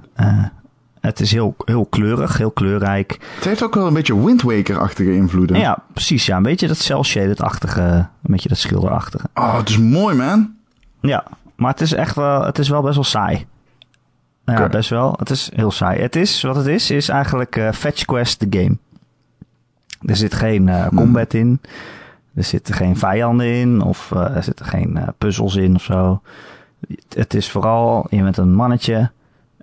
het 1.07 1.21
is 1.21 1.33
heel, 1.33 1.55
heel 1.65 1.87
kleurig, 1.87 2.37
heel 2.39 2.51
kleurrijk. 2.51 3.19
Het 3.35 3.45
heeft 3.45 3.63
ook 3.63 3.75
wel 3.75 3.87
een 3.87 3.95
beetje 3.95 4.25
Wind 4.25 4.43
Waker-achtige 4.43 5.15
invloeden. 5.15 5.57
En 5.57 5.63
ja, 5.63 5.79
precies. 5.93 6.27
Ja, 6.27 6.37
een 6.37 6.43
beetje 6.43 6.67
dat 6.69 6.77
cel-shaded-achtige, 6.77 7.81
een 7.81 8.09
beetje 8.23 8.49
dat 8.49 8.59
schilderachtige. 8.59 9.27
Oh, 9.35 9.57
het 9.57 9.69
is 9.69 9.79
mooi, 9.79 10.17
man. 10.17 10.55
Ja, 11.01 11.25
maar 11.57 11.71
het 11.71 11.81
is 11.81 11.93
echt 11.93 12.15
wel, 12.15 12.45
het 12.45 12.59
is 12.59 12.69
wel 12.69 12.83
best 12.83 12.95
wel 12.95 13.05
saai. 13.05 13.47
Ja, 14.45 14.69
best 14.69 14.91
wel. 14.91 15.15
Het 15.19 15.31
is 15.31 15.51
heel 15.55 15.71
saai. 15.71 16.01
Het 16.01 16.17
is, 16.17 16.43
wat 16.43 16.57
het 16.57 16.67
is, 16.67 16.91
is 16.91 17.09
eigenlijk 17.09 17.57
eh, 17.57 17.73
Fetch 17.73 18.05
Quest 18.05 18.39
the 18.39 18.47
game. 18.51 18.77
Er 20.03 20.17
zit 20.17 20.35
geen 20.35 20.69
eh, 20.69 20.87
Hmm. 20.87 20.99
combat 20.99 21.35
in. 21.35 21.61
Er 22.35 22.45
zitten 22.45 22.75
geen 22.75 22.97
vijanden 22.97 23.47
in. 23.47 23.83
Of 23.83 24.13
eh, 24.13 24.37
er 24.37 24.43
zitten 24.43 24.67
geen 24.67 24.99
puzzels 25.19 25.57
in 25.57 25.75
of 25.75 25.83
zo. 25.83 26.21
Het 27.15 27.35
is 27.35 27.51
vooral, 27.51 28.07
je 28.11 28.23
bent 28.23 28.37
een 28.37 28.55
mannetje. 28.55 29.11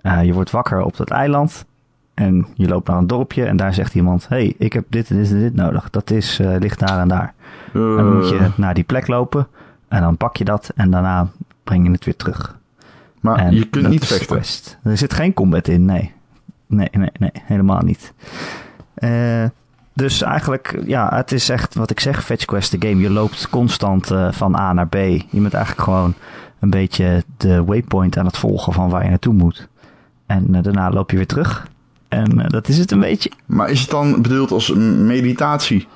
Eh, 0.04 0.24
je 0.24 0.32
wordt 0.32 0.50
wakker 0.50 0.82
op 0.82 0.96
dat 0.96 1.10
eiland. 1.10 1.64
En 2.14 2.46
je 2.54 2.68
loopt 2.68 2.88
naar 2.88 2.96
een 2.98 3.06
dorpje. 3.06 3.44
En 3.44 3.56
daar 3.56 3.74
zegt 3.74 3.94
iemand, 3.94 4.28
hey, 4.28 4.54
ik 4.58 4.72
heb 4.72 4.84
dit 4.88 5.10
en 5.10 5.16
dit 5.16 5.30
en 5.30 5.38
dit 5.38 5.54
nodig. 5.54 5.90
Dat 5.90 6.10
is, 6.10 6.38
eh, 6.38 6.56
ligt 6.58 6.78
daar 6.78 7.00
en 7.00 7.08
daar. 7.08 7.34
Eh, 7.72 7.80
En 7.80 7.96
dan 7.96 8.16
moet 8.16 8.28
je 8.28 8.48
naar 8.56 8.74
die 8.74 8.84
plek 8.84 9.06
lopen. 9.06 9.46
En 9.88 10.00
dan 10.00 10.16
pak 10.16 10.36
je 10.36 10.44
dat. 10.44 10.72
En 10.74 10.90
daarna 10.90 11.28
breng 11.64 11.86
je 11.86 11.92
het 11.92 12.04
weer 12.04 12.16
terug. 12.16 12.56
maar 13.20 13.36
en 13.38 13.54
je 13.54 13.64
kunt 13.64 13.88
niet 13.88 14.04
vechten. 14.06 14.26
quest. 14.26 14.78
Er 14.82 14.96
zit 14.96 15.12
geen 15.14 15.34
combat 15.34 15.68
in, 15.68 15.84
nee. 15.84 16.12
Nee, 16.66 16.88
nee, 16.92 17.10
nee, 17.18 17.30
helemaal 17.34 17.80
niet. 17.80 18.12
Eh, 18.94 19.44
dus 19.92 20.22
eigenlijk, 20.22 20.78
ja, 20.86 21.08
het 21.14 21.32
is 21.32 21.48
echt 21.48 21.74
wat 21.74 21.90
ik 21.90 22.00
zeg, 22.00 22.24
Fetch 22.24 22.44
Quest 22.44 22.70
de 22.80 22.88
game. 22.88 23.00
Je 23.02 23.10
loopt 23.10 23.48
constant 23.48 24.10
eh, 24.10 24.32
van 24.32 24.56
A 24.56 24.72
naar 24.72 24.88
B. 24.88 24.94
Je 24.94 25.24
bent 25.40 25.54
eigenlijk 25.54 25.84
gewoon 25.84 26.14
een 26.60 26.70
beetje 26.70 27.24
de 27.36 27.64
waypoint 27.64 28.16
aan 28.16 28.26
het 28.26 28.36
volgen 28.38 28.72
van 28.72 28.90
waar 28.90 29.02
je 29.04 29.08
naartoe 29.08 29.34
moet. 29.34 29.68
En 30.26 30.54
eh, 30.54 30.62
daarna 30.62 30.90
loop 30.90 31.10
je 31.10 31.16
weer 31.16 31.26
terug. 31.26 31.68
En 32.08 32.40
eh, 32.40 32.48
dat 32.48 32.68
is 32.68 32.78
het 32.78 32.90
een 32.90 33.00
beetje. 33.00 33.30
Maar 33.46 33.70
is 33.70 33.80
het 33.80 33.90
dan 33.90 34.22
bedoeld 34.22 34.50
als 34.50 34.72
meditatie? 34.74 35.86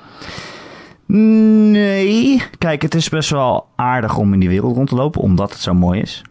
Nee. 1.06 2.42
Kijk, 2.58 2.82
het 2.82 2.94
is 2.94 3.08
best 3.08 3.30
wel 3.30 3.66
aardig 3.76 4.16
om 4.16 4.32
in 4.32 4.40
die 4.40 4.48
wereld 4.48 4.76
rond 4.76 4.88
te 4.88 4.94
lopen, 4.94 5.20
omdat 5.20 5.50
het 5.50 5.60
zo 5.60 5.74
mooi 5.74 6.00
is. 6.00 6.22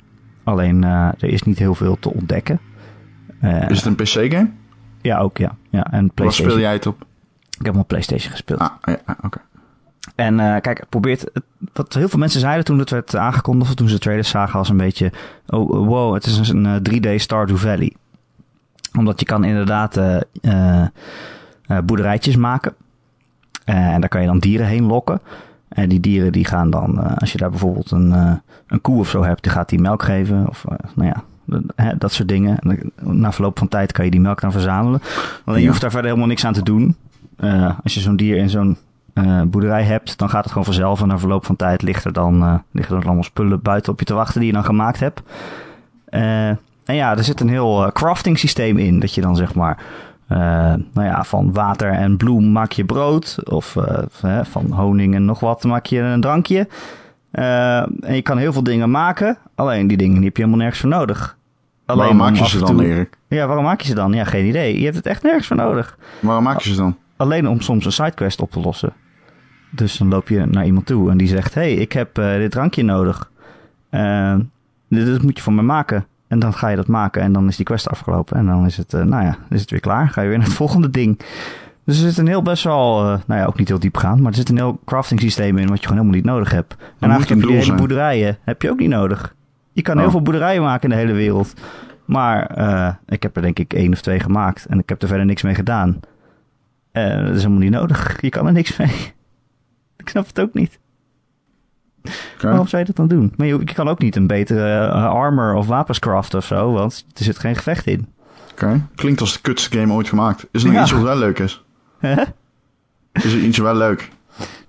Alleen, 0.43 0.83
eh, 0.83 1.07
er 1.19 1.29
is 1.29 1.43
niet 1.43 1.59
heel 1.59 1.75
veel 1.75 1.97
te 1.99 2.13
ontdekken. 2.13 2.59
Is 3.67 3.83
het 3.83 3.85
een 3.85 3.95
PC-game? 3.95 4.49
Ja, 5.01 5.19
ook 5.19 5.37
ja. 5.37 5.55
ja. 5.69 5.91
En 5.91 6.01
Waar 6.01 6.13
PlayStation. 6.13 6.49
speel 6.49 6.63
jij 6.63 6.73
het 6.73 6.85
op? 6.85 7.05
Ik 7.59 7.65
heb 7.65 7.73
hem 7.73 7.81
op 7.81 7.87
PlayStation 7.87 8.31
gespeeld. 8.31 8.59
Ah, 8.59 8.71
ja, 8.81 8.97
ah, 9.05 9.15
oké. 9.21 9.39
En 10.15 10.39
uh, 10.39 10.55
kijk, 10.61 10.85
probeert. 10.89 11.25
Wat 11.73 11.93
heel 11.93 12.09
veel 12.09 12.19
mensen 12.19 12.39
zeiden 12.39 12.65
toen 12.65 12.79
het 12.79 12.89
werd 12.89 13.15
aangekondigd, 13.15 13.77
toen 13.77 13.87
ze 13.87 13.93
de 13.93 13.99
trailers 13.99 14.29
zagen, 14.29 14.59
als 14.59 14.69
een 14.69 14.77
beetje. 14.77 15.11
Oh, 15.47 15.87
wow, 15.87 16.13
het 16.13 16.25
is 16.25 16.49
een 16.49 16.81
3D 16.89 17.15
Stardew 17.15 17.57
Valley. 17.57 17.93
Omdat 18.97 19.19
je 19.19 19.25
kan 19.25 19.43
inderdaad 19.43 19.97
uh, 20.41 20.87
boerderijtjes 21.83 22.35
maken. 22.35 22.73
en 23.65 23.99
daar 24.01 24.09
kan 24.09 24.21
je 24.21 24.27
dan 24.27 24.39
dieren 24.39 24.67
heen 24.67 24.85
lokken. 24.85 25.21
En 25.67 25.89
die 25.89 25.99
dieren 25.99 26.31
die 26.31 26.45
gaan 26.45 26.69
dan, 26.69 27.17
als 27.17 27.31
je 27.31 27.37
daar 27.37 27.49
bijvoorbeeld 27.49 27.91
een, 27.91 28.11
een 28.67 28.81
koe 28.81 28.99
of 28.99 29.09
zo 29.09 29.23
hebt, 29.23 29.43
die 29.43 29.51
gaat 29.51 29.69
die 29.69 29.79
melk 29.79 30.03
geven. 30.03 30.47
Of 30.47 30.65
nou 30.95 31.13
ja, 31.13 31.23
dat 31.97 32.11
soort 32.11 32.27
dingen. 32.27 32.59
Na 33.01 33.31
verloop 33.31 33.57
van 33.57 33.67
tijd 33.67 33.91
kan 33.91 34.05
je 34.05 34.11
die 34.11 34.19
melk 34.19 34.41
dan 34.41 34.51
verzamelen. 34.51 35.01
Alleen 35.45 35.61
je 35.61 35.67
hoeft 35.67 35.81
daar 35.81 35.91
verder 35.91 36.09
helemaal 36.09 36.29
niks 36.29 36.45
aan 36.45 36.53
te 36.53 36.63
doen. 36.63 36.95
als 37.83 37.93
je 37.93 37.99
zo'n 37.99 38.15
dier 38.15 38.37
in 38.37 38.49
zo'n 38.49 38.77
uh, 39.17 39.41
boerderij 39.41 39.83
hebt, 39.83 40.17
dan 40.17 40.29
gaat 40.29 40.43
het 40.43 40.51
gewoon 40.51 40.65
vanzelf. 40.65 41.01
En 41.01 41.07
na 41.07 41.19
verloop 41.19 41.45
van 41.45 41.55
tijd 41.55 41.81
ligt 41.81 42.05
er 42.05 42.13
dan, 42.13 42.43
uh, 42.43 42.53
liggen 42.71 42.97
er 42.97 43.05
allemaal 43.05 43.23
spullen 43.23 43.61
buiten 43.61 43.91
op 43.91 43.99
je 43.99 44.05
te 44.05 44.13
wachten 44.13 44.39
die 44.39 44.49
je 44.49 44.55
dan 44.55 44.65
gemaakt 44.65 44.99
hebt. 44.99 45.21
Uh, 46.09 46.47
en 46.47 46.95
ja, 46.95 47.17
er 47.17 47.23
zit 47.23 47.39
een 47.39 47.49
heel 47.49 47.89
crafting 47.93 48.39
systeem 48.39 48.77
in. 48.77 48.99
Dat 48.99 49.13
je 49.13 49.21
dan 49.21 49.35
zeg 49.35 49.55
maar, 49.55 49.77
nou 50.27 51.07
ja, 51.07 51.23
van 51.23 51.53
water 51.53 51.91
en 51.91 52.17
bloem 52.17 52.51
maak 52.51 52.71
je 52.71 52.85
brood. 52.85 53.37
Of 53.43 53.75
van 54.41 54.71
honing 54.71 55.15
en 55.15 55.25
nog 55.25 55.39
wat 55.39 55.63
maak 55.63 55.85
je 55.85 55.99
een 55.99 56.21
drankje. 56.21 56.67
en 57.31 58.15
je 58.15 58.21
kan 58.21 58.37
heel 58.37 58.53
veel 58.53 58.63
dingen 58.63 58.91
maken. 58.91 59.37
Alleen 59.55 59.87
die 59.87 59.97
dingen 59.97 60.15
die 60.15 60.25
heb 60.25 60.37
je 60.37 60.43
helemaal 60.43 60.63
nergens 60.63 60.81
voor 60.81 60.89
nodig. 60.89 61.37
Alleen 61.85 61.99
waarom 61.99 62.17
maak 62.17 62.35
je 62.35 62.47
ze 62.47 62.59
dan, 62.59 62.79
Erik? 62.79 63.17
Ja, 63.27 63.47
waarom 63.47 63.65
maak 63.65 63.81
je 63.81 63.87
ze 63.87 63.95
dan? 63.95 64.13
Ja, 64.13 64.23
geen 64.23 64.45
idee. 64.45 64.77
Je 64.77 64.83
hebt 64.83 64.95
het 64.95 65.05
echt 65.05 65.23
nergens 65.23 65.47
voor 65.47 65.55
nodig. 65.55 65.97
Waarom 66.19 66.43
maak 66.43 66.59
je 66.59 66.69
ze 66.69 66.75
dan? 66.75 66.97
Alleen 67.17 67.47
om 67.47 67.61
soms 67.61 67.85
een 67.85 67.91
sidequest 67.91 68.41
op 68.41 68.51
te 68.51 68.59
lossen. 68.59 68.93
Dus 69.69 69.97
dan 69.97 70.07
loop 70.07 70.27
je 70.27 70.45
naar 70.45 70.65
iemand 70.65 70.85
toe 70.85 71.11
en 71.11 71.17
die 71.17 71.27
zegt: 71.27 71.53
hey, 71.53 71.73
ik 71.73 71.91
heb 71.91 72.19
uh, 72.19 72.33
dit 72.33 72.51
drankje 72.51 72.83
nodig. 72.83 73.31
Uh, 73.91 74.35
dit, 74.87 75.21
moet 75.21 75.37
je 75.37 75.43
voor 75.43 75.53
me 75.53 75.61
maken. 75.61 76.05
En 76.27 76.39
dan 76.39 76.53
ga 76.53 76.67
je 76.67 76.75
dat 76.75 76.87
maken 76.87 77.21
en 77.21 77.33
dan 77.33 77.47
is 77.47 77.55
die 77.55 77.65
quest 77.65 77.89
afgelopen. 77.89 78.37
En 78.37 78.45
dan 78.45 78.65
is 78.65 78.77
het, 78.77 78.93
uh, 78.93 79.03
nou 79.03 79.23
ja, 79.23 79.37
is 79.49 79.61
het 79.61 79.71
weer 79.71 79.79
klaar. 79.79 80.09
Ga 80.09 80.21
je 80.21 80.27
weer 80.27 80.37
naar 80.37 80.47
het 80.47 80.55
volgende 80.63 80.89
ding. 80.89 81.19
Dus 81.85 82.01
er 82.01 82.09
zit 82.09 82.17
een 82.17 82.27
heel 82.27 82.41
best 82.41 82.63
wel, 82.63 83.03
nou 83.03 83.39
ja, 83.39 83.45
ook 83.45 83.57
niet 83.57 83.67
heel 83.67 83.79
diep 83.79 83.97
gaan, 83.97 84.21
maar 84.21 84.31
er 84.31 84.37
zit 84.37 84.49
een 84.49 84.57
heel 84.57 84.79
crafting 84.85 85.19
systeem 85.19 85.57
in 85.57 85.67
wat 85.67 85.79
je 85.79 85.87
gewoon 85.87 85.97
helemaal 85.97 86.21
niet 86.21 86.31
nodig 86.31 86.51
hebt. 86.51 86.75
En 86.79 87.09
eigenlijk 87.09 87.29
heb 87.29 87.39
je 87.39 87.47
die 87.47 87.65
hele 87.65 87.75
boerderijen, 87.77 88.37
heb 88.43 88.61
je 88.61 88.69
ook 88.69 88.79
niet 88.79 88.89
nodig. 88.89 89.35
Je 89.71 89.81
kan 89.81 89.97
heel 89.97 90.05
oh. 90.05 90.11
veel 90.11 90.21
boerderijen 90.21 90.61
maken 90.61 90.89
in 90.89 90.95
de 90.95 91.01
hele 91.01 91.13
wereld. 91.17 91.53
Maar 92.05 92.97
ik 93.05 93.23
heb 93.23 93.35
er 93.35 93.41
denk 93.41 93.59
ik 93.59 93.73
één 93.73 93.93
of 93.93 94.01
twee 94.01 94.19
gemaakt 94.19 94.65
en 94.65 94.79
ik 94.79 94.89
heb 94.89 95.01
er 95.01 95.07
verder 95.07 95.25
niks 95.25 95.41
mee 95.41 95.55
gedaan. 95.55 95.99
dat 96.91 97.35
is 97.35 97.41
helemaal 97.41 97.59
niet 97.59 97.71
nodig. 97.71 98.17
Je 98.21 98.29
kan 98.29 98.47
er 98.47 98.53
niks 98.53 98.77
mee. 98.77 99.15
Ik 100.07 100.13
snap 100.13 100.27
het 100.27 100.39
ook 100.39 100.53
niet. 100.53 100.79
Waarom 102.41 102.67
zou 102.67 102.81
je 102.81 102.87
dat 102.87 102.95
dan 102.95 103.07
doen? 103.07 103.33
Maar 103.37 103.47
je, 103.47 103.63
kan 103.63 103.87
ook 103.87 103.99
niet 103.99 104.15
een 104.15 104.27
betere 104.27 104.87
uh, 104.87 105.05
armor 105.05 105.53
of 105.53 105.67
wapenscraft 105.67 106.33
of 106.33 106.45
zo, 106.45 106.71
want 106.71 107.05
er 107.13 107.23
zit 107.23 107.39
geen 107.39 107.55
gevecht 107.55 107.87
in. 107.87 108.07
Oké, 108.51 108.87
klinkt 108.95 109.21
als 109.21 109.33
de 109.33 109.41
kutste 109.41 109.77
game 109.77 109.93
ooit 109.93 110.07
gemaakt. 110.07 110.47
Is 110.51 110.63
er 110.63 110.71
nog 110.71 110.81
iets 110.81 110.91
wat 110.91 111.01
wel 111.01 111.17
leuk 111.17 111.39
is? 111.39 111.63
is 113.11 113.33
er 113.33 113.39
iets 113.39 113.57
wel 113.57 113.75
leuk? 113.75 114.09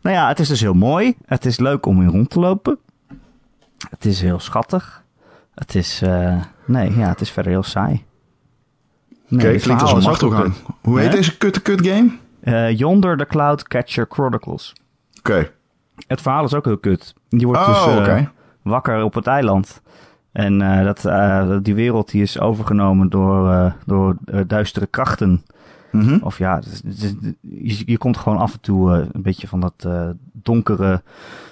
Nou 0.01 0.17
ja, 0.17 0.29
het 0.29 0.39
is 0.39 0.49
dus 0.49 0.61
heel 0.61 0.75
mooi. 0.75 1.15
Het 1.27 1.45
is 1.45 1.59
leuk 1.59 1.87
om 1.87 2.03
in 2.03 2.09
rond 2.09 2.31
te 2.31 2.41
lopen. 2.41 2.79
Het 3.91 4.05
is 4.05 4.21
heel 4.21 4.41
schattig. 4.41 5.03
Het 5.55 5.75
is, 5.75 6.03
uh, 6.03 6.43
nee, 6.65 6.97
ja, 6.97 7.09
het 7.09 7.21
is 7.21 7.31
verder 7.31 7.53
heel 7.53 7.63
saai. 7.63 8.05
Nee, 9.29 9.49
Oké, 9.49 9.59
klinkt 9.59 9.83
als 9.83 9.93
een 9.93 10.03
martelgang. 10.03 10.53
Hoe 10.81 11.01
heet 11.01 11.13
deze 11.13 11.37
kutte 11.37 11.61
kut 11.61 11.87
game? 11.87 12.11
Uh, 12.43 12.79
Yonder 12.79 13.17
the 13.17 13.27
Cloud 13.27 13.69
Catcher 13.69 14.07
Chronicles. 14.09 14.75
Oké. 15.29 15.51
Het 16.07 16.21
verhaal 16.21 16.45
is 16.45 16.55
ook 16.55 16.65
heel 16.65 16.79
kut. 16.79 17.15
Je 17.29 17.47
wordt 17.47 17.67
dus 17.67 17.87
uh, 17.87 18.21
wakker 18.63 19.03
op 19.03 19.15
het 19.15 19.27
eiland. 19.27 19.83
En 20.33 20.61
uh, 20.61 20.85
dat, 20.85 21.05
uh, 21.05 21.57
die 21.63 21.75
wereld 21.75 22.11
die 22.11 22.23
is 22.23 22.41
overgenomen 22.41 23.09
door, 23.09 23.75
door 23.87 24.17
duistere 24.47 24.87
krachten. 24.87 25.45
Mm 25.91 26.01
-hmm. 26.01 26.19
Of 26.23 26.39
ja, 26.39 26.61
je, 27.41 27.83
je, 27.87 27.99
komt 27.99 28.17
gewoon 28.17 28.39
af 28.39 28.53
en 28.53 28.61
toe 28.61 29.09
een 29.13 29.23
beetje 29.23 29.49
van 29.49 29.61
dat 29.61 29.89
donkere 30.33 31.03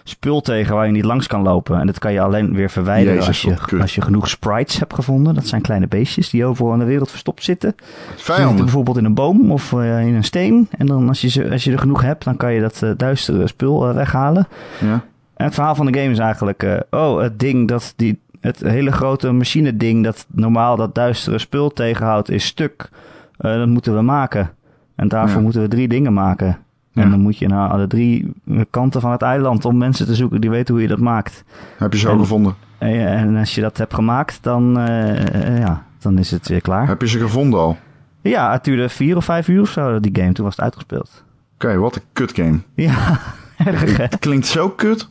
spul 0.09 0.41
tegen 0.41 0.75
waar 0.75 0.87
je 0.87 0.93
niet 0.93 1.05
langs 1.05 1.27
kan 1.27 1.43
lopen. 1.43 1.81
En 1.81 1.87
dat 1.87 1.99
kan 1.99 2.13
je 2.13 2.21
alleen 2.21 2.55
weer 2.55 2.71
verwijderen 2.71 3.27
als, 3.27 3.43
je, 3.43 3.57
als 3.81 3.95
je 3.95 4.01
genoeg 4.01 4.29
sprites 4.29 4.79
hebt 4.79 4.95
gevonden. 4.95 5.35
Dat 5.35 5.47
zijn 5.47 5.63
kleine 5.63 5.89
beestjes 5.89 6.31
die 6.31 6.45
overal 6.45 6.73
in 6.73 6.79
de 6.79 6.85
wereld 6.85 7.11
verstopt 7.11 7.45
zitten. 7.45 7.75
Vijanden. 8.17 8.47
zitten 8.47 8.65
bijvoorbeeld 8.65 8.97
in 8.97 9.05
een 9.05 9.15
boom 9.15 9.51
of 9.51 9.73
uh, 9.73 10.07
in 10.07 10.15
een 10.15 10.25
steen. 10.25 10.69
En 10.71 10.87
dan 10.87 11.09
als 11.09 11.21
je, 11.21 11.29
ze, 11.29 11.51
als 11.51 11.65
je 11.65 11.73
er 11.73 11.79
genoeg 11.79 12.03
hebt, 12.03 12.25
dan 12.25 12.37
kan 12.37 12.53
je 12.53 12.61
dat 12.61 12.99
duistere 12.99 13.47
spul 13.47 13.95
weghalen. 13.95 14.49
Ja. 14.81 15.05
En 15.37 15.45
het 15.45 15.55
verhaal 15.55 15.75
van 15.75 15.87
de 15.87 15.99
game 15.99 16.13
is 16.13 16.19
eigenlijk... 16.19 16.85
oh, 16.91 17.21
het 17.21 17.39
ding 17.39 17.69
dat 17.69 17.93
die... 17.97 18.25
Het 18.41 18.61
hele 18.61 18.93
grote 18.93 19.33
machine 19.33 19.77
ding 19.77 20.05
dat 20.05 20.27
normaal 20.29 20.77
dat 20.77 20.95
duistere 20.95 21.39
spul 21.39 21.71
tegenhoudt 21.71 22.31
is 22.31 22.47
stuk. 22.47 22.91
Dat 23.37 23.69
moeten 23.69 23.95
we 23.95 24.03
maken. 24.03 24.51
En 24.95 25.09
daarvoor 25.09 25.37
ja. 25.37 25.43
moeten 25.43 25.61
we 25.61 25.69
drie 25.69 25.89
dingen 25.89 26.13
maken. 26.13 26.59
En 27.03 27.11
dan 27.11 27.21
moet 27.21 27.39
je 27.39 27.49
naar 27.49 27.69
alle 27.69 27.87
drie 27.87 28.33
kanten 28.71 29.01
van 29.01 29.11
het 29.11 29.23
eiland 29.23 29.65
om 29.65 29.77
mensen 29.77 30.07
te 30.07 30.15
zoeken 30.15 30.41
die 30.41 30.51
weten 30.51 30.75
hoe 30.75 30.83
je 30.83 30.89
dat 30.89 30.99
maakt. 30.99 31.45
Heb 31.79 31.93
je 31.93 31.99
ze 31.99 32.09
al 32.09 32.19
gevonden? 32.19 32.55
En, 32.79 33.07
en, 33.07 33.37
als 33.37 33.55
je 33.55 33.61
dat 33.61 33.77
hebt 33.79 33.95
gemaakt, 33.95 34.39
dan, 34.43 34.79
uh, 34.79 35.59
ja, 35.59 35.85
dan 35.99 36.19
is 36.19 36.31
het 36.31 36.49
weer 36.49 36.61
klaar. 36.61 36.89
Heb 36.89 37.01
je 37.01 37.09
ze 37.09 37.19
gevonden 37.19 37.61
al? 37.61 37.77
Ja, 38.21 38.53
het 38.53 38.65
duurde 38.65 38.89
vier 38.89 39.17
of 39.17 39.25
vijf 39.25 39.49
uur 39.49 39.61
of 39.61 39.69
zo, 39.69 40.01
die 40.01 40.17
game. 40.17 40.33
Toen 40.33 40.45
was 40.45 40.57
het 40.57 40.65
uitgespeeld. 40.65 41.25
Oké, 41.55 41.77
wat 41.77 41.97
een 41.97 42.03
kut 42.13 42.33
game. 42.35 42.59
Ja, 42.75 43.19
erg. 43.65 43.97
Het 43.97 44.19
klinkt 44.19 44.47
zo 44.47 44.69
kut. 44.69 45.09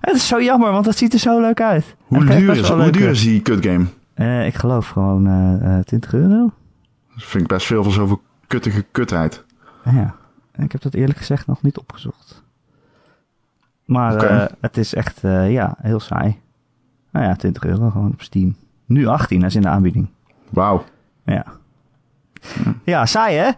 Het 0.00 0.14
is 0.14 0.28
zo 0.28 0.42
jammer, 0.42 0.72
want 0.72 0.86
het 0.86 0.98
ziet 0.98 1.12
er 1.12 1.18
zo 1.18 1.40
leuk 1.40 1.60
uit. 1.60 1.96
Hoe, 2.06 2.24
duur 2.24 2.56
is, 2.56 2.68
hoe 2.68 2.90
duur 2.90 3.08
is 3.08 3.22
die 3.22 3.40
kut 3.40 3.66
game? 3.66 3.84
Uh, 4.16 4.46
ik 4.46 4.54
geloof 4.54 4.88
gewoon 4.88 5.28
uh, 5.28 5.78
20 5.78 6.14
euro. 6.14 6.50
Dat 7.20 7.28
vind 7.28 7.42
ik 7.42 7.48
best 7.48 7.66
veel 7.66 7.82
voor 7.82 7.92
zoveel 7.92 8.22
kuttige 8.46 8.84
kutheid. 8.90 9.44
Ja. 9.84 10.14
Ik 10.56 10.72
heb 10.72 10.82
dat 10.82 10.94
eerlijk 10.94 11.18
gezegd 11.18 11.46
nog 11.46 11.62
niet 11.62 11.78
opgezocht. 11.78 12.42
Maar 13.84 14.14
okay. 14.14 14.36
uh, 14.36 14.46
het 14.60 14.76
is 14.76 14.94
echt, 14.94 15.24
uh, 15.24 15.52
ja, 15.52 15.76
heel 15.78 16.00
saai. 16.00 16.38
Nou 17.10 17.26
ja, 17.26 17.34
20 17.34 17.64
euro 17.64 17.90
gewoon 17.90 18.12
op 18.12 18.22
Steam. 18.22 18.56
Nu 18.86 19.06
18, 19.06 19.40
dat 19.40 19.48
is 19.48 19.54
in 19.54 19.62
de 19.62 19.68
aanbieding. 19.68 20.08
Wauw. 20.48 20.84
Ja. 21.24 21.44
Ja, 22.84 23.06
saai 23.06 23.36
hè? 23.36 23.50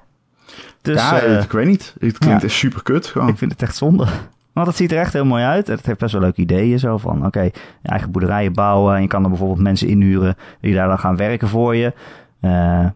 Dus, 0.81 1.01
ja, 1.01 1.25
uh, 1.25 1.43
ik 1.43 1.53
weet 1.53 1.67
niet. 1.67 1.95
Het 1.99 2.19
klinkt 2.19 2.41
ja, 2.41 2.49
echt 2.49 2.57
super 2.57 2.83
kut 2.83 3.07
gewoon. 3.07 3.29
Ik 3.29 3.39
vind 3.39 3.53
het 3.53 3.63
echt 3.63 3.77
zonde. 3.77 4.07
Want 4.53 4.67
het 4.67 4.77
ziet 4.77 4.93
er 4.93 4.99
echt 4.99 5.13
heel 5.13 5.25
mooi 5.25 5.45
uit. 5.45 5.67
Het 5.67 5.87
heeft 5.87 5.99
best 5.99 6.13
wel 6.13 6.21
leuke 6.21 6.41
ideeën. 6.41 6.79
Zo 6.79 6.99
van, 6.99 7.17
oké, 7.17 7.27
okay, 7.27 7.53
eigen 7.83 8.11
boerderijen 8.11 8.53
bouwen. 8.53 8.95
En 8.95 9.03
je 9.03 9.09
kan 9.09 9.23
er 9.23 9.29
bijvoorbeeld 9.29 9.61
mensen 9.61 9.89
inhuren 9.89 10.37
die 10.61 10.75
daar 10.75 10.89
dan 10.89 10.99
gaan 10.99 11.17
werken 11.17 11.49
voor 11.49 11.77
je. 11.77 11.93
Uh, 12.41 12.87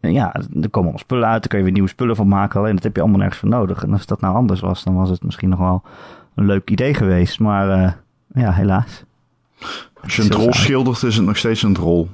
ja, 0.00 0.34
er 0.34 0.42
komen 0.50 0.70
allemaal 0.72 0.98
spullen 0.98 1.28
uit, 1.28 1.40
daar 1.40 1.48
kun 1.48 1.58
je 1.58 1.64
weer 1.64 1.72
nieuwe 1.72 1.88
spullen 1.88 2.16
van 2.16 2.28
maken. 2.28 2.60
Alleen 2.60 2.74
dat 2.74 2.82
heb 2.82 2.94
je 2.94 3.00
allemaal 3.00 3.18
nergens 3.20 3.38
voor 3.38 3.48
nodig. 3.48 3.82
En 3.82 3.92
als 3.92 4.06
dat 4.06 4.20
nou 4.20 4.34
anders 4.34 4.60
was, 4.60 4.84
dan 4.84 4.94
was 4.94 5.10
het 5.10 5.22
misschien 5.22 5.48
nog 5.48 5.58
wel 5.58 5.82
een 6.34 6.46
leuk 6.46 6.70
idee 6.70 6.94
geweest. 6.94 7.40
Maar 7.40 7.78
uh, 7.78 7.92
ja, 8.42 8.52
helaas. 8.52 9.04
Als 10.02 10.16
je 10.16 10.22
een 10.22 10.28
drol 10.28 10.52
schildert, 10.52 11.02
is 11.02 11.16
het 11.16 11.26
nog 11.26 11.36
steeds 11.36 11.62
een 11.62 11.72
drol. 11.72 12.08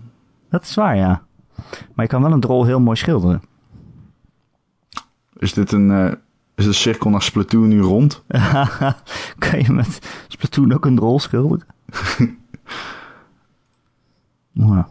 Dat 0.50 0.62
is 0.62 0.74
waar, 0.74 0.96
ja. 0.96 1.22
Maar 1.94 2.04
je 2.04 2.06
kan 2.06 2.22
wel 2.22 2.32
een 2.32 2.40
drol 2.40 2.64
heel 2.64 2.80
mooi 2.80 2.96
schilderen. 2.96 3.42
Is 5.36 5.52
dit 5.52 5.72
een, 5.72 5.90
uh, 5.90 6.12
is 6.54 6.64
de 6.64 6.72
cirkel 6.72 7.10
naar 7.10 7.22
Splatoon 7.22 7.68
nu 7.68 7.80
rond? 7.80 8.24
kan 9.38 9.60
je 9.60 9.72
met 9.72 10.24
Splatoon 10.28 10.72
ook 10.72 10.84
een 10.84 10.96
drol 10.96 11.20
schilderen? 11.20 11.66
nou. 14.52 14.84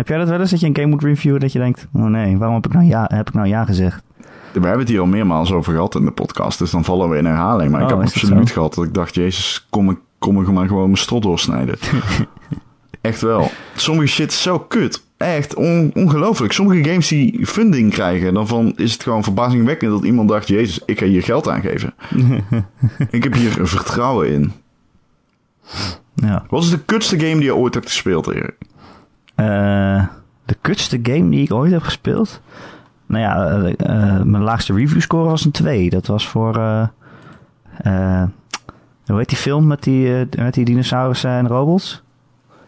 Heb 0.00 0.08
jij 0.08 0.18
dat 0.18 0.28
wel 0.28 0.40
eens 0.40 0.50
dat 0.50 0.60
je 0.60 0.66
een 0.66 0.76
game 0.76 0.88
moet 0.88 1.02
reviewen 1.02 1.40
dat 1.40 1.52
je 1.52 1.58
denkt: 1.58 1.86
oh 1.92 2.04
nee, 2.04 2.36
waarom 2.36 2.56
heb 2.56 2.66
ik 2.66 2.72
nou 2.72 2.86
ja, 2.86 3.10
heb 3.14 3.28
ik 3.28 3.34
nou 3.34 3.48
ja 3.48 3.64
gezegd? 3.64 4.02
We 4.52 4.60
hebben 4.60 4.78
het 4.78 4.88
hier 4.88 5.00
al 5.00 5.06
meermaals 5.06 5.52
over 5.52 5.72
gehad 5.72 5.94
in 5.94 6.04
de 6.04 6.10
podcast, 6.10 6.58
dus 6.58 6.70
dan 6.70 6.84
vallen 6.84 7.10
we 7.10 7.16
in 7.16 7.24
herhaling. 7.24 7.70
Maar 7.70 7.80
ik 7.80 7.90
oh, 7.90 7.96
heb 7.96 8.06
absoluut 8.06 8.50
gehad 8.50 8.74
dat 8.74 8.84
ik 8.84 8.94
dacht: 8.94 9.14
Jezus, 9.14 9.66
kom 9.70 9.90
ik, 9.90 9.98
kom 10.18 10.40
ik 10.40 10.50
maar 10.50 10.66
gewoon 10.66 10.84
mijn 10.84 10.96
strot 10.96 11.22
doorsnijden. 11.22 11.78
Echt 13.00 13.20
wel. 13.20 13.50
Sommige 13.74 14.08
shit 14.08 14.30
is 14.30 14.42
zo 14.42 14.58
kut. 14.58 15.04
Echt 15.16 15.54
on 15.54 15.90
ongelooflijk. 15.94 16.52
Sommige 16.52 16.90
games 16.90 17.08
die 17.08 17.46
funding 17.46 17.92
krijgen, 17.92 18.34
dan 18.34 18.46
van 18.46 18.72
is 18.76 18.92
het 18.92 19.02
gewoon 19.02 19.22
verbazingwekkend 19.22 19.90
dat 19.90 20.04
iemand 20.04 20.28
dacht: 20.28 20.48
Jezus, 20.48 20.82
ik 20.86 20.98
ga 20.98 21.06
hier 21.06 21.22
geld 21.22 21.48
aan 21.48 21.60
geven. 21.60 21.94
ik 23.10 23.22
heb 23.24 23.34
hier 23.34 23.66
vertrouwen 23.66 24.30
in. 24.30 24.52
Ja. 26.14 26.44
Wat 26.48 26.62
is 26.62 26.70
de 26.70 26.84
kutste 26.84 27.18
game 27.18 27.34
die 27.34 27.44
je 27.44 27.54
ooit 27.54 27.74
hebt 27.74 27.86
gespeeld, 27.86 28.26
Erik? 28.26 28.56
Uh, 29.40 30.06
de 30.44 30.56
kutste 30.60 30.98
game 31.02 31.30
die 31.30 31.42
ik 31.42 31.52
ooit 31.52 31.72
heb 31.72 31.82
gespeeld. 31.82 32.40
Nou 33.06 33.22
ja, 33.22 33.58
uh, 33.58 33.64
uh, 33.64 34.22
mijn 34.22 34.42
laagste 34.42 34.74
review 34.74 35.00
score 35.00 35.28
was 35.28 35.44
een 35.44 35.50
2. 35.50 35.90
Dat 35.90 36.06
was 36.06 36.28
voor. 36.28 36.54
hoe 39.06 39.18
heet 39.18 39.28
die 39.28 39.38
film 39.38 39.66
met 39.66 39.82
die, 39.82 40.28
met 40.36 40.54
die 40.54 40.64
dinosaurussen 40.64 41.30
en 41.30 41.48
robots? 41.48 42.02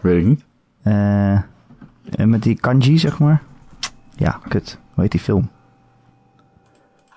Weet 0.01 0.21
ik 0.21 0.27
niet. 0.27 0.45
en 0.83 2.29
met 2.29 2.43
die 2.43 2.61
kanji, 2.61 2.99
zeg 2.99 3.19
maar. 3.19 3.43
Ja, 4.17 4.41
kut. 4.49 4.79
Hoe 4.95 5.03
heet 5.03 5.13
die 5.13 5.21
film? 5.21 5.49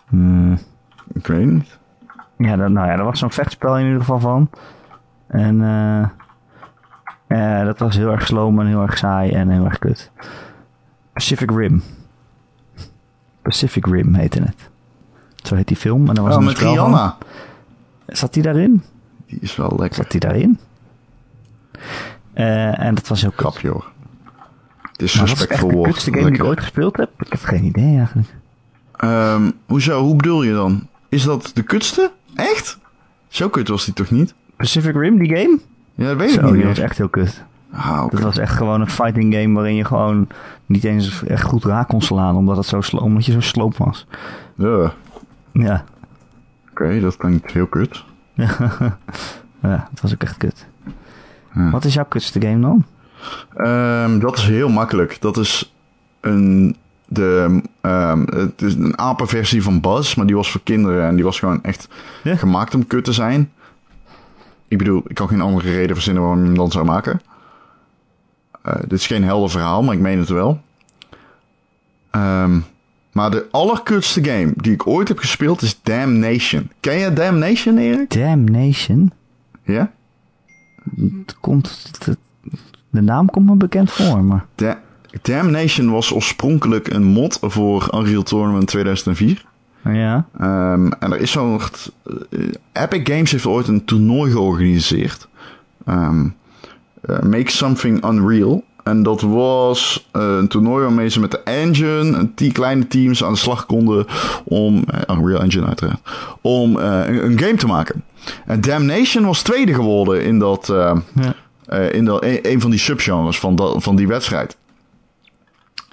Hmm. 0.08 0.58
Ik 1.14 1.28
weet 1.28 1.46
niet. 1.46 1.78
Ja, 2.38 2.56
dat, 2.56 2.70
nou 2.70 2.88
ja, 2.88 2.96
daar 2.96 3.06
was 3.06 3.20
zo'n 3.20 3.32
vechtspel 3.32 3.78
in 3.78 3.86
ieder 3.86 4.00
geval 4.00 4.20
van. 4.20 4.50
En 5.28 5.64
eh, 5.64 6.08
eh, 7.60 7.66
dat 7.66 7.80
was 7.80 7.96
heel 7.96 8.12
erg 8.12 8.26
sloom 8.28 8.60
en 8.60 8.68
heel 8.68 8.82
erg 8.82 8.98
saai 8.98 9.32
en 9.32 9.50
heel 9.50 9.66
erg 9.66 9.80
kut. 9.80 10.12
Pacific 11.14 11.52
Rim. 11.52 11.84
Pacific 13.42 13.86
Rim 13.86 14.14
heette 14.14 14.42
het. 14.42 14.70
Zo 15.36 15.56
heet 15.56 15.68
die 15.68 15.78
film. 15.78 16.08
En 16.10 16.16
dan 16.16 16.24
was 16.24 16.34
Oh, 16.34 16.40
een 16.40 16.46
met 16.46 16.60
van. 16.60 16.72
Rihanna. 16.72 17.18
Zat 18.08 18.34
die 18.34 18.44
daarin? 18.44 18.84
Die 19.28 19.40
is 19.42 19.56
wel 19.56 19.74
lekker. 19.78 19.96
Zat 20.04 20.12
die 20.12 20.20
daarin? 20.20 20.60
Eh, 22.34 22.80
en 22.80 22.96
dat 22.96 23.08
was 23.08 23.22
heel 23.22 23.30
kut. 23.32 23.40
Grapje 23.40 23.70
hoor. 23.70 23.94
Maar 25.18 25.26
dat 25.28 25.98
is 25.98 26.04
de 26.04 26.14
game 26.14 26.32
die 26.32 26.34
ik 26.40 26.44
ooit 26.44 26.60
gespeeld 26.60 26.98
heb. 26.98 27.10
Ik 27.22 27.32
heb 27.32 27.44
geen 27.44 27.64
idee 27.64 27.98
eigenlijk. 27.98 28.34
Ehm, 28.96 29.52
hoezo? 29.66 30.02
Hoe 30.02 30.16
bedoel 30.16 30.44
je 30.44 30.54
dan? 30.54 30.88
Is 31.10 31.24
dat 31.24 31.52
de 31.54 31.64
kutste? 31.64 32.12
Echt? 32.36 32.78
Zo 33.28 33.50
kut 33.50 33.68
was 33.68 33.86
die 33.86 33.94
toch 33.94 34.12
niet? 34.12 34.34
Pacific 34.58 34.96
Rim, 34.96 35.18
die 35.18 35.36
game? 35.36 35.60
Ja, 35.96 36.06
dat 36.08 36.18
weet 36.18 36.34
ik 36.34 36.42
niet 36.42 36.54
die 36.54 36.66
was 36.66 36.80
echt 36.80 36.98
heel 36.98 37.10
kut. 37.10 37.44
Ah, 37.72 38.02
oké. 38.04 38.16
Dat 38.16 38.24
was 38.24 38.38
echt 38.38 38.56
gewoon 38.56 38.82
een 38.82 38.90
fighting 38.90 39.34
game 39.34 39.54
waarin 39.54 39.76
je 39.76 39.86
gewoon 39.86 40.28
niet 40.66 40.84
eens 40.84 41.24
echt 41.24 41.44
goed 41.44 41.64
raak 41.64 41.88
kon 41.88 42.02
slaan. 42.02 42.36
Omdat, 42.36 42.58
het 42.58 42.66
zo 42.86 42.98
omdat 42.98 43.26
je 43.26 43.32
zo 43.32 43.40
sloop 43.42 43.78
was. 43.78 44.08
Ja, 44.56 44.92
Ja. 45.52 45.84
Oké, 46.72 47.00
dat 47.00 47.18
klinkt 47.18 47.52
heel 47.52 47.68
kut. 47.68 48.04
ja, 49.62 49.88
dat 49.92 50.02
was 50.02 50.14
ook 50.14 50.24
echt 50.24 50.38
kut. 50.38 50.66
Ja. 51.54 51.70
Wat 51.70 51.86
is 51.86 51.94
jouw 51.94 52.06
kutste 52.06 52.42
game 52.42 52.60
dan? 52.60 52.86
Ehm, 53.56 54.20
dat 54.20 54.38
is 54.38 54.44
heel 54.46 54.70
makkelijk. 54.70 55.22
Dat 55.22 55.38
is 55.38 55.74
een, 56.22 56.76
de, 57.08 57.62
ehm, 57.82 58.20
het 58.26 58.62
is 58.62 58.74
een 58.76 58.98
apenversie 59.00 59.64
van 59.64 59.82
Buzz, 59.82 60.16
maar 60.16 60.26
die 60.26 60.36
was 60.36 60.52
voor 60.52 60.62
kinderen 60.64 61.08
en 61.08 61.16
die 61.16 61.24
was 61.24 61.40
gewoon 61.40 61.64
echt 61.64 61.88
Ja. 62.24 62.36
gemaakt 62.36 62.76
om 62.76 62.88
kut 62.88 63.04
te 63.04 63.14
zijn. 63.14 63.52
Ik 64.76 64.84
bedoel, 64.84 65.04
ik 65.08 65.16
kan 65.16 65.28
geen 65.28 65.42
andere 65.42 65.72
reden 65.72 65.96
verzinnen 65.96 66.22
waarom 66.24 66.40
je 66.42 66.46
hem 66.46 66.56
dan 66.58 66.72
zou 66.72 66.86
maken. 66.86 67.22
Eh, 68.62 68.76
dit 68.82 68.92
is 69.00 69.08
geen 69.08 69.24
helder 69.24 69.50
verhaal, 69.50 69.84
maar 69.84 69.96
ik 69.96 70.00
meen 70.02 70.20
het 70.20 70.30
wel. 70.30 70.62
Ehm, 72.12 72.60
maar 73.12 73.32
de 73.32 73.48
allerkutste 73.52 74.24
game 74.24 74.54
die 74.56 74.72
ik 74.74 74.88
ooit 74.88 75.08
heb 75.08 75.18
gespeeld 75.18 75.62
is 75.62 75.80
Damnation. 75.84 76.70
Ken 76.80 76.98
je 76.98 77.14
Damnation, 77.14 77.78
Erik? 77.78 78.14
Damnation? 78.14 79.12
Ja? 79.64 79.92
Het 80.96 81.40
komt, 81.40 81.90
het- 82.00 82.18
de 82.90 83.02
naam 83.02 83.30
komt 83.30 83.46
me 83.46 83.56
bekend 83.56 83.92
voor, 83.92 84.24
maar... 84.24 84.46
Da- 84.56 84.82
Damnation 85.22 85.92
was 85.92 86.14
oorspronkelijk 86.14 86.94
een 86.94 87.04
mod 87.04 87.38
voor 87.42 87.88
Unreal 87.96 88.24
Tournament 88.24 88.68
2004. 88.68 89.46
Ja. 89.94 90.26
Ehm, 90.40 90.92
en 91.00 91.12
er 91.12 91.20
is 91.20 91.32
zo'n... 91.32 91.60
eh, 92.30 92.84
Epic 92.84 93.02
Games 93.04 93.32
heeft 93.32 93.46
ooit 93.46 93.68
een 93.68 93.86
toernooi 93.86 94.32
georganiseerd. 94.32 95.28
Ehm, 95.86 96.28
eh, 97.02 97.20
Make 97.20 97.52
Something 97.52 98.06
Unreal. 98.10 98.64
En 98.84 99.04
dat 99.04 99.22
was 99.22 100.08
eh, 100.12 100.22
een 100.38 100.48
toernooi 100.48 100.84
waarmee 100.84 101.10
ze 101.10 101.20
met 101.20 101.32
de 101.32 101.40
engine, 101.44 102.18
een 102.18 102.32
die 102.36 102.52
kleine 102.52 102.88
teams 102.88 103.24
aan 103.24 103.32
de 103.34 103.40
slag 103.40 103.66
konden 103.66 104.06
om, 104.44 104.84
Unreal 105.10 105.42
Engine 105.42 105.66
uiteraard, 105.66 106.00
om 106.42 106.76
een, 106.76 107.26
een 107.26 107.40
game 107.40 107.56
te 107.56 107.68
maken. 107.68 108.04
En 108.46 108.62
Damnation 108.62 109.26
was 109.26 109.42
tweede 109.42 109.74
geworden 109.74 110.24
in 110.24 110.40
dat, 110.40 110.68
Ja. 111.14 111.34
in 111.92 112.06
dat, 112.06 112.24
een, 112.24 112.40
een 112.52 112.62
van 112.62 112.70
die 112.70 112.80
subgenres 112.80 113.40
van, 113.40 113.56
dat, 113.56 113.84
van 113.84 113.96
die 113.96 114.08
wedstrijd. 114.08 114.58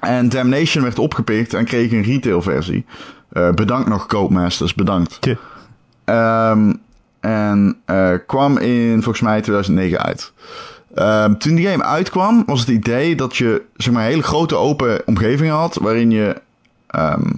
En 0.01 0.29
Damnation 0.29 0.83
werd 0.85 0.99
opgepikt 0.99 1.55
en 1.55 1.65
kreeg 1.65 1.93
een 1.93 2.03
retail 2.03 2.43
versie. 2.43 2.85
Eh, 3.33 3.51
bedankt 3.51 3.89
nog 3.89 4.07
Codemasters, 4.07 4.75
bedankt. 4.75 5.19
Ehm, 6.05 6.73
en 7.21 7.77
eh, 7.85 8.13
kwam 8.27 8.59
in 8.59 9.03
volgens 9.03 9.21
mij 9.21 9.41
2009 9.41 9.99
uit. 9.99 10.33
Ehm, 10.95 11.35
toen 11.35 11.55
die 11.55 11.69
game 11.69 11.85
uitkwam, 11.85 12.43
was 12.47 12.61
het 12.61 12.69
idee 12.69 13.17
dat 13.17 13.37
je 13.37 13.63
zeg 13.77 13.93
maar, 13.93 14.03
een 14.03 14.11
hele 14.11 14.23
grote 14.23 14.57
open 14.57 15.03
omgeving 15.07 15.51
had. 15.51 15.75
Waarin 15.75 16.11
je 16.11 16.41
ehm, 16.87 17.31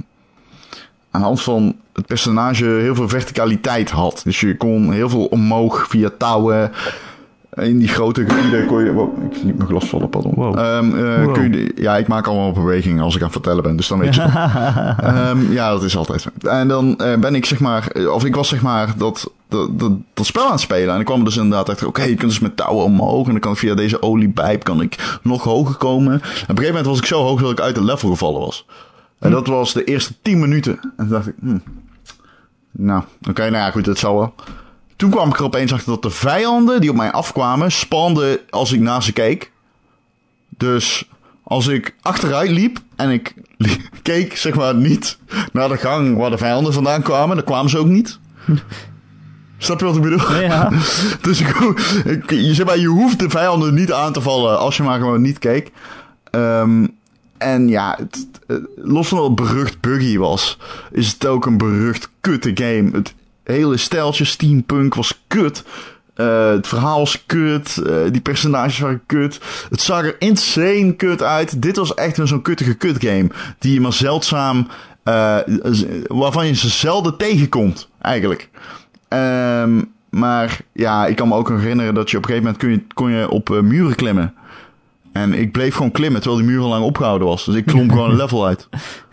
aan 1.11 1.21
de 1.21 1.27
hand 1.27 1.43
van 1.43 1.77
het 1.93 2.07
personage 2.07 2.65
heel 2.65 2.95
veel 2.95 3.09
verticaliteit 3.09 3.91
had. 3.91 4.21
Dus 4.25 4.41
je 4.41 4.57
kon 4.57 4.93
heel 4.93 5.09
veel 5.09 5.25
omhoog 5.25 5.87
via 5.89 6.11
touwen. 6.19 6.73
In 7.55 7.79
die 7.79 7.89
grote 7.89 8.25
gebieden 8.27 8.67
kon 8.67 8.85
je... 8.85 8.93
Wow, 8.93 9.25
ik 9.33 9.43
liet 9.43 9.57
mijn 9.57 9.69
glas 9.69 9.89
vallen, 9.89 10.09
pardon. 10.09 10.33
Wow. 10.35 10.59
Eh, 10.59 11.25
Wow. 11.25 11.35
kun 11.35 11.53
je, 11.53 11.73
ja, 11.77 11.97
ik 11.97 12.07
maak 12.09 12.27
allemaal 12.27 12.53
bewegingen 12.53 13.03
als 13.05 13.15
ik 13.15 13.21
aan 13.21 13.27
het 13.27 13.37
vertellen 13.37 13.63
ben. 13.63 13.77
Dus 13.77 13.89
dan 13.89 13.99
weet 13.99 14.15
je. 14.15 14.21
Ehm, 15.01 15.53
ja, 15.53 15.71
dat 15.71 15.83
is 15.83 15.97
altijd 15.97 16.21
zo. 16.21 16.29
En 16.49 16.69
dan 16.69 16.99
eh, 16.99 17.19
ben 17.19 17.35
ik 17.35 17.45
zeg 17.47 17.61
maar, 17.61 17.87
eh, 17.89 18.13
of 18.13 18.25
ik 18.25 18.35
was 18.35 18.49
zeg 18.49 18.63
maar 18.63 18.95
dat, 18.97 19.31
dat, 19.49 19.79
dat, 19.79 19.93
dat 20.15 20.27
spel 20.27 20.45
aan 20.45 20.51
het 20.51 20.61
spelen. 20.61 20.95
En 20.95 21.01
ik 21.01 21.07
kwam 21.07 21.25
dus 21.25 21.37
inderdaad 21.37 21.69
achter, 21.69 21.87
oké, 21.87 22.03
je 22.03 22.15
kunt 22.15 22.31
dus 22.31 22.41
met 22.41 22.57
touwen 22.57 22.85
omhoog. 22.85 23.27
En 23.27 23.33
dan 23.33 23.41
kan 23.41 23.53
ik 23.53 23.59
via 23.59 23.75
deze 23.75 24.03
oliepijp 24.03 24.65
kan 24.65 24.81
ik 24.81 25.19
nog 25.23 25.43
hoger 25.45 25.75
komen. 25.75 26.13
En 26.13 26.19
op 26.19 26.23
een 26.33 26.41
gegeven 26.47 26.67
moment 26.67 26.87
was 26.87 26.99
ik 26.99 27.07
zo 27.07 27.23
hoog 27.23 27.41
dat 27.41 27.51
ik 27.51 27.61
uit 27.61 27.77
het 27.77 27.85
level 27.85 28.09
gevallen 28.11 28.41
was. 28.41 28.67
En 29.19 29.31
dat 29.31 29.47
was 29.47 29.73
de 29.73 29.85
eerste 29.85 30.13
10 30.23 30.39
minuten. 30.41 30.79
En 30.83 30.91
toen 30.97 31.09
dacht 31.09 31.27
ik, 31.27 31.35
hmm, 31.41 31.63
nou, 32.71 33.03
oké, 33.29 33.41
nou 33.43 33.53
ja, 33.65 33.71
goed, 33.71 33.85
dat 33.85 33.99
zal 33.99 34.15
wel. 34.19 34.35
Toen 34.97 35.11
kwam 35.11 35.29
ik 35.29 35.39
er 35.39 35.45
opeens 35.45 35.73
achter 35.73 35.91
dat 35.93 36.03
de 36.03 36.11
vijanden 36.11 36.81
die 36.81 36.91
op 36.91 36.97
mij 36.97 37.13
afkwamen, 37.13 37.73
spanden 37.73 38.39
als 38.51 38.73
ik 38.73 38.81
naar 38.81 39.03
ze 39.03 39.13
keek. 39.13 39.53
Dus 40.49 41.09
als 41.43 41.67
ik 41.67 41.95
achteruit 42.03 42.51
liep 42.51 42.79
en 42.97 43.11
ik 43.11 43.35
keek 44.03 44.37
zeg 44.37 44.55
maar 44.55 44.75
niet 44.75 45.19
naar 45.53 45.69
de 45.69 45.77
gang 45.77 46.17
waar 46.17 46.31
de 46.31 46.39
vijanden 46.39 46.73
vandaan 46.73 47.03
kwamen, 47.03 47.37
dan 47.37 47.45
kwamen 47.45 47.71
ze 47.71 47.79
ook 47.79 47.87
niet. 47.87 48.19
Snap 49.59 49.79
je 49.79 49.85
wat 49.85 49.97
ik 49.97 50.03
bedoel? 50.03 50.41
Ja. 50.41 50.71
Dus 51.23 51.41
ik, 51.41 51.49
ik- 52.05 52.31
je, 52.31 52.55
zeg 52.55 52.67
maar, 52.67 52.79
je 52.79 52.87
hoeft 52.87 53.19
de 53.19 53.31
vijanden 53.31 53.75
niet 53.75 53.93
aan 53.93 54.13
te 54.13 54.21
vallen 54.21 54.59
als 54.59 54.77
je 54.77 54.83
maar 54.83 54.99
gewoon 54.99 55.23
niet 55.23 55.39
keek. 55.39 55.71
Ehm, 56.31 56.87
en 57.39 57.69
ja, 57.69 57.99
het, 57.99 58.27
los 58.77 59.09
van 59.09 59.19
dat 59.19 59.27
het 59.27 59.37
berucht 59.37 59.81
buggy 59.81 60.17
was, 60.19 60.59
is 60.93 61.13
het 61.13 61.27
ook 61.27 61.47
een 61.47 61.59
berucht 61.59 62.09
kutte 62.21 62.51
game. 62.55 62.91
Het 62.93 63.15
hele 63.45 63.77
steltje 63.77 64.25
steampunk 64.25 64.95
was 64.95 65.23
kut. 65.27 65.65
Eh, 66.15 66.51
het 66.51 66.67
verhaal 66.67 66.99
was 66.99 67.27
kut. 67.27 67.77
Eh, 67.77 67.97
die 68.11 68.21
personages 68.21 68.79
waren 68.79 69.03
kut. 69.07 69.41
Het 69.71 69.81
zag 69.81 70.05
er 70.05 70.17
insane 70.19 70.95
kut 70.97 71.23
uit. 71.23 71.63
Dit 71.63 71.77
was 71.77 71.95
echt 71.95 72.19
een 72.19 72.29
zo'n 72.29 72.43
kuttige 72.43 72.75
kut 72.75 72.97
game. 72.99 73.31
Die 73.59 73.75
je 73.75 73.81
maar 73.81 73.93
zeldzaam... 73.93 74.69
eh, 75.03 75.39
waarvan 76.07 76.47
je 76.47 76.55
ze 76.55 76.69
zelden 76.69 77.17
tegenkomt, 77.17 77.89
eigenlijk. 78.01 78.49
Ehm, 79.09 79.83
maar 80.11 80.61
ja, 80.73 81.07
ik 81.07 81.17
kan 81.17 81.29
me 81.29 81.35
ook 81.35 81.49
herinneren 81.49 81.95
dat 81.95 82.11
je 82.11 82.17
op 82.17 82.23
een 82.23 82.29
gegeven 82.29 82.53
moment 82.53 82.63
kon 82.63 82.71
je, 82.71 82.95
kon 82.95 83.21
je 83.21 83.31
op 83.31 83.49
muren 83.63 83.95
klimmen. 83.95 84.35
En 85.13 85.35
ik 85.35 85.53
bleef 85.53 85.75
gewoon 85.75 85.91
klimmen 85.91 86.21
terwijl 86.21 86.43
die 86.43 86.51
muur 86.53 86.63
al 86.63 86.69
lang 86.69 86.85
opgehouden 86.85 87.29
was. 87.29 87.45
Dus 87.45 87.55
ik 87.55 87.67
klom 87.67 87.91
gewoon 87.91 88.11
een 88.11 88.17
level 88.17 88.47
uit. 88.47 88.69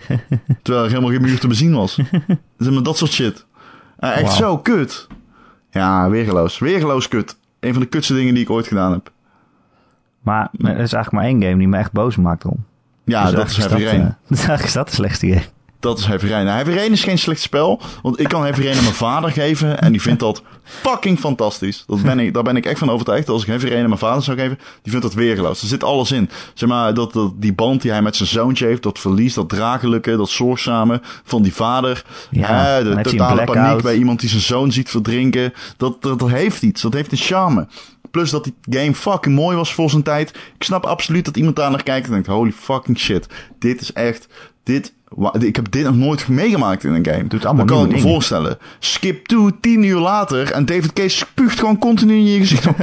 Terwijl 0.63 0.83
er 0.85 0.89
helemaal 0.89 1.11
geen 1.11 1.21
muur 1.21 1.39
te 1.39 1.47
bezien 1.47 1.73
was. 1.73 1.97
Dus 2.57 2.81
dat 2.83 2.97
soort 2.97 3.11
shit. 3.11 3.45
Eh, 4.01 4.17
echt 4.17 4.33
zo 4.33 4.57
kut. 4.57 5.07
Ja, 5.69 6.09
weergeloos. 6.09 6.59
Weergeloos 6.59 7.07
kut. 7.07 7.37
Een 7.59 7.71
van 7.73 7.81
de 7.81 7.87
kutste 7.87 8.13
dingen 8.13 8.33
die 8.33 8.43
ik 8.43 8.49
ooit 8.49 8.67
gedaan 8.67 8.91
heb. 8.91 9.11
Maar 10.21 10.49
er 10.57 10.67
is 10.69 10.93
eigenlijk 10.93 11.11
maar 11.11 11.23
één 11.23 11.41
game 11.41 11.57
die 11.57 11.67
me 11.67 11.77
echt 11.77 11.91
boos 11.91 12.15
maakt 12.15 12.43
erom. 12.43 12.65
Ja, 13.03 13.23
Dus 13.23 13.33
dat 13.33 13.47
is 13.49 13.57
Heavy 13.57 13.83
Rain. 13.83 14.01
eh, 14.01 14.07
dus 14.27 14.37
eigenlijk 14.37 14.63
is 14.63 14.73
dat 14.73 14.87
de 14.87 14.93
slechtste 14.93 15.27
game. 15.27 15.41
Dat 15.81 15.99
is 15.99 16.05
Heavy 16.05 16.27
Rain 16.27 16.91
is 16.91 17.03
geen 17.03 17.19
slecht 17.19 17.41
spel. 17.41 17.81
Want 18.01 18.19
ik 18.19 18.27
kan 18.27 18.41
Rain 18.41 18.77
aan 18.77 18.83
mijn 18.83 18.95
vader 18.95 19.31
geven. 19.31 19.81
En 19.81 19.91
die 19.91 20.01
vindt 20.01 20.19
dat 20.19 20.41
fucking 20.63 21.19
fantastisch. 21.19 21.83
Dat 21.87 22.01
ben 22.01 22.19
ik, 22.19 22.33
daar 22.33 22.43
ben 22.43 22.55
ik 22.55 22.65
echt 22.65 22.79
van 22.79 22.89
overtuigd. 22.89 23.29
Als 23.29 23.45
ik 23.45 23.61
Rain 23.61 23.81
aan 23.81 23.87
mijn 23.87 23.97
vader 23.97 24.23
zou 24.23 24.37
geven, 24.37 24.59
die 24.81 24.91
vindt 24.91 25.01
dat 25.01 25.13
weergeloos. 25.13 25.61
Er 25.61 25.67
zit 25.67 25.83
alles 25.83 26.11
in. 26.11 26.29
Zeg 26.53 26.69
maar, 26.69 26.93
dat, 26.93 27.13
dat, 27.13 27.31
die 27.35 27.53
band 27.53 27.81
die 27.81 27.91
hij 27.91 28.01
met 28.01 28.15
zijn 28.15 28.29
zoontje 28.29 28.65
heeft. 28.65 28.83
Dat 28.83 28.99
verlies, 28.99 29.33
dat 29.33 29.49
dragelijke, 29.49 30.17
dat 30.17 30.29
zorgzame 30.29 31.01
van 31.23 31.41
die 31.41 31.53
vader. 31.53 32.03
Ja, 32.29 32.81
de 32.81 33.01
totale 33.01 33.43
paniek 33.43 33.81
bij 33.81 33.95
iemand 33.95 34.19
die 34.19 34.29
zijn 34.29 34.41
zoon 34.41 34.71
ziet 34.71 34.89
verdrinken. 34.89 35.53
Dat, 35.77 36.01
dat, 36.01 36.19
dat 36.19 36.29
heeft 36.29 36.61
iets. 36.61 36.81
Dat 36.81 36.93
heeft 36.93 37.11
een 37.11 37.17
charme. 37.17 37.67
Plus 38.11 38.29
dat 38.29 38.43
die 38.43 38.55
game 38.69 38.95
fucking 38.95 39.35
mooi 39.35 39.57
was 39.57 39.73
voor 39.73 39.89
zijn 39.89 40.03
tijd. 40.03 40.29
Ik 40.29 40.63
snap 40.63 40.85
absoluut 40.85 41.25
dat 41.25 41.37
iemand 41.37 41.55
daar 41.55 41.71
naar 41.71 41.83
kijkt 41.83 42.05
en 42.05 42.11
denkt: 42.11 42.27
holy 42.27 42.51
fucking 42.51 42.99
shit. 42.99 43.27
Dit 43.59 43.81
is 43.81 43.93
echt. 43.93 44.27
Dit, 44.63 44.93
ik 45.39 45.55
heb 45.55 45.71
dit 45.71 45.83
nog 45.83 45.95
nooit 45.95 46.27
meegemaakt 46.27 46.83
in 46.83 46.93
een 46.93 47.05
game. 47.05 47.27
Doet 47.27 47.45
allemaal 47.45 47.65
dat 47.65 47.75
kan 47.75 47.85
ik 47.85 47.91
me 47.91 47.99
voorstellen. 48.01 48.57
Skip 48.79 49.25
to, 49.25 49.49
tien 49.61 49.83
uur 49.83 49.99
later 49.99 50.51
en 50.51 50.65
David 50.65 50.93
Case 50.93 51.17
spuugt 51.17 51.59
gewoon 51.59 51.77
continu 51.77 52.13
in 52.13 52.25
je 52.25 52.39
gezicht. 52.39 52.65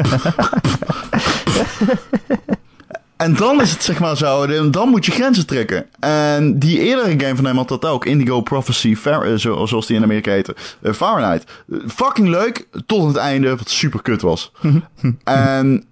En 3.16 3.35
dan 3.35 3.61
is 3.61 3.70
het 3.70 3.83
zeg 3.83 4.01
maar 4.01 4.16
zo, 4.16 4.43
en 4.43 4.70
dan 4.70 4.89
moet 4.89 5.07
je 5.07 5.12
grenzen 5.12 5.47
trekken. 5.47 5.87
En 6.01 6.59
die 6.59 6.79
eerdere 6.81 7.20
game 7.20 7.37
van 7.37 7.45
hem 7.45 7.57
had 7.57 7.68
dat 7.68 7.85
ook. 7.85 8.05
Indigo 8.07 8.41
Prophecy, 8.41 8.97
eh, 9.05 9.35
zo- 9.35 9.66
zoals 9.66 9.87
die 9.87 9.97
in 9.97 10.03
Amerika 10.03 10.31
heette. 10.31 10.57
Eh, 10.83 10.93
Fahrenheit. 10.93 11.45
Eh, 11.72 11.79
fucking 11.87 12.29
leuk, 12.29 12.68
tot 12.87 13.07
het 13.07 13.16
einde, 13.16 13.57
wat 13.57 13.68
super 13.70 14.03
kut 14.03 14.22
was. 14.22 14.53
en 15.24 15.85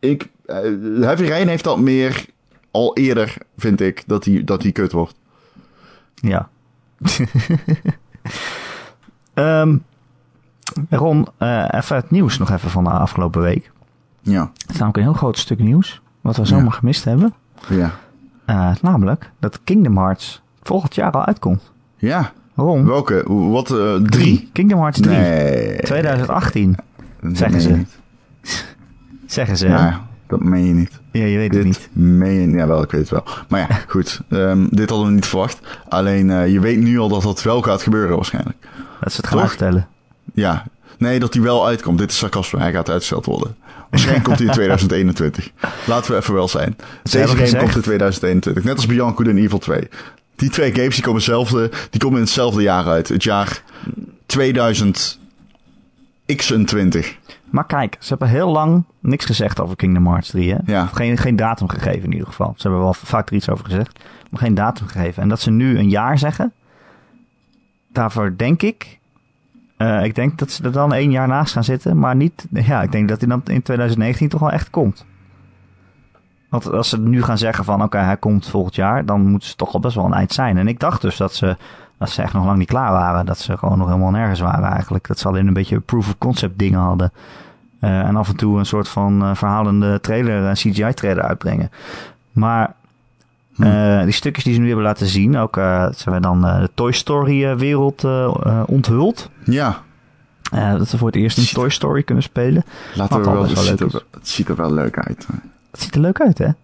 ik, 0.00 0.28
eh, 0.46 0.56
Heavy 1.00 1.24
Rain 1.24 1.48
heeft 1.48 1.64
dat 1.64 1.78
meer 1.78 2.24
al 2.70 2.96
eerder, 2.96 3.36
vind 3.56 3.80
ik, 3.80 4.02
dat 4.06 4.24
hij 4.24 4.44
dat 4.44 4.60
die 4.60 4.72
kut 4.72 4.92
wordt. 4.92 5.14
Ja. 6.14 6.48
Ehm, 9.34 9.76
Ron, 10.90 11.26
uh, 11.38 11.68
even 11.70 11.96
het 11.96 12.10
nieuws 12.10 12.38
nog 12.38 12.50
even 12.50 12.70
van 12.70 12.84
de 12.84 12.90
afgelopen 12.90 13.40
week. 13.40 13.70
Ja. 14.20 14.50
Het 14.52 14.70
is 14.70 14.72
namelijk 14.72 14.96
een 14.96 15.02
heel 15.02 15.12
groot 15.12 15.38
stuk 15.38 15.58
nieuws, 15.58 16.00
wat 16.20 16.36
we 16.36 16.44
zomaar 16.44 16.72
gemist 16.72 17.04
hebben. 17.04 17.34
Ja. 17.68 17.94
Uh, 18.46 18.70
namelijk 18.82 19.30
dat 19.38 19.60
Kingdom 19.64 19.96
Hearts 19.96 20.42
volgend 20.62 20.94
jaar 20.94 21.12
al 21.12 21.24
uitkomt. 21.24 21.72
Ja. 21.96 22.32
Ron. 22.54 22.86
Welke? 22.86 23.24
Wat? 23.26 23.70
Uh, 23.70 23.94
drie? 23.94 24.50
Kingdom 24.52 24.78
Hearts 24.78 25.00
3. 25.00 25.16
Nee. 25.16 25.76
2018. 25.76 26.76
Zeggen 27.32 27.60
ze. 27.60 27.84
Zeggen 29.26 29.56
ze. 29.56 29.68
Ja, 29.68 30.07
dat 30.28 30.42
meen 30.42 30.66
je 30.66 30.74
niet. 30.74 30.90
Ja, 31.12 31.24
je 31.24 31.38
weet 31.38 31.50
dit 31.50 31.58
het 31.58 31.66
niet. 31.66 31.88
Meen 31.92 32.50
je, 32.50 32.56
ja, 32.56 32.66
wel, 32.66 32.82
ik 32.82 32.90
weet 32.90 33.00
het 33.00 33.10
wel. 33.10 33.24
Maar 33.48 33.60
ja, 33.60 33.68
goed. 33.88 34.20
Um, 34.28 34.68
dit 34.70 34.90
hadden 34.90 35.08
we 35.08 35.14
niet 35.14 35.26
verwacht. 35.26 35.58
Alleen, 35.88 36.28
uh, 36.28 36.52
je 36.52 36.60
weet 36.60 36.78
nu 36.78 36.98
al 36.98 37.08
dat 37.08 37.22
dat 37.22 37.42
wel 37.42 37.62
gaat 37.62 37.82
gebeuren 37.82 38.16
waarschijnlijk. 38.16 38.56
Dat 39.00 39.12
ze 39.12 39.16
het 39.16 39.26
gaan 39.26 39.40
uitstellen. 39.40 39.88
Ja. 40.34 40.64
Nee, 40.98 41.18
dat 41.18 41.34
hij 41.34 41.42
wel 41.42 41.66
uitkomt. 41.66 41.98
Dit 41.98 42.10
is 42.10 42.18
sarcasme. 42.18 42.60
Hij 42.60 42.72
gaat 42.72 42.88
uitgesteld 42.88 43.26
worden. 43.26 43.56
Waarschijnlijk 43.90 44.24
komt 44.24 44.38
hij 44.38 44.46
in 44.46 44.52
2021. 44.62 45.50
Laten 45.86 46.10
we 46.10 46.16
even 46.16 46.34
wel 46.34 46.48
zijn. 46.48 46.76
Deze 47.02 47.26
game 47.26 47.56
komt 47.56 47.74
in 47.74 47.82
2021. 47.82 48.64
Net 48.64 48.76
als 48.76 48.86
Beyond 48.86 49.16
Good 49.16 49.26
en 49.26 49.38
Evil 49.38 49.58
2. 49.58 49.88
Die 50.36 50.50
twee 50.50 50.74
games 50.74 50.94
die 50.94 51.04
komen, 51.04 51.20
hetzelfde, 51.20 51.70
die 51.90 52.00
komen 52.00 52.18
in 52.18 52.24
hetzelfde 52.24 52.62
jaar 52.62 52.86
uit. 52.86 53.08
Het 53.08 53.22
jaar 53.22 53.62
2026. 54.26 57.16
Maar 57.50 57.66
kijk, 57.66 57.96
ze 58.00 58.08
hebben 58.08 58.28
heel 58.28 58.50
lang 58.50 58.84
niks 59.00 59.24
gezegd 59.24 59.60
over 59.60 59.76
Kingdom 59.76 60.06
Hearts 60.06 60.30
3. 60.30 60.52
Hè? 60.52 60.58
Ja. 60.64 60.86
Geen, 60.86 61.16
geen 61.16 61.36
datum 61.36 61.68
gegeven 61.68 62.04
in 62.04 62.12
ieder 62.12 62.26
geval. 62.26 62.52
Ze 62.56 62.62
hebben 62.62 62.80
wel 62.80 62.94
vaak 62.94 63.28
er 63.28 63.34
iets 63.34 63.48
over 63.48 63.64
gezegd, 63.64 64.04
maar 64.30 64.40
geen 64.40 64.54
datum 64.54 64.86
gegeven. 64.86 65.22
En 65.22 65.28
dat 65.28 65.40
ze 65.40 65.50
nu 65.50 65.78
een 65.78 65.88
jaar 65.88 66.18
zeggen, 66.18 66.52
daarvoor 67.88 68.34
denk 68.36 68.62
ik... 68.62 68.98
Uh, 69.78 70.04
ik 70.04 70.14
denk 70.14 70.38
dat 70.38 70.50
ze 70.50 70.64
er 70.64 70.72
dan 70.72 70.92
één 70.94 71.10
jaar 71.10 71.28
naast 71.28 71.52
gaan 71.52 71.64
zitten, 71.64 71.98
maar 71.98 72.16
niet... 72.16 72.46
Ja, 72.50 72.82
ik 72.82 72.92
denk 72.92 73.08
dat 73.08 73.20
hij 73.20 73.28
dan 73.28 73.42
in 73.44 73.62
2019 73.62 74.28
toch 74.28 74.40
wel 74.40 74.50
echt 74.50 74.70
komt. 74.70 75.06
Want 76.48 76.72
als 76.72 76.88
ze 76.88 77.00
nu 77.00 77.22
gaan 77.22 77.38
zeggen 77.38 77.64
van 77.64 77.74
oké, 77.74 77.84
okay, 77.84 78.04
hij 78.04 78.16
komt 78.16 78.48
volgend 78.48 78.74
jaar, 78.74 79.04
dan 79.04 79.26
moeten 79.26 79.48
ze 79.48 79.56
toch 79.56 79.74
al 79.74 79.80
best 79.80 79.94
wel 79.94 80.04
een 80.04 80.12
eind 80.12 80.32
zijn. 80.32 80.58
En 80.58 80.68
ik 80.68 80.80
dacht 80.80 81.00
dus 81.00 81.16
dat 81.16 81.34
ze, 81.34 81.56
dat 81.98 82.10
ze 82.10 82.22
echt 82.22 82.32
nog 82.32 82.44
lang 82.44 82.58
niet 82.58 82.68
klaar 82.68 82.92
waren. 82.92 83.26
Dat 83.26 83.38
ze 83.38 83.56
gewoon 83.56 83.78
nog 83.78 83.86
helemaal 83.86 84.10
nergens 84.10 84.40
waren 84.40 84.70
eigenlijk. 84.70 85.06
Dat 85.06 85.18
ze 85.18 85.28
alleen 85.28 85.46
een 85.46 85.52
beetje 85.52 85.80
proof 85.80 86.08
of 86.08 86.18
concept 86.18 86.58
dingen 86.58 86.80
hadden. 86.80 87.12
Uh, 87.80 88.00
en 88.00 88.16
af 88.16 88.28
en 88.28 88.36
toe 88.36 88.58
een 88.58 88.66
soort 88.66 88.88
van 88.88 89.22
uh, 89.22 89.34
verhalende 89.34 90.00
trailer, 90.00 90.42
een 90.42 90.54
CGI 90.54 90.94
trailer 90.94 91.22
uitbrengen. 91.22 91.70
Maar 92.32 92.74
hm. 93.54 93.62
uh, 93.62 94.02
die 94.02 94.12
stukjes 94.12 94.44
die 94.44 94.54
ze 94.54 94.60
nu 94.60 94.66
hebben 94.66 94.84
laten 94.84 95.06
zien, 95.06 95.36
ook 95.36 95.54
ze 95.54 96.02
hebben 96.02 96.22
dan 96.22 96.40
de 96.40 96.70
Toy 96.74 96.92
Story 96.92 97.56
wereld 97.56 98.04
onthuld. 98.66 99.30
Ja. 99.44 99.82
dat 100.50 100.88
ze 100.88 100.98
voor 100.98 101.06
het 101.06 101.16
eerst 101.16 101.38
in 101.38 101.44
Toy 101.44 101.68
Story 101.68 102.02
kunnen 102.02 102.24
spelen. 102.24 102.64
Laten 102.94 103.18
we 103.18 103.30
wel, 103.30 103.42
het, 103.42 103.58
ziet 103.58 103.80
er, 103.80 104.02
het 104.10 104.28
ziet 104.28 104.48
er 104.48 104.56
wel 104.56 104.72
leuk 104.72 104.98
uit. 104.98 105.26
Het 105.70 105.80
ziet 105.80 105.94
er 105.94 106.00
leuk 106.00 106.20
uit, 106.20 106.38
hè? 106.38 106.46
Het 106.46 106.56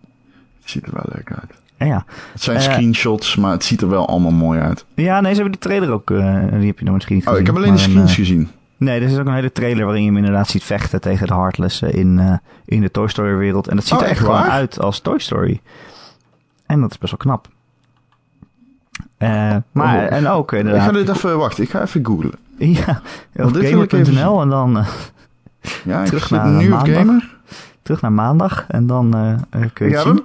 ziet 0.64 0.86
er 0.86 0.92
wel 0.92 1.06
leuk 1.14 1.32
uit. 1.32 1.63
Ja. 1.86 2.04
Het 2.32 2.42
zijn 2.42 2.56
uh, 2.56 2.62
screenshots, 2.62 3.36
maar 3.36 3.50
het 3.50 3.64
ziet 3.64 3.80
er 3.80 3.88
wel 3.88 4.08
allemaal 4.08 4.30
mooi 4.30 4.60
uit. 4.60 4.84
Ja, 4.94 5.20
nee, 5.20 5.34
ze 5.34 5.40
hebben 5.40 5.60
die 5.60 5.70
trailer 5.70 5.90
ook. 5.90 6.10
Uh, 6.10 6.18
die 6.50 6.66
heb 6.66 6.78
je 6.78 6.84
nog 6.84 6.94
misschien 6.94 7.14
niet 7.14 7.24
gezien. 7.24 7.34
Oh, 7.34 7.40
ik 7.40 7.46
heb 7.46 7.56
alleen 7.56 7.72
de 7.72 7.78
screens 7.78 8.10
uh, 8.10 8.16
gezien. 8.16 8.48
Nee, 8.76 9.00
er 9.00 9.08
is 9.08 9.18
ook 9.18 9.26
een 9.26 9.34
hele 9.34 9.52
trailer 9.52 9.84
waarin 9.84 10.02
je 10.02 10.08
hem 10.08 10.18
inderdaad 10.18 10.48
ziet 10.48 10.64
vechten 10.64 11.00
tegen 11.00 11.26
de 11.26 11.34
Heartless 11.34 11.82
in, 11.82 12.40
in 12.64 12.80
de 12.80 12.90
Toy 12.90 13.08
Story 13.08 13.36
wereld. 13.36 13.68
En 13.68 13.76
dat 13.76 13.84
ziet 13.84 13.98
oh, 13.98 14.02
er 14.02 14.08
echt 14.08 14.20
gewoon 14.20 14.42
uit 14.42 14.80
als 14.80 15.00
Toy 15.00 15.18
Story. 15.18 15.60
En 16.66 16.80
dat 16.80 16.90
is 16.90 16.98
best 16.98 17.12
wel 17.12 17.20
knap. 17.20 17.48
maar, 19.72 20.04
oh. 20.04 20.12
en 20.12 20.28
ook 20.28 20.52
inderdaad... 20.52 20.90
Ik 20.90 20.96
ga 20.96 21.04
dit 21.04 21.16
even, 21.16 21.38
wacht, 21.38 21.58
ik 21.58 21.70
ga 21.70 21.82
even 21.82 22.06
googlen. 22.06 22.32
Ja, 22.58 23.02
op 23.36 23.54
gamer.nl 23.54 24.40
en 24.40 24.48
dan 24.48 24.84
ja, 25.84 26.04
terug 26.04 26.30
naar 26.30 26.48
nu 26.48 26.68
maandag. 26.68 26.96
Gamer. 26.96 27.36
Terug 27.82 28.00
naar 28.00 28.12
maandag 28.12 28.64
en 28.68 28.86
dan 28.86 29.10
kun 29.72 29.88
je 29.88 29.94
het 29.94 30.02
zien. 30.02 30.14
hem? 30.14 30.24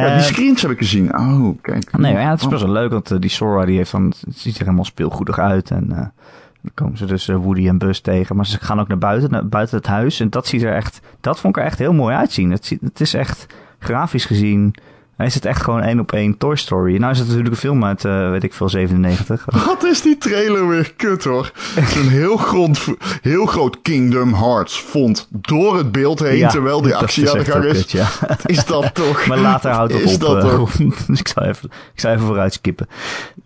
Ja, 0.00 0.14
die 0.14 0.22
screens 0.22 0.62
heb 0.62 0.70
ik 0.70 0.78
gezien. 0.78 1.18
Oh, 1.18 1.58
kijk. 1.60 1.98
Nee, 1.98 2.12
ja, 2.12 2.30
het 2.30 2.40
is 2.40 2.48
best 2.48 2.62
wel 2.62 2.72
leuk, 2.72 2.90
want 2.90 3.12
uh, 3.12 3.18
die 3.20 3.30
Sora 3.30 3.64
die 3.64 3.76
heeft 3.76 3.90
dan, 3.90 4.14
het 4.26 4.38
ziet 4.38 4.54
er 4.54 4.60
helemaal 4.60 4.84
speelgoedig 4.84 5.38
uit. 5.38 5.70
En 5.70 5.86
uh, 5.90 5.96
dan 5.96 6.70
komen 6.74 6.98
ze 6.98 7.06
dus 7.06 7.26
Woody 7.26 7.68
en 7.68 7.78
Buzz 7.78 8.00
tegen. 8.00 8.36
Maar 8.36 8.46
ze 8.46 8.58
gaan 8.60 8.80
ook 8.80 8.88
naar 8.88 8.98
buiten, 8.98 9.30
naar 9.30 9.46
buiten 9.46 9.76
het 9.76 9.86
huis. 9.86 10.20
En 10.20 10.30
dat 10.30 10.46
ziet 10.46 10.62
er 10.62 10.74
echt, 10.74 11.00
dat 11.20 11.40
vond 11.40 11.56
ik 11.56 11.62
er 11.62 11.68
echt 11.68 11.78
heel 11.78 11.92
mooi 11.92 12.14
uitzien. 12.14 12.50
Het, 12.50 12.66
ziet, 12.66 12.80
het 12.80 13.00
is 13.00 13.14
echt 13.14 13.46
grafisch 13.78 14.24
gezien. 14.24 14.74
Hij 15.16 15.26
is 15.26 15.34
het 15.34 15.44
echt 15.44 15.62
gewoon 15.62 15.80
één 15.80 16.00
op 16.00 16.12
één 16.12 16.38
Toy 16.38 16.56
Story. 16.56 16.96
Nou 16.96 17.12
is 17.12 17.18
het 17.18 17.26
natuurlijk 17.26 17.54
een 17.54 17.60
film 17.60 17.84
uit, 17.84 18.04
uh, 18.04 18.30
weet 18.30 18.42
ik 18.42 18.54
veel, 18.54 18.68
97. 18.68 19.44
Wat 19.66 19.84
is 19.84 20.02
die 20.02 20.18
trailer 20.18 20.68
weer 20.68 20.92
kut 20.96 21.24
hoor. 21.24 21.52
Een 21.76 22.08
heel, 22.08 22.36
grond, 22.36 22.86
heel 23.20 23.46
groot 23.46 23.82
Kingdom 23.82 24.34
Hearts 24.34 24.76
font 24.78 25.28
door 25.30 25.76
het 25.76 25.92
beeld 25.92 26.18
heen 26.18 26.36
Ja, 26.36 26.48
terwijl 26.48 26.82
die 26.82 26.96
actie 26.96 27.30
aan 27.30 27.38
de 27.38 27.44
gang 27.44 27.64
is. 27.64 27.78
kut, 27.78 27.90
ja. 27.90 28.08
Is 28.46 28.64
dat 28.64 28.94
toch? 28.94 29.26
Maar 29.26 29.38
later 29.38 29.70
houdt 29.70 29.92
het 29.92 30.02
is 30.02 30.14
op. 30.14 30.20
dat 30.20 30.44
eh, 30.44 30.50
toch? 30.50 30.72
dus 31.06 31.20
ik 31.20 31.28
zou 31.28 31.46
even, 31.46 31.70
ik 31.94 32.00
zou 32.00 32.14
even 32.14 32.26
vooruit 32.26 32.52
skippen. 32.52 32.88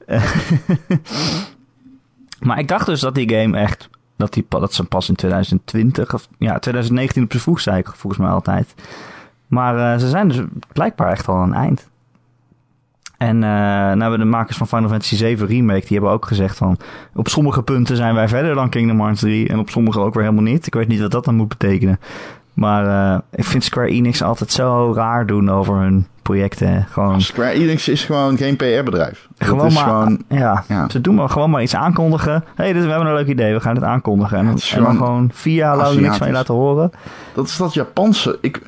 Eh, 0.07 0.23
maar 2.41 2.59
ik 2.59 2.69
dacht 2.69 2.87
dus 2.87 3.01
dat 3.01 3.15
die 3.15 3.31
game 3.31 3.59
echt... 3.59 3.89
Dat, 4.17 4.33
die, 4.33 4.47
dat 4.49 4.75
ze 4.75 4.85
pas 4.85 5.09
in 5.09 5.15
2020 5.15 6.15
of 6.15 6.29
ja, 6.39 6.59
2019 6.59 7.23
op 7.23 7.33
z'n 7.33 7.39
vroeg 7.39 7.61
zei 7.61 7.79
ik 7.79 7.87
volgens 7.95 8.23
mij 8.23 8.31
altijd. 8.31 8.75
Maar 9.49 9.93
eh, 9.93 9.99
ze 9.99 10.09
zijn 10.09 10.29
dus 10.29 10.41
blijkbaar 10.73 11.11
echt 11.11 11.29
al 11.29 11.37
aan 11.37 11.49
een 11.49 11.55
eind. 11.55 11.89
En 13.19 13.37
uh, 13.37 13.43
nou 13.93 14.19
de 14.19 14.25
makers 14.25 14.57
van 14.57 14.67
Final 14.67 14.89
Fantasy 14.89 15.17
7 15.17 15.47
Remake, 15.47 15.81
die 15.81 15.89
hebben 15.97 16.11
ook 16.11 16.27
gezegd 16.27 16.57
van... 16.57 16.79
Op 17.15 17.29
sommige 17.29 17.63
punten 17.63 17.97
zijn 17.97 18.15
wij 18.15 18.29
verder 18.29 18.55
dan 18.55 18.69
Kingdom 18.69 19.01
Hearts 19.01 19.21
3 19.21 19.49
en 19.49 19.59
op 19.59 19.71
sommige 19.71 20.01
ook 20.01 20.15
weer 20.15 20.23
helemaal 20.23 20.45
niet. 20.45 20.67
Ik 20.67 20.75
weet 20.75 20.89
niet 20.89 21.01
wat 21.01 21.11
dat 21.11 21.25
dan 21.25 21.35
moet 21.35 21.49
betekenen. 21.49 22.01
Maar 22.53 22.85
uh, 22.85 23.19
ik 23.31 23.45
vind 23.45 23.65
Square 23.65 23.89
Enix 23.89 24.23
altijd 24.23 24.53
zo 24.53 24.93
raar 24.95 25.27
doen 25.27 25.51
over 25.51 25.77
hun 25.77 26.07
projecten. 26.23 26.87
Gewoon, 26.91 27.21
Square 27.21 27.51
Enix 27.51 27.89
is 27.89 28.05
gewoon 28.05 28.37
geen 28.37 28.57
PR-bedrijf. 28.57 29.29
gewoon 29.39 29.73
maar, 29.73 29.85
gewoon... 29.85 30.23
ja, 30.29 30.65
ja. 30.69 30.89
ze 30.89 31.01
doen 31.01 31.15
maar 31.15 31.29
gewoon 31.29 31.51
maar 31.51 31.63
iets 31.63 31.75
aankondigen. 31.75 32.33
Hé, 32.33 32.65
hey, 32.65 32.73
dit, 32.73 32.83
we 32.83 32.89
hebben 32.89 33.09
een 33.09 33.15
leuk 33.15 33.27
idee, 33.27 33.55
we 33.55 33.61
gaan 33.61 33.75
het 33.75 33.85
aankondigen. 33.85 34.39
En, 34.39 34.47
het 34.47 34.59
is 34.59 34.73
en 34.73 34.83
dan 34.83 34.97
gewoon 34.97 35.31
vier 35.33 35.55
jaar 35.55 35.77
lang 35.77 36.01
niks 36.01 36.17
van 36.17 36.27
je 36.27 36.33
laten 36.33 36.55
horen. 36.55 36.93
Dat 37.35 37.47
is 37.47 37.57
dat 37.57 37.75
Japanse. 37.75 38.39
Ik, 38.41 38.63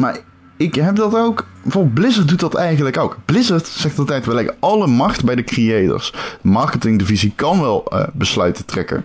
maar 0.00 0.18
ik 0.56 0.74
heb 0.74 0.96
dat 0.96 1.14
ook. 1.16 1.46
Bijvoorbeeld 1.62 1.94
Blizzard 1.94 2.28
doet 2.28 2.40
dat 2.40 2.54
eigenlijk 2.54 2.98
ook. 2.98 3.16
Blizzard 3.24 3.66
zegt 3.66 3.98
altijd: 3.98 4.26
we 4.26 4.34
leggen 4.34 4.54
alle 4.58 4.86
macht 4.86 5.24
bij 5.24 5.34
de 5.34 5.44
creators. 5.44 6.12
De 6.42 6.48
marketingdivisie 6.48 7.32
kan 7.34 7.60
wel 7.60 7.86
uh, 7.92 8.02
besluiten 8.12 8.64
trekken. 8.64 9.04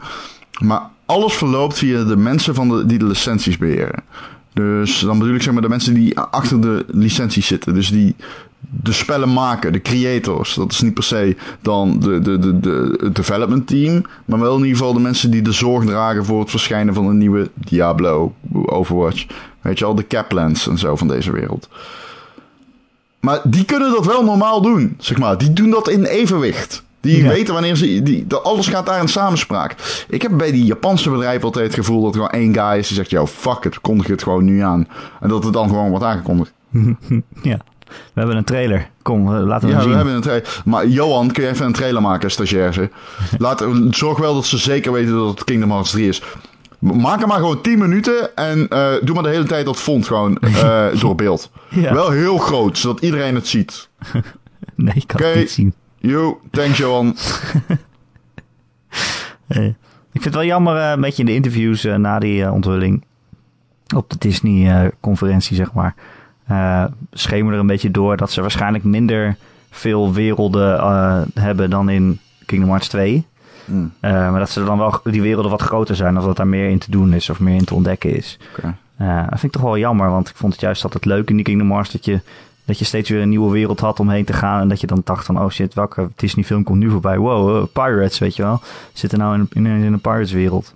Maar 0.59 0.81
alles 1.05 1.33
verloopt 1.33 1.77
via 1.77 2.03
de 2.03 2.17
mensen 2.17 2.55
van 2.55 2.69
de, 2.69 2.85
die 2.85 2.97
de 2.97 3.05
licenties 3.05 3.57
beheren. 3.57 4.03
Dus 4.53 4.99
dan 4.99 5.19
bedoel 5.19 5.35
ik 5.35 5.41
zeg 5.41 5.53
maar 5.53 5.61
de 5.61 5.69
mensen 5.69 5.93
die 5.93 6.19
achter 6.19 6.61
de 6.61 6.85
licenties 6.87 7.47
zitten. 7.47 7.73
Dus 7.73 7.89
die 7.89 8.15
de 8.81 8.91
spellen 8.91 9.33
maken, 9.33 9.71
de 9.71 9.81
creators. 9.81 10.53
Dat 10.53 10.71
is 10.71 10.81
niet 10.81 10.93
per 10.93 11.03
se 11.03 11.35
dan 11.61 11.99
de, 11.99 12.19
de, 12.19 12.39
de, 12.39 12.59
de 12.59 13.09
development 13.13 13.67
team. 13.67 14.03
Maar 14.25 14.39
wel 14.39 14.55
in 14.55 14.63
ieder 14.63 14.77
geval 14.77 14.93
de 14.93 14.99
mensen 14.99 15.31
die 15.31 15.41
de 15.41 15.51
zorg 15.51 15.85
dragen 15.85 16.25
voor 16.25 16.39
het 16.39 16.49
verschijnen 16.49 16.93
van 16.93 17.07
een 17.07 17.17
nieuwe 17.17 17.49
Diablo, 17.53 18.33
Overwatch. 18.65 19.25
Weet 19.65 19.79
je 19.79 19.85
al, 19.85 19.95
de 19.95 20.07
Caplans 20.07 20.67
en 20.67 20.77
zo 20.77 20.95
van 20.95 21.07
deze 21.07 21.31
wereld. 21.31 21.69
Maar 23.19 23.39
die 23.43 23.65
kunnen 23.65 23.91
dat 23.91 24.05
wel 24.05 24.23
normaal 24.23 24.61
doen, 24.61 24.95
zeg 24.99 25.17
maar. 25.17 25.37
Die 25.37 25.53
doen 25.53 25.69
dat 25.69 25.89
in 25.89 26.03
evenwicht. 26.03 26.83
Die 27.01 27.23
Ja. 27.23 27.27
weten 27.29 27.53
wanneer 27.53 27.75
ze... 27.75 28.01
Die, 28.03 28.27
dat 28.27 28.43
alles 28.43 28.67
gaat 28.67 28.85
daar 28.85 29.01
in 29.01 29.07
samenspraak. 29.07 29.75
Ik 30.09 30.21
heb 30.21 30.31
bij 30.37 30.51
die 30.51 30.65
Japanse 30.65 31.09
bedrijven 31.09 31.43
altijd 31.43 31.65
het 31.65 31.75
gevoel 31.75 32.01
dat 32.01 32.15
er 32.15 32.21
gewoon 32.21 32.41
één 32.41 32.53
guy 32.53 32.77
is 32.79 32.87
die 32.87 32.97
zegt... 32.97 33.09
Yo, 33.09 33.27
fuck 33.27 33.63
it, 33.65 33.81
kondig 33.81 34.07
het 34.07 34.23
gewoon 34.23 34.43
nu 34.45 34.59
aan. 34.59 34.87
En 35.21 35.29
dat 35.29 35.43
het 35.43 35.53
dan 35.53 35.67
gewoon 35.69 35.89
wordt 35.89 36.05
aangekondigd. 36.05 36.53
Ja, 37.41 37.57
we 37.85 38.19
hebben 38.19 38.37
een 38.37 38.43
trailer. 38.43 38.89
Kom, 39.01 39.29
laten 39.33 39.67
we 39.67 39.73
Ja, 39.73 39.79
hem 39.79 39.89
we 39.89 39.89
zien. 39.89 39.95
hebben 39.95 40.13
een 40.15 40.21
trailer. 40.21 40.61
Maar 40.65 40.87
Johan, 40.87 41.31
kun 41.31 41.43
je 41.43 41.49
even 41.49 41.65
een 41.65 41.73
trailer 41.73 42.01
maken, 42.01 42.31
stagiaire? 42.31 42.89
Laat, 43.37 43.65
zorg 43.89 44.17
wel 44.19 44.33
dat 44.33 44.45
ze 44.45 44.57
zeker 44.57 44.91
weten 44.91 45.13
dat 45.13 45.27
het 45.29 45.43
Kingdom 45.43 45.69
Hearts 45.71 45.91
3 45.91 46.07
is. 46.07 46.21
Maak 46.93 47.19
hem 47.19 47.27
maar 47.27 47.37
gewoon 47.39 47.61
10 47.61 47.79
minuten 47.79 48.35
en 48.35 48.67
eh, 48.67 48.93
doe 49.01 49.13
maar 49.13 49.23
de 49.23 49.29
hele 49.29 49.45
tijd 49.45 49.65
dat 49.65 49.77
font 49.77 50.07
gewoon 50.07 50.37
eh, 50.39 50.87
door 50.99 51.15
beeld. 51.15 51.51
Ja. 51.69 51.93
Wel 51.93 52.09
heel 52.09 52.37
groot, 52.37 52.77
zodat 52.77 53.01
iedereen 53.01 53.35
het 53.35 53.47
ziet. 53.47 53.89
Nee, 54.75 54.93
ik 54.95 55.07
kan 55.07 55.21
het 55.21 55.35
niet 55.35 55.51
zien. 55.51 55.73
Yo, 55.97 56.39
thanks 56.51 56.77
Johan. 56.77 57.07
Ik 60.11 60.21
vind 60.21 60.23
het 60.23 60.33
wel 60.33 60.43
jammer, 60.43 60.77
eh, 60.77 60.89
een 60.89 61.01
beetje 61.01 61.21
in 61.21 61.25
de 61.25 61.33
interviews 61.33 61.83
na 61.83 62.19
die 62.19 62.51
onthulling. 62.51 63.03
Op 63.95 64.09
de 64.09 64.15
Disney-conferentie, 64.17 65.55
zeg 65.55 65.73
maar. 65.73 65.95
schemerde 67.11 67.53
er 67.53 67.59
een 67.59 67.67
beetje 67.67 67.91
door 67.91 68.17
dat 68.17 68.31
ze 68.31 68.41
waarschijnlijk 68.41 68.83
minder 68.83 69.35
veel 69.69 70.13
werelden 70.13 70.79
hebben 71.33 71.69
dan 71.69 71.89
in 71.89 72.19
Kingdom 72.45 72.69
Hearts 72.69 72.87
2. 72.87 73.25
Eh, 73.99 74.11
maar 74.11 74.39
dat 74.39 74.49
ze 74.49 74.63
dan 74.63 74.77
wel 74.77 74.99
die 75.03 75.21
werelden 75.21 75.51
wat 75.51 75.61
groter 75.61 75.95
zijn, 75.95 76.17
of 76.17 76.23
dat 76.23 76.37
daar 76.37 76.47
meer 76.47 76.69
in 76.69 76.79
te 76.79 76.91
doen 76.91 77.13
is 77.13 77.29
of 77.29 77.39
meer 77.39 77.55
in 77.55 77.65
te 77.65 77.75
ontdekken 77.75 78.15
is. 78.15 78.39
Oké. 78.57 78.77
Eh, 78.97 79.15
dat 79.15 79.39
vind 79.39 79.43
ik 79.43 79.51
toch 79.51 79.61
wel 79.61 79.77
jammer, 79.77 80.09
want 80.09 80.29
ik 80.29 80.35
vond 80.35 80.51
het 80.53 80.61
juist 80.61 80.83
altijd 80.83 81.05
leuk 81.05 81.29
in 81.29 81.35
die 81.35 81.45
Kingdom 81.45 81.71
Hearts 81.71 81.91
dat 81.91 82.05
je, 82.05 82.21
dat 82.65 82.79
je 82.79 82.85
steeds 82.85 83.09
weer 83.09 83.21
een 83.21 83.29
nieuwe 83.29 83.51
wereld 83.51 83.79
had 83.79 83.99
om 83.99 84.09
heen 84.09 84.25
te 84.25 84.33
gaan. 84.33 84.61
En 84.61 84.67
dat 84.67 84.81
je 84.81 84.87
dan 84.87 85.01
dacht 85.03 85.25
van, 85.25 85.39
oh 85.39 85.49
shit, 85.49 85.73
welke 85.73 86.09
Disney 86.15 86.45
film 86.45 86.63
komt 86.63 86.79
nu 86.79 86.89
voorbij? 86.89 87.17
Wow, 87.17 87.57
eh, 87.57 87.63
Pirates, 87.73 88.19
weet 88.19 88.35
je 88.35 88.43
wel. 88.43 88.61
Zitten 88.93 89.19
nou 89.19 89.35
in, 89.35 89.47
in, 89.51 89.65
in 89.65 89.93
een 89.93 89.99
Pirates 89.99 90.31
wereld. 90.31 90.73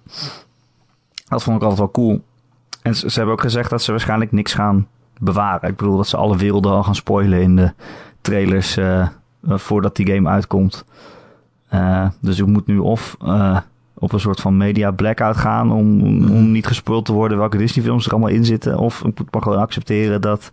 Dat 1.27 1.43
vond 1.43 1.55
ik 1.55 1.61
altijd 1.61 1.79
wel 1.79 1.91
cool. 1.91 2.23
En 2.81 2.95
ze, 2.95 3.09
ze 3.09 3.17
hebben 3.17 3.35
ook 3.35 3.41
gezegd 3.41 3.69
dat 3.69 3.81
ze 3.81 3.91
waarschijnlijk 3.91 4.31
niks 4.31 4.53
gaan 4.53 4.87
bewaren. 5.19 5.69
Ik 5.69 5.75
bedoel 5.75 5.97
dat 5.97 6.07
ze 6.07 6.17
alle 6.17 6.37
werelden 6.37 6.71
al 6.71 6.83
gaan 6.83 6.95
spoilen 6.95 7.41
in 7.41 7.55
de 7.55 7.73
trailers 8.21 8.77
voordat 9.43 9.95
die 9.95 10.13
game 10.13 10.29
uitkomt. 10.29 10.85
Eh, 11.69 12.07
dus 12.21 12.39
ik 12.39 12.45
moet 12.45 12.67
nu 12.67 12.77
of 12.77 13.17
eh, 13.21 13.59
op 13.93 14.13
een 14.13 14.19
soort 14.19 14.39
van 14.39 14.57
media 14.57 14.91
blackout 14.91 15.37
gaan 15.37 15.71
om, 15.71 16.01
om, 16.01 16.31
om 16.31 16.51
niet 16.51 16.67
gespoild 16.67 17.05
te 17.05 17.13
worden 17.13 17.37
welke 17.37 17.57
Disney 17.57 17.85
films 17.85 18.05
er 18.05 18.11
allemaal 18.11 18.29
in 18.29 18.45
zitten. 18.45 18.77
Of 18.77 18.99
ik 18.99 19.19
moet 19.19 19.33
maar 19.33 19.41
gewoon 19.41 19.57
accepteren 19.57 20.21
dat, 20.21 20.49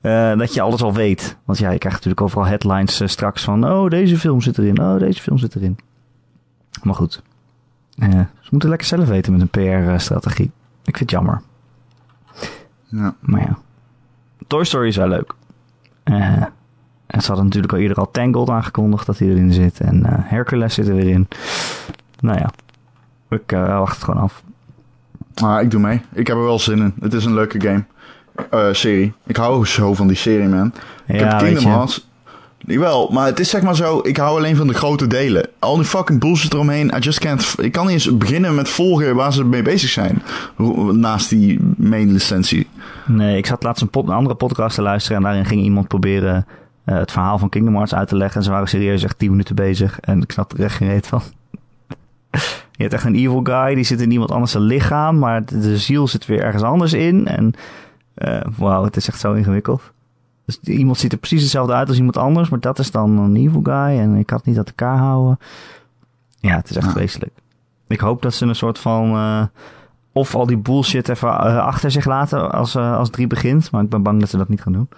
eh, 0.00 0.36
dat 0.36 0.54
je 0.54 0.60
alles 0.60 0.82
al 0.82 0.92
weet. 0.92 1.36
Want 1.44 1.58
ja, 1.58 1.70
je 1.70 1.78
krijgt 1.78 1.96
natuurlijk 1.96 2.20
overal 2.20 2.46
headlines 2.46 3.02
straks 3.04 3.44
van 3.44 3.70
oh 3.70 3.90
deze 3.90 4.18
film 4.18 4.40
zit 4.40 4.58
erin, 4.58 4.80
oh 4.80 4.98
deze 4.98 5.22
film 5.22 5.38
zit 5.38 5.56
erin. 5.56 5.78
Maar 6.82 6.94
goed, 6.94 7.22
ze 8.40 8.48
moeten 8.50 8.68
lekker 8.68 8.86
zelf 8.86 9.08
weten 9.08 9.32
met 9.32 9.40
een 9.40 9.48
PR-strategie. 9.94 10.50
Ik 10.84 10.96
vind 10.96 10.98
het 10.98 11.10
jammer. 11.10 11.42
Ja. 12.88 13.14
Maar 13.20 13.40
ja. 13.40 13.58
Toy 14.46 14.64
Story 14.64 14.86
is 14.86 14.96
wel 14.96 15.08
leuk. 15.08 15.34
En 17.12 17.20
ze 17.20 17.26
hadden 17.26 17.44
natuurlijk 17.44 17.72
al 17.72 17.78
eerder 17.78 17.96
al 17.96 18.10
Tangled 18.10 18.48
aangekondigd 18.48 19.06
dat 19.06 19.18
hij 19.18 19.28
erin 19.28 19.52
zit. 19.52 19.80
En 19.80 20.04
eh, 20.06 20.12
Hercules 20.18 20.74
zit 20.74 20.88
er 20.88 20.94
weer 20.94 21.08
in. 21.08 21.28
Nou 22.20 22.38
ja, 22.38 22.50
ik 23.36 23.52
eh, 23.52 23.78
wacht 23.78 23.94
het 23.94 24.04
gewoon 24.04 24.22
af. 24.22 24.42
Ah, 25.34 25.62
ik 25.62 25.70
doe 25.70 25.80
mee. 25.80 26.00
Ik 26.12 26.26
heb 26.26 26.36
er 26.36 26.44
wel 26.44 26.58
zin 26.58 26.78
in. 26.78 26.94
Het 27.00 27.12
is 27.12 27.24
een 27.24 27.34
leuke 27.34 27.60
game. 27.60 27.84
Eh, 28.50 28.72
serie. 28.72 29.12
Ik 29.26 29.36
hou 29.36 29.66
zo 29.66 29.94
van 29.94 30.06
die 30.06 30.16
serie, 30.16 30.48
man. 30.48 30.72
Ik 31.06 31.20
Ja, 31.20 31.26
heb 31.28 31.40
weet 31.40 31.52
Kingdom. 31.52 31.72
Hearts. 31.72 32.08
Jawel, 32.58 33.08
maar 33.12 33.26
het 33.26 33.40
is 33.40 33.50
zeg 33.50 33.62
maar 33.62 33.76
zo, 33.76 34.00
ik 34.02 34.16
hou 34.16 34.38
alleen 34.38 34.56
van 34.56 34.66
de 34.66 34.74
grote 34.74 35.06
delen. 35.06 35.48
Al 35.58 35.76
die 35.76 35.84
fucking 35.84 36.20
bullshit 36.20 36.52
eromheen, 36.54 36.92
I 36.96 36.98
just 36.98 37.18
can't... 37.18 37.54
Ik 37.58 37.72
kan 37.72 37.84
niet 37.86 37.92
eens 37.94 38.16
beginnen 38.16 38.54
met 38.54 38.68
volgen 38.68 39.14
waar 39.14 39.32
ze 39.32 39.44
mee 39.44 39.62
bezig 39.62 39.90
zijn. 39.90 40.22
Naast 40.92 41.28
die 41.28 41.60
main 41.76 42.12
licentie. 42.12 42.68
Nee, 43.06 43.36
ik 43.36 43.46
zat 43.46 43.62
laatst 43.62 43.82
een, 43.82 43.88
pod- 43.88 44.08
een 44.08 44.14
andere 44.14 44.34
podcast 44.34 44.74
te 44.74 44.82
luisteren. 44.82 45.16
En 45.16 45.22
daarin 45.22 45.44
ging 45.44 45.62
iemand 45.62 45.88
proberen 45.88 46.46
eh, 46.84 46.96
het 46.96 47.12
verhaal 47.12 47.38
van 47.38 47.48
Kingdom 47.48 47.74
Hearts 47.74 47.94
uit 47.94 48.08
te 48.08 48.16
leggen. 48.16 48.36
En 48.36 48.44
ze 48.44 48.50
waren 48.50 48.68
serieus 48.68 49.02
echt 49.02 49.18
10 49.18 49.30
minuten 49.30 49.54
bezig. 49.54 50.00
En 50.00 50.22
ik 50.22 50.32
snap 50.32 50.52
er 50.52 50.64
echt 50.64 50.76
geen 50.76 50.88
reet 50.88 51.06
van. 51.06 51.22
Je 52.72 52.82
hebt 52.88 52.92
echt 52.92 53.04
een 53.04 53.14
evil 53.14 53.40
guy, 53.42 53.74
die 53.74 53.84
zit 53.84 54.00
in 54.00 54.10
iemand 54.10 54.30
anders 54.30 54.52
zijn 54.52 54.64
lichaam. 54.64 55.18
Maar 55.18 55.44
de, 55.44 55.78
ziel 55.78 56.08
zit 56.08 56.26
weer 56.26 56.42
ergens 56.42 56.62
anders 56.62 56.92
in. 56.92 57.26
En 57.26 57.54
eh 58.14 58.40
wauw, 58.56 58.84
het 58.84 58.96
is 58.96 59.08
echt 59.08 59.20
zo 59.20 59.32
ingewikkeld. 59.32 59.92
Dus 60.44 60.60
iemand 60.60 60.98
ziet 60.98 61.12
er 61.12 61.18
precies 61.18 61.42
hetzelfde 61.42 61.72
uit 61.72 61.88
als 61.88 61.96
iemand 61.96 62.16
anders. 62.16 62.48
Maar 62.48 62.60
dat 62.60 62.78
is 62.78 62.90
dan 62.90 63.18
een 63.18 63.36
evil 63.36 63.60
guy. 63.62 63.98
En 63.98 64.14
ik 64.14 64.30
het 64.30 64.44
niet 64.44 64.56
uit 64.56 64.68
elkaar 64.68 64.98
houden. 64.98 65.38
Ja, 66.40 66.56
het 66.56 66.70
is 66.70 66.76
echt 66.76 66.92
vreselijk. 66.92 67.32
Ik 67.86 68.00
hoop 68.00 68.22
dat 68.22 68.34
ze 68.34 68.46
een 68.46 68.54
soort 68.54 68.78
van... 68.78 69.14
eh, 69.14 69.42
of 70.12 70.34
al 70.34 70.46
die 70.46 70.56
bullshit 70.56 71.08
even 71.08 71.38
achter 71.62 71.90
zich 71.90 72.04
laten 72.04 72.52
als, 72.52 72.76
als 72.76 73.10
drie 73.10 73.26
begint. 73.26 73.70
Maar 73.70 73.82
ik 73.82 73.88
ben 73.88 74.02
bang 74.02 74.20
dat 74.20 74.28
ze 74.28 74.36
dat 74.36 74.48
niet 74.48 74.62
gaan 74.62 74.72
doen. 74.72 74.88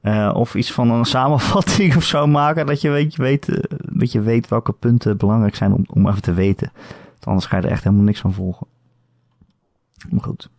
Eh, 0.00 0.30
of 0.34 0.54
iets 0.54 0.72
van 0.72 0.90
een 0.90 1.04
samenvatting 1.16 1.96
of 1.96 2.04
zo 2.04 2.26
maken. 2.26 2.66
Dat 2.66 2.80
je 2.80 2.90
weet, 2.90 3.14
je 3.14 3.22
weet, 3.22 3.48
eh, 3.48 3.78
dat 3.78 4.12
je 4.12 4.20
weet 4.20 4.48
welke 4.48 4.72
punten 4.72 5.16
belangrijk 5.16 5.54
zijn 5.54 5.72
om, 5.72 5.84
om 5.88 6.08
even 6.08 6.22
te 6.22 6.32
weten. 6.32 6.70
Want 7.10 7.26
anders 7.26 7.46
ga 7.46 7.56
je 7.56 7.62
er 7.62 7.70
echt 7.70 7.84
helemaal 7.84 8.04
niks 8.04 8.20
van 8.20 8.32
volgen. 8.32 8.66
Maar 10.10 10.22
goed. 10.22 10.50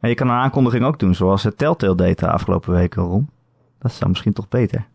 En 0.00 0.08
je 0.08 0.14
kan 0.14 0.28
een 0.28 0.34
aankondiging 0.34 0.84
ook 0.84 0.98
doen, 0.98 1.14
zoals 1.14 1.42
het 1.42 1.58
Telltale 1.58 1.94
deed 1.94 2.18
de 2.18 2.30
afgelopen 2.30 2.72
weken, 2.72 3.02
Ron. 3.02 3.28
Dat 3.78 3.90
is 3.90 3.98
dan 3.98 4.08
misschien 4.08 4.32
toch 4.32 4.48
beter. 4.48 4.86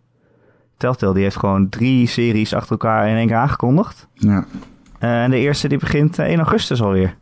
Telltale 0.78 1.14
die 1.14 1.24
heeft 1.24 1.38
gewoon 1.38 1.70
drie 1.70 2.08
series 2.08 2.54
achter 2.54 2.72
elkaar 2.72 3.08
in 3.08 3.16
één 3.16 3.28
keer 3.28 3.36
aangekondigd. 3.36 4.08
Ja. 4.14 4.46
Eh, 5.00 5.24
en 5.24 5.32
de 5.32 5.38
eerste 5.38 5.68
die 5.68 5.78
begint 5.78 6.20
eh, 6.20 6.26
1 6.26 6.38
augustus 6.38 6.82
alweer. 6.82 7.16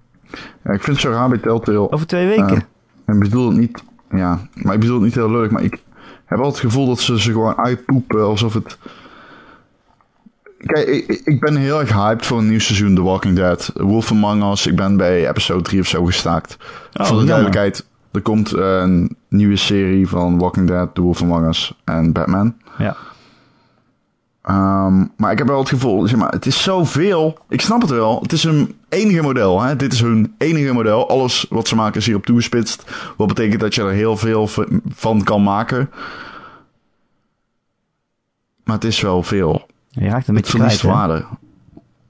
ja 0.64 0.72
ik 0.72 0.84
vind 0.84 0.86
het 0.86 1.00
zo 1.00 1.12
raar 1.12 1.30
bij 1.30 1.38
Telltale. 1.38 1.92
Over 1.92 2.08
twee 2.08 2.28
weken. 2.28 2.64
Eh, 3.06 3.16
ik 3.16 3.20
bedoel 3.20 3.50
het 3.50 3.58
niet... 3.58 3.84
Ja, 4.12 4.40
maar 4.54 4.74
ik 4.74 4.80
bedoel 4.80 4.96
het 4.96 5.04
niet 5.04 5.16
heel 5.16 5.32
leuk, 5.32 5.52
maar 5.52 5.64
ik 5.64 5.80
heb 6.26 6.40
altijd 6.40 6.62
het 6.62 6.72
gevoel 6.72 6.88
dat 6.88 7.00
ze 7.00 7.20
ze 7.22 7.32
gewoon 7.32 7.58
uitpoepen 7.58 8.24
alsof 8.24 8.54
het... 8.54 8.78
Kijk, 10.58 10.88
ik, 10.88 11.22
ik- 11.26 11.40
ben 11.40 11.56
heel 11.56 11.80
erg 11.80 11.94
hyped 11.94 12.26
voor 12.26 12.38
een 12.38 12.50
nieuw 12.50 12.60
seizoen 12.60 12.96
The 12.96 13.02
Walking 13.02 13.36
Dead. 13.36 13.72
Wolf 13.76 14.12
Among 14.12 14.52
Us, 14.52 14.68
ik 14.68 14.76
ben 14.76 14.98
bij 14.98 15.30
episode 15.30 15.62
3 15.62 15.82
of 15.82 15.88
zo 15.88 16.06
gestaakt. 16.06 16.58
Oh, 16.94 17.06
voor 17.06 17.20
de 17.20 17.26
duidelijkheid, 17.26 17.86
er 18.12 18.22
komt 18.22 18.52
een 18.52 19.16
nieuwe 19.28 19.56
serie 19.56 20.08
van 20.08 20.38
Walking 20.38 20.68
Dead, 20.68 20.96
The 20.96 21.02
Wolf 21.02 21.22
Among 21.22 21.48
Us 21.48 21.74
en 21.84 22.12
Batman. 22.12 22.56
Ja. 22.78 22.96
Ehm, 24.42 25.06
maar 25.18 25.32
ik 25.32 25.38
heb 25.38 25.48
wel 25.48 25.60
het 25.60 25.70
gevoel, 25.70 26.08
zeg 26.08 26.20
maar, 26.20 26.32
het 26.32 26.46
is 26.46 26.64
zoveel. 26.64 27.38
Ik 27.50 27.62
snap 27.62 27.82
het 27.82 27.90
wel. 27.90 28.22
Het 28.22 28.32
is 28.32 28.44
hun 28.44 28.76
enige 28.90 29.22
model. 29.22 29.62
Hè? 29.62 29.76
Dit 29.76 29.94
is 29.94 30.02
hun 30.02 30.36
enige 30.38 30.74
model. 30.74 31.10
Alles 31.10 31.46
wat 31.50 31.68
ze 31.68 31.76
maken 31.76 32.00
is 32.00 32.06
hierop 32.06 32.26
toegespitst. 32.26 32.92
Wat 33.18 33.28
betekent 33.28 33.60
dat 33.60 33.76
je 33.76 33.82
er 33.82 33.92
heel 33.92 34.18
veel 34.18 34.50
van 34.94 35.24
kan 35.24 35.44
maken. 35.44 35.90
Maar 38.64 38.76
het 38.76 38.84
is 38.84 39.02
wel 39.02 39.24
veel. 39.24 39.68
Je 39.90 40.10
raakt 40.10 40.28
een 40.28 40.36
Het 40.36 40.44
beetje 40.44 40.58
kwijt, 40.58 40.80
verliest. 40.80 41.26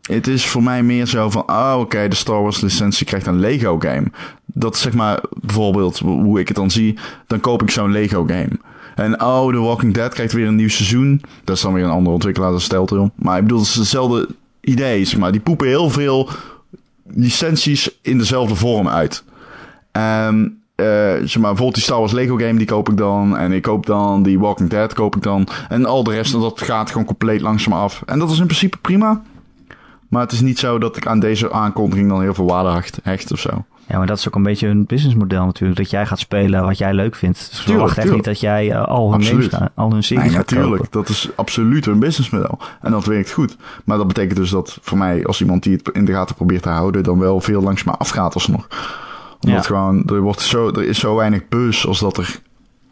Het 0.02 0.28
is 0.28 0.48
voor 0.48 0.64
mij 0.64 0.84
meer 0.84 1.06
zo 1.06 1.30
van, 1.30 1.46
ah 1.46 1.80
oké, 1.80 2.08
de 2.08 2.16
Star 2.16 2.42
Wars 2.42 2.62
licentie 2.62 3.06
krijgt 3.06 3.28
een 3.28 3.40
Lego 3.40 3.80
game. 3.80 4.12
Dat 4.46 4.76
is 4.76 4.82
zeg 4.82 4.94
maar 4.94 5.20
bijvoorbeeld 5.42 6.00
hoe 6.00 6.40
ik 6.40 6.48
het 6.48 6.58
dan 6.58 6.72
zie, 6.72 6.98
dan 7.28 7.40
koop 7.40 7.62
ik 7.62 7.72
zo'n 7.72 7.92
Lego 7.92 8.26
game. 8.28 8.60
En 9.02 9.22
oh, 9.22 9.54
The 9.54 9.60
Walking 9.60 9.94
Dead 9.94 10.14
krijgt 10.14 10.34
weer 10.34 10.48
een 10.48 10.56
nieuw 10.56 10.70
seizoen. 10.70 11.22
Dat 11.44 11.56
is 11.56 11.62
dan 11.62 11.74
weer 11.74 11.84
een 11.84 11.90
andere 11.90 12.14
ontwikkelaar, 12.14 12.52
dat 12.52 12.60
is 12.60 12.68
Telltale. 12.68 13.12
Maar 13.16 13.38
ik 13.38 13.44
bedoel, 13.44 13.60
het 13.60 13.68
is 13.68 13.76
hetzelfde 13.76 14.28
idee, 14.62 15.18
maar. 15.18 15.32
Die 15.32 15.42
poepen 15.42 15.68
heel 15.68 15.90
veel 15.90 16.30
licenties 17.14 18.00
in 18.02 18.18
dezelfde 18.18 18.56
vorm 18.56 18.88
uit. 18.88 19.24
Zeg 19.94 21.38
maar, 21.38 21.50
bijvoorbeeld 21.50 21.74
die 21.74 21.84
Star 21.84 22.00
Wars 22.00 22.12
Lego 22.12 22.36
game, 22.36 22.58
die 22.58 22.68
koop 22.68 22.90
ik 22.90 22.98
dan. 22.98 23.38
En 23.38 23.52
ik 23.52 23.62
koop 23.62 23.86
dan 23.86 24.24
die 24.24 24.40
Walking 24.40 24.70
Dead, 24.70 24.94
koop 24.94 25.16
ik 25.16 25.24
dan. 25.24 25.48
En 25.70 25.86
al 25.86 26.04
de 26.04 26.12
rest, 26.12 26.32
dat 26.32 26.62
gaat 26.62 26.92
gewoon 26.92 27.06
compleet 27.06 27.42
langzaam 27.42 27.74
af. 27.74 28.04
En 28.06 28.20
dat 28.20 28.32
is 28.32 28.40
in 28.40 28.46
principe 28.46 28.78
prima. 28.78 29.22
Maar 30.08 30.22
het 30.22 30.32
is 30.32 30.42
niet 30.42 30.60
zo 30.60 30.78
dat 30.78 30.98
ik 30.98 31.08
aan 31.08 31.20
deze 31.20 31.52
aankondiging 31.52 32.10
dan 32.10 32.22
heel 32.22 32.34
veel 32.34 32.48
waarde 32.48 32.84
hecht 33.04 33.32
of 33.32 33.40
zo. 33.40 33.66
Ja, 33.88 33.98
maar 33.98 34.08
dat 34.08 34.18
is 34.18 34.28
ook 34.28 34.36
een 34.36 34.44
beetje 34.44 34.68
hun 34.68 34.86
businessmodel 34.86 35.46
natuurlijk. 35.46 35.80
Dat 35.80 35.90
jij 35.90 36.06
gaat 36.06 36.20
spelen 36.20 36.64
wat 36.66 36.78
jij 36.78 36.94
leuk 36.94 37.16
vindt. 37.16 37.38
Dus 37.38 37.46
ze 37.48 37.56
Tuurlijk, 37.56 37.78
verwachten 37.78 38.04
echt 38.04 38.14
niet 38.14 38.24
dat 38.24 38.40
jij 38.40 38.72
eh, 38.72 38.88
al 38.88 39.12
hun 39.12 39.24
games, 39.24 39.50
al 39.76 39.92
hun 39.92 40.04
series 40.04 40.24
Nee, 40.24 40.34
gaat 40.34 40.50
natuurlijk. 40.50 40.72
kopen. 40.82 40.88
Dat 40.92 41.10
is 41.10 41.30
absoluut 41.36 41.86
een 41.86 42.00
businessmodel. 42.00 42.60
En 42.82 42.92
dat 42.92 43.06
werkt 43.06 43.32
goed. 43.32 43.58
Maar 43.86 43.98
dat 43.98 44.08
betekent 44.08 44.36
dus 44.38 44.50
dat 44.50 44.78
voor 44.82 44.98
mij, 44.98 45.26
als 45.26 45.42
iemand 45.42 45.64
die 45.64 45.76
het 45.78 45.90
in 45.94 46.06
de 46.06 46.12
gaten 46.14 46.36
probeert 46.36 46.62
te 46.62 46.70
houden, 46.70 47.04
dan 47.04 47.20
wel 47.20 47.40
veel 47.42 47.62
langzamer 47.62 48.00
afgaat 48.00 48.34
alsnog. 48.34 48.68
Omdat 49.40 49.60
Ja. 49.62 49.68
gewoon, 49.68 50.04
er, 50.08 50.20
wordt 50.22 50.42
zo, 50.42 50.68
er 50.70 50.84
is 50.84 51.00
zo 51.00 51.16
weinig 51.16 51.48
buzz 51.48 51.86
als 51.86 52.00
dat 52.00 52.18
er, 52.18 52.40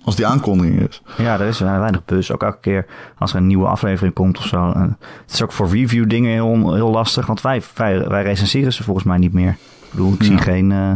als 0.03 0.15
die 0.15 0.25
aankondiging 0.27 0.87
is. 0.89 1.01
Ja, 1.17 1.39
er 1.39 1.47
is 1.47 1.59
weinig 1.59 2.05
buzz. 2.05 2.31
Ook 2.31 2.43
elke 2.43 2.59
keer 2.61 2.85
als 3.17 3.31
er 3.31 3.37
een 3.37 3.47
nieuwe 3.47 3.67
aflevering 3.67 4.13
komt 4.13 4.37
of 4.37 4.45
zo. 4.45 4.71
Eh, 4.71 4.81
het 5.25 5.33
is 5.33 5.43
ook 5.43 5.51
voor 5.51 5.69
review 5.69 6.09
dingen 6.09 6.31
heel, 6.31 6.73
heel 6.73 6.89
lastig. 6.91 7.25
Want 7.25 7.41
wij, 7.41 7.61
wij, 7.75 8.07
wij 8.07 8.23
recenseren 8.23 8.73
ze 8.73 8.83
volgens 8.83 9.05
mij 9.05 9.17
niet 9.17 9.33
meer. 9.33 9.57
Ik 9.89 9.95
bedoel, 9.95 10.13
ik 10.13 10.23
zie 10.23 10.37
geen, 10.37 10.71
eh, 10.71 10.91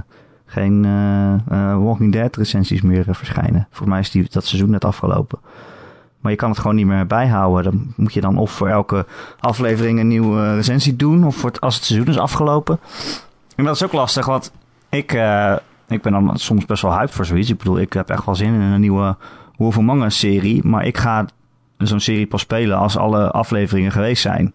geen 0.46 0.86
eh, 0.86 1.34
eh, 1.34 1.84
Walking 1.84 2.12
Dead 2.12 2.36
recensies 2.36 2.82
meer 2.82 3.06
verschijnen. 3.10 3.68
Volgens 3.70 3.90
mij 3.90 4.00
is 4.00 4.12
die, 4.12 4.28
dat 4.30 4.46
seizoen 4.46 4.70
net 4.70 4.86
afgelopen. 4.86 5.40
Maar 6.20 6.32
je 6.32 6.38
kan 6.38 6.50
het 6.50 6.60
gewoon 6.60 6.76
niet 6.76 6.86
meer 6.86 7.08
bijhouden. 7.08 7.64
Dan 7.64 7.94
moet 7.96 8.14
je 8.14 8.22
dan 8.22 8.38
of 8.38 8.52
voor 8.52 8.68
elke 8.68 9.06
aflevering 9.40 10.00
een 10.00 10.08
nieuwe 10.08 10.56
recensie 10.56 10.96
doen. 10.96 11.26
Of 11.26 11.36
voor 11.36 11.50
het, 11.50 11.62
als 11.62 11.76
het 11.76 11.84
seizoen 11.84 12.10
is 12.10 12.18
afgelopen. 12.18 12.80
En 13.56 13.64
dat 13.64 13.76
is 13.76 13.84
ook 13.84 13.94
lastig, 13.94 14.26
want 14.26 14.52
ik, 14.90 15.12
ik 15.88 16.02
ben 16.02 16.12
dan 16.12 16.38
soms 16.38 16.66
best 16.66 16.82
wel 16.82 16.94
hyped 16.94 17.12
voor 17.12 17.26
zoiets. 17.26 17.50
Ik 17.50 17.58
bedoel, 17.58 17.80
ik 17.80 17.94
heb 17.94 18.10
echt 18.10 18.26
wel 18.26 18.36
zin 18.36 18.54
in 18.54 18.62
een 18.62 18.80
nieuwe 18.80 19.16
Wolf 19.58 19.78
Among 19.78 20.04
Us 20.04 20.20
serie. 20.20 20.68
Maar 20.68 20.86
ik 20.86 20.98
ga 20.98 21.26
zo'n 21.78 22.00
serie 22.00 22.28
pas 22.28 22.42
spelen 22.42 22.78
als 22.78 22.98
alle 22.98 23.32
afleveringen 23.32 23.92
geweest 23.92 24.22
zijn. 24.22 24.54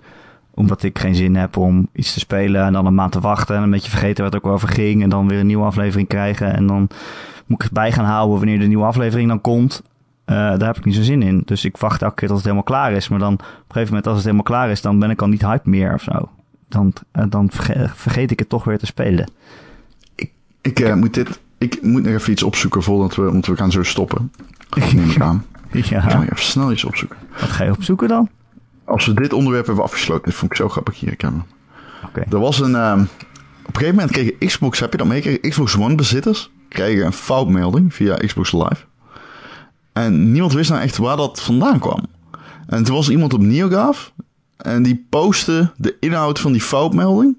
Omdat 0.58 0.82
ik 0.82 0.98
geen 0.98 1.14
zin 1.14 1.36
heb 1.36 1.56
om 1.56 1.88
iets 1.92 2.12
te 2.12 2.18
spelen 2.18 2.64
en 2.64 2.72
dan 2.72 2.86
een 2.86 2.94
maand 2.94 3.12
te 3.12 3.20
wachten. 3.20 3.56
En 3.56 3.62
een 3.62 3.70
beetje 3.70 3.90
vergeten 3.90 4.24
wat 4.24 4.34
er 4.34 4.44
ook 4.44 4.52
over 4.52 4.68
ging. 4.68 5.02
En 5.02 5.08
dan 5.08 5.28
weer 5.28 5.38
een 5.40 5.46
nieuwe 5.46 5.64
aflevering 5.64 6.08
krijgen. 6.08 6.54
En 6.54 6.66
dan 6.66 6.88
moet 7.46 7.58
ik 7.58 7.62
het 7.62 7.72
bij 7.72 7.92
gaan 7.92 8.04
houden 8.04 8.36
wanneer 8.36 8.58
de 8.58 8.66
nieuwe 8.66 8.84
aflevering 8.84 9.28
dan 9.28 9.40
komt. 9.40 9.82
Eh, 10.24 10.34
daar 10.36 10.66
heb 10.66 10.76
ik 10.76 10.84
niet 10.84 10.94
zo 10.94 11.02
zin 11.02 11.22
in. 11.22 11.42
Dus 11.44 11.64
ik 11.64 11.76
wacht 11.76 12.02
elke 12.02 12.14
keer 12.14 12.26
tot 12.28 12.36
het 12.36 12.44
helemaal 12.46 12.66
klaar 12.66 12.92
is. 12.92 13.08
Maar 13.08 13.18
dan 13.18 13.32
op 13.32 13.40
een 13.40 13.46
gegeven 13.66 13.86
moment 13.88 14.06
als 14.06 14.14
het 14.14 14.24
helemaal 14.24 14.44
klaar 14.44 14.70
is, 14.70 14.80
dan 14.82 14.98
ben 14.98 15.10
ik 15.10 15.22
al 15.22 15.28
niet 15.28 15.42
hyped 15.42 15.66
meer 15.66 15.94
of 15.94 16.02
zo. 16.02 16.28
Dan, 16.68 16.92
eh, 17.12 17.24
dan 17.28 17.50
verge- 17.50 17.90
vergeet 17.94 18.30
ik 18.30 18.38
het 18.38 18.48
toch 18.48 18.64
weer 18.64 18.78
te 18.78 18.86
spelen. 18.86 19.30
Ik 20.62 20.80
eh, 20.80 20.94
moet 20.94 21.14
dit, 21.14 21.40
ik 21.58 21.82
moet 21.82 22.02
nog 22.02 22.12
even 22.12 22.32
iets 22.32 22.42
opzoeken 22.42 22.82
voordat 22.82 23.14
we, 23.16 23.22
want 23.22 23.46
we 23.46 23.56
gaan 23.56 23.70
zo 23.72 23.82
stoppen. 23.82 24.32
Dat 24.68 24.92
neem 24.92 25.10
ik 25.10 25.20
aan. 25.20 25.44
Ik 25.70 25.84
ga 25.84 25.94
Ja, 26.08 26.22
even 26.22 26.36
snel 26.38 26.72
iets 26.72 26.84
opzoeken. 26.84 27.16
wat 27.40 27.48
ga 27.50 27.64
je 27.64 27.70
opzoeken 27.70 28.08
dan? 28.08 28.28
Als 28.88 29.06
we 29.06 29.14
dit 29.14 29.32
onderwerp 29.32 29.66
hebben 29.66 29.84
afgesloten, 29.84 30.24
dit 30.24 30.34
vond 30.34 30.50
ik 30.50 30.56
zo 30.56 30.68
grappig 30.68 31.00
hier. 31.00 31.14
Hem. 31.16 31.44
Oké. 32.06 32.24
Er 32.30 32.40
was 32.40 32.60
een. 32.60 32.74
ehm, 32.74 33.00
op 33.66 33.74
een 33.74 33.80
gegeven 33.80 33.94
moment 33.94 34.10
kregen 34.10 34.38
Xbox, 34.38 34.80
heb 34.80 34.92
je 34.92 34.98
dat 34.98 35.06
meegekregen? 35.06 35.50
Xbox 35.50 35.76
One 35.76 35.94
bezitters 35.94 36.50
kregen 36.68 37.06
een 37.06 37.12
foutmelding 37.12 37.94
via 37.94 38.16
Xbox 38.16 38.52
Live. 38.52 38.84
En 39.92 40.30
niemand 40.32 40.52
wist 40.52 40.70
nou 40.70 40.82
echt 40.82 40.96
waar 40.96 41.16
dat 41.16 41.40
vandaan 41.40 41.78
kwam. 41.78 42.00
En 42.66 42.84
toen 42.84 42.94
was 42.94 43.08
iemand 43.10 43.34
op 43.34 43.40
NeoGAF 43.40 44.12
en 44.56 44.82
die 44.82 45.06
postte 45.10 45.72
de 45.76 45.96
inhoud 46.00 46.40
van 46.40 46.52
die 46.52 46.60
foutmelding. 46.60 47.38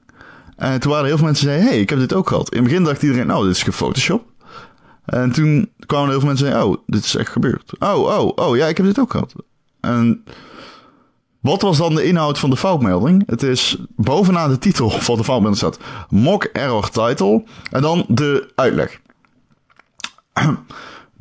En 0.55 0.79
toen 0.79 0.91
waren 0.91 1.05
heel 1.05 1.17
veel 1.17 1.25
mensen 1.25 1.45
die 1.45 1.53
zeiden, 1.55 1.73
hey, 1.73 1.81
ik 1.81 1.89
heb 1.89 1.99
dit 1.99 2.13
ook 2.13 2.27
gehad. 2.27 2.51
In 2.51 2.57
het 2.57 2.67
begin 2.67 2.83
dacht 2.83 3.03
iedereen, 3.03 3.27
nou, 3.27 3.47
dit 3.47 3.55
is 3.55 3.63
gefotoshopt. 3.63 4.25
En 5.05 5.31
toen 5.31 5.69
kwamen 5.85 6.05
er 6.05 6.11
heel 6.11 6.19
veel 6.19 6.27
mensen 6.27 6.47
zeiden, 6.47 6.69
oh, 6.69 6.77
dit 6.85 7.03
is 7.03 7.15
echt 7.15 7.31
gebeurd. 7.31 7.71
Oh, 7.79 7.99
oh, 7.99 8.31
oh, 8.35 8.57
ja, 8.57 8.65
ik 8.67 8.77
heb 8.77 8.85
dit 8.85 8.99
ook 8.99 9.11
gehad. 9.11 9.33
En 9.79 10.23
wat 11.39 11.61
was 11.61 11.77
dan 11.77 11.95
de 11.95 12.03
inhoud 12.03 12.39
van 12.39 12.49
de 12.49 12.57
foutmelding? 12.57 13.23
Het 13.25 13.43
is 13.43 13.77
bovenaan 13.95 14.49
de 14.49 14.57
titel 14.57 14.89
van 14.89 15.17
de 15.17 15.23
foutmelding 15.23 15.57
staat 15.57 15.79
mock 16.09 16.43
error 16.43 16.89
title 16.89 17.43
en 17.71 17.81
dan 17.81 18.05
de 18.07 18.51
uitleg. 18.55 18.99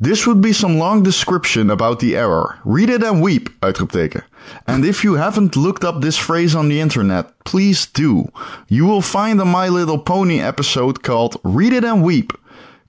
This 0.01 0.23
would 0.23 0.41
be 0.41 0.53
some 0.53 0.77
long 0.77 1.03
description 1.03 1.69
about 1.69 1.99
the 1.99 2.15
error. 2.15 2.59
Read 2.63 2.89
it 2.89 3.03
and 3.03 3.21
weep, 3.21 3.49
uitroepteken. 3.59 4.23
And 4.65 4.85
if 4.85 5.01
you 5.01 5.17
haven't 5.17 5.55
looked 5.55 5.83
up 5.83 6.01
this 6.01 6.17
phrase 6.17 6.57
on 6.57 6.69
the 6.69 6.79
internet, 6.79 7.33
please 7.43 7.85
do. 7.91 8.31
You 8.67 8.87
will 8.87 9.01
find 9.01 9.41
a 9.41 9.45
My 9.45 9.67
Little 9.67 9.97
Pony 9.97 10.39
episode 10.39 11.01
called 11.01 11.39
Read 11.43 11.73
it 11.73 11.83
and 11.83 12.03
weep. 12.03 12.31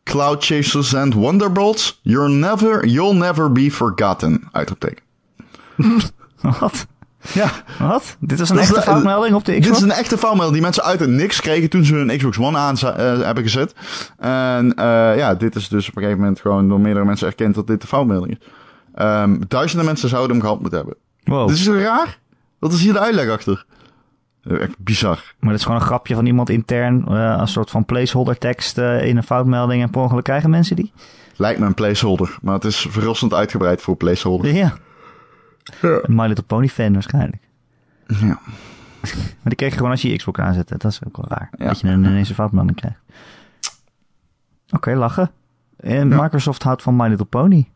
Cloud 0.04 0.40
Chasers 0.40 0.94
and 0.94 1.14
Wonderbolts, 1.14 1.94
you're 2.02 2.28
never, 2.28 2.86
you'll 2.86 3.14
never 3.14 3.48
be 3.48 3.70
forgotten, 3.70 4.48
uitroepteken. 4.52 5.00
Wat? 6.60 6.86
Ja, 7.32 7.50
Wat? 7.78 8.16
Dit 8.20 8.40
is 8.40 8.48
een 8.48 8.56
Dat 8.56 8.64
echte 8.64 8.80
foutmelding 8.82 9.34
op 9.34 9.44
de 9.44 9.52
Dit 9.52 9.60
Xbox? 9.60 9.78
is 9.78 9.84
een 9.84 9.90
echte 9.90 10.18
foutmelding 10.18 10.52
die 10.52 10.62
mensen 10.62 10.82
uit 10.82 11.00
het 11.00 11.08
niks 11.10 11.40
kregen 11.40 11.70
toen 11.70 11.84
ze 11.84 11.94
hun 11.94 12.16
Xbox 12.16 12.38
One 12.38 12.58
aan 12.58 12.76
eh, 12.76 13.20
hebben 13.20 13.42
gezet. 13.44 13.74
En 14.18 14.74
eh, 14.74 15.16
ja, 15.16 15.34
dit 15.34 15.54
is 15.56 15.68
dus 15.68 15.88
op 15.88 15.96
een 15.96 16.02
gegeven 16.02 16.22
moment 16.22 16.40
gewoon 16.40 16.68
door 16.68 16.80
meerdere 16.80 17.04
mensen 17.04 17.26
erkend 17.26 17.54
dat 17.54 17.66
dit 17.66 17.80
de 17.80 17.86
foutmelding 17.86 18.32
is. 18.38 18.46
Ehm, 18.94 19.36
duizenden 19.48 19.86
mensen 19.86 20.08
zouden 20.08 20.30
hem 20.30 20.40
gehad 20.40 20.60
moeten 20.60 20.78
hebben. 20.78 20.96
Wow. 21.24 21.48
Dit 21.48 21.56
is 21.56 21.64
toch 21.64 21.76
raar? 21.76 22.18
Wat 22.58 22.72
is 22.72 22.82
hier 22.82 22.92
de 22.92 23.00
uitleg 23.00 23.28
achter? 23.28 23.64
Eh, 24.44 24.60
Echt 24.62 24.74
bizar. 24.78 25.34
Maar 25.38 25.50
dat 25.50 25.58
is 25.58 25.64
gewoon 25.64 25.80
een 25.80 25.86
grapje 25.86 26.14
van 26.14 26.26
iemand 26.26 26.50
intern. 26.50 27.10
een 27.12 27.48
soort 27.48 27.70
van 27.70 27.84
placeholder 27.84 28.38
tekst 28.38 28.78
in 28.78 29.16
een 29.16 29.22
foutmelding. 29.22 29.82
En 29.82 29.90
per 29.90 30.00
ongeluk 30.00 30.24
krijgen 30.24 30.50
mensen 30.50 30.76
die. 30.76 30.92
Lijkt 31.36 31.60
me 31.60 31.66
een 31.66 31.74
placeholder, 31.74 32.38
maar 32.42 32.54
het 32.54 32.64
is 32.64 32.86
verrassend 32.90 33.34
uitgebreid 33.34 33.82
voor 33.82 33.96
placeholder. 33.96 34.54
Ja. 34.54 34.74
Een 35.82 36.14
My 36.14 36.26
Little 36.26 36.44
Pony 36.44 36.68
fan 36.68 36.92
waarschijnlijk. 36.92 37.42
Ja. 38.06 38.38
Maar 39.10 39.48
die 39.48 39.54
kreeg 39.54 39.70
je 39.70 39.76
gewoon 39.76 39.90
als 39.90 40.02
je 40.02 40.10
je 40.10 40.16
Xbox 40.16 40.38
aanzette. 40.38 40.76
Dat 40.78 40.90
is 40.90 41.00
ook 41.06 41.16
wel 41.16 41.26
raar. 41.28 41.50
Ja. 41.58 41.66
Dat 41.66 41.80
je 41.80 41.88
een, 41.88 42.04
ineens 42.04 42.28
een 42.28 42.34
foutmelding 42.34 42.76
krijgt. 42.76 42.98
Oké, 44.70 44.94
lachen. 44.94 45.30
En 45.76 46.08
Microsoft 46.08 46.62
houdt 46.62 46.82
van 46.82 46.96
My 46.96 47.08
Little 47.08 47.26
Pony. 47.26 47.68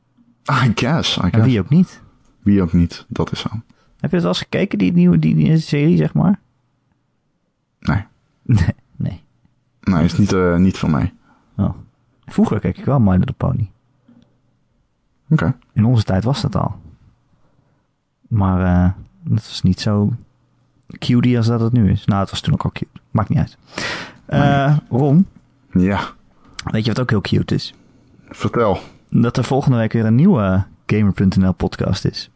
I 0.65 0.73
guess, 0.75 1.17
I 1.17 1.21
En 1.21 1.31
guess. 1.31 1.45
wie 1.47 1.61
ook 1.61 1.69
niet. 1.69 2.03
Wie 2.43 2.63
ook 2.63 2.73
niet, 2.73 3.05
dat 3.09 3.33
is 3.33 3.41
zo. 3.41 3.49
Heb 4.01 4.11
je 4.11 4.17
het 4.17 4.21
wel 4.21 4.27
eens 4.27 4.39
gekeken, 4.39 4.79
die 4.79 4.93
nieuwe 4.93 5.19
die, 5.19 5.35
die 5.35 5.59
serie, 5.59 5.97
zeg 5.97 6.15
maar? 6.15 6.41
Nee, 7.81 8.05
Nee. 8.43 8.75
nee. 8.97 9.23
nee 9.81 10.05
is 10.05 10.19
niet, 10.19 10.33
eh, 10.33 10.57
niet 10.57 10.79
van 10.79 10.91
mij. 10.91 11.13
Oh. 11.57 11.75
Vroeger 12.27 12.61
keek 12.61 12.79
ik 12.79 12.85
wel 12.85 13.01
My 13.01 13.17
Little 13.17 13.35
Pony. 13.37 13.71
Oké. 15.29 15.57
In 15.73 15.85
onze 15.85 16.05
tijd 16.05 16.25
was 16.25 16.41
dat 16.41 16.57
al. 16.57 16.81
Maar 18.35 18.61
eh 18.85 18.91
het 19.35 19.49
was 19.49 19.63
niet 19.63 19.81
zo 19.81 20.13
cutie 20.99 21.37
als 21.37 21.47
dat 21.47 21.61
het 21.61 21.73
nu 21.73 21.91
is. 21.91 22.05
Nou, 22.05 22.21
het 22.21 22.31
was 22.31 22.41
toen 22.41 22.53
ook 22.53 22.63
al 22.65 22.71
cute. 22.73 22.91
Maakt 23.11 23.29
niet 23.29 23.39
uit. 23.39 23.57
Eh, 24.27 24.77
Ron, 24.91 25.27
Ja, 25.73 26.01
weet 26.65 26.85
je 26.85 26.93
wat 26.93 27.01
ook 27.01 27.11
heel 27.11 27.21
cute 27.21 27.55
is? 27.55 27.75
vertel. 28.31 28.79
Dat 29.11 29.37
er 29.37 29.45
volgende 29.45 29.77
week 29.77 29.93
weer 29.93 30.05
een 30.05 30.15
nieuwe 30.15 30.65
Gamer.nl 30.87 31.53
podcast 31.53 32.05
is. 32.05 32.31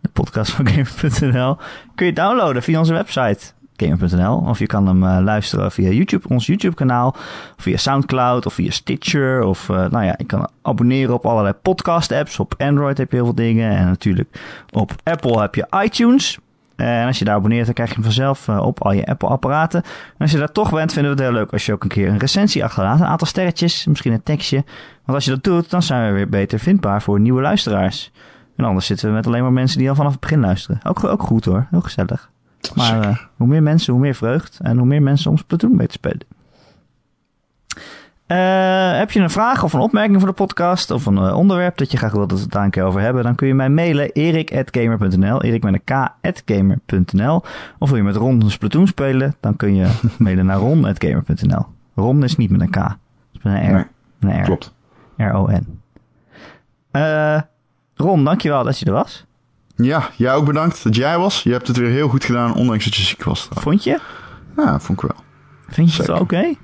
De 0.00 0.08
podcast 0.12 0.50
van 0.52 0.68
Gamer.nl 0.68 1.56
kun 1.94 2.06
je 2.06 2.12
downloaden 2.12 2.62
via 2.62 2.78
onze 2.78 2.92
website 2.92 3.38
Gamer.nl. 3.76 4.36
Of 4.36 4.58
je 4.58 4.66
kan 4.66 4.86
hem 4.86 5.04
eh, 5.04 5.18
luisteren 5.22 5.72
via 5.72 5.90
YouTube, 5.90 6.28
ons 6.28 6.46
YouTube 6.46 6.74
kanaal. 6.74 7.08
Of 7.08 7.54
via 7.56 7.76
Soundcloud 7.76 8.46
of 8.46 8.54
via 8.54 8.70
Stitcher. 8.70 9.42
Of 9.42 9.68
eh, 9.68 9.76
nou 9.76 10.04
ja, 10.04 10.14
je 10.16 10.24
kan 10.24 10.48
abonneren 10.62 11.14
op 11.14 11.26
allerlei 11.26 11.54
podcast 11.62 12.12
apps. 12.12 12.38
Op 12.38 12.54
Android 12.58 12.98
heb 12.98 13.10
je 13.10 13.16
heel 13.16 13.24
veel 13.24 13.34
dingen. 13.34 13.76
En 13.76 13.86
natuurlijk 13.86 14.38
op 14.70 14.92
Apple 15.02 15.40
heb 15.40 15.54
je 15.54 15.66
iTunes. 15.82 16.38
En 16.76 17.06
als 17.06 17.18
je 17.18 17.24
daar 17.24 17.34
abonneert, 17.34 17.64
dan 17.64 17.74
krijg 17.74 17.88
je 17.88 17.94
hem 17.94 18.04
vanzelf 18.04 18.48
eh, 18.48 18.58
op 18.58 18.82
al 18.82 18.92
je 18.92 19.06
Apple-apparaten. 19.06 19.82
En 19.82 20.18
als 20.18 20.30
je 20.30 20.38
daar 20.38 20.52
toch 20.52 20.70
bent, 20.70 20.92
vinden 20.92 21.16
we 21.16 21.22
het 21.22 21.30
heel 21.30 21.38
leuk 21.38 21.52
als 21.52 21.66
je 21.66 21.72
ook 21.72 21.82
een 21.82 21.88
keer 21.88 22.08
een 22.08 22.18
recensie 22.18 22.64
achterlaat. 22.64 23.00
Een 23.00 23.06
aantal 23.06 23.26
sterretjes, 23.26 23.86
misschien 23.86 24.12
een 24.12 24.22
tekstje. 24.22 24.64
Want 25.04 25.16
als 25.16 25.24
je 25.24 25.30
dat 25.30 25.44
doet, 25.44 25.70
dan 25.70 25.82
zijn 25.82 26.06
we 26.08 26.14
weer 26.14 26.28
beter 26.28 26.58
vindbaar 26.58 27.02
voor 27.02 27.20
nieuwe 27.20 27.40
luisteraars. 27.40 28.12
En 28.56 28.64
anders 28.64 28.86
zitten 28.86 29.08
we 29.08 29.14
met 29.14 29.26
alleen 29.26 29.42
maar 29.42 29.52
mensen 29.52 29.78
die 29.78 29.88
al 29.88 29.94
vanaf 29.94 30.12
het 30.12 30.20
begin 30.20 30.40
luisteren. 30.40 30.80
Ook, 30.84 31.04
ook 31.04 31.22
goed 31.22 31.44
hoor, 31.44 31.66
heel 31.70 31.80
gezellig. 31.80 32.32
Maar 32.74 33.00
eh, 33.00 33.16
hoe 33.36 33.46
meer 33.46 33.62
mensen, 33.62 33.92
hoe 33.92 34.02
meer 34.02 34.14
vreugd. 34.14 34.58
En 34.62 34.78
hoe 34.78 34.86
meer 34.86 35.02
mensen 35.02 35.30
om 35.30 35.36
Splatoon 35.36 35.76
mee 35.76 35.86
te 35.86 35.92
spelen. 35.92 36.26
Eh, 38.26 38.98
heb 38.98 39.10
je 39.10 39.20
een 39.20 39.30
vraag 39.30 39.62
of 39.62 39.72
een 39.72 39.80
opmerking 39.80 40.18
voor 40.18 40.28
de 40.28 40.34
podcast 40.34 40.90
of 40.90 41.06
een 41.06 41.18
eh, 41.18 41.36
onderwerp 41.36 41.78
dat 41.78 41.90
je 41.90 41.96
graag 41.96 42.12
wil 42.12 42.26
dat 42.26 42.36
we 42.36 42.44
het 42.44 42.52
daar 42.52 42.64
een 42.64 42.70
keer 42.70 42.82
over 42.82 43.00
hebben, 43.00 43.22
dan 43.22 43.34
kun 43.34 43.46
je 43.46 43.54
mij 43.54 43.68
mailen 43.68 44.12
erik.gamer.nl, 44.12 45.42
erik 45.42 45.62
met 45.62 45.80
een 45.84 46.10
k.gamer.nl. 46.44 47.42
Of 47.78 47.88
wil 47.88 47.98
je 47.98 48.04
met 48.04 48.16
Ron 48.16 48.42
een 48.42 48.50
Splatoon 48.50 48.86
spelen, 48.86 49.34
dan 49.40 49.56
kun 49.56 49.74
je 49.74 49.90
mailen 50.18 50.46
naar 50.46 50.56
ron.gamer.nl. 50.56 51.66
Ron 51.94 52.24
is 52.24 52.36
niet 52.36 52.50
met 52.50 52.60
een 52.60 52.70
k, 52.70 52.74
het 52.74 52.96
is 53.32 53.42
met 53.42 53.54
een 53.54 53.68
R. 53.68 53.72
Nee, 53.72 53.84
met 54.18 54.32
een 54.32 54.40
R. 54.40 54.44
klopt. 54.44 54.74
R-O-N. 55.16 55.80
Eh, 56.90 57.40
Ron, 57.94 58.24
dankjewel 58.24 58.64
dat 58.64 58.78
je 58.78 58.86
er 58.86 58.92
was. 58.92 59.26
Ja, 59.76 60.10
jij 60.16 60.34
ook 60.34 60.44
bedankt 60.44 60.82
dat 60.82 60.96
jij 60.96 61.18
was. 61.18 61.42
Je 61.42 61.52
hebt 61.52 61.68
het 61.68 61.76
weer 61.76 61.90
heel 61.90 62.08
goed 62.08 62.24
gedaan, 62.24 62.54
ondanks 62.54 62.84
dat 62.84 62.94
je 62.94 63.02
ziek 63.02 63.24
was. 63.24 63.48
Vond 63.50 63.84
je? 63.84 64.00
Ja, 64.56 64.80
vond 64.80 65.02
ik 65.02 65.08
wel. 65.10 65.24
Vind 65.68 65.90
je 65.90 65.96
het 65.96 66.06
Zeker. 66.06 66.22
oké? 66.22 66.54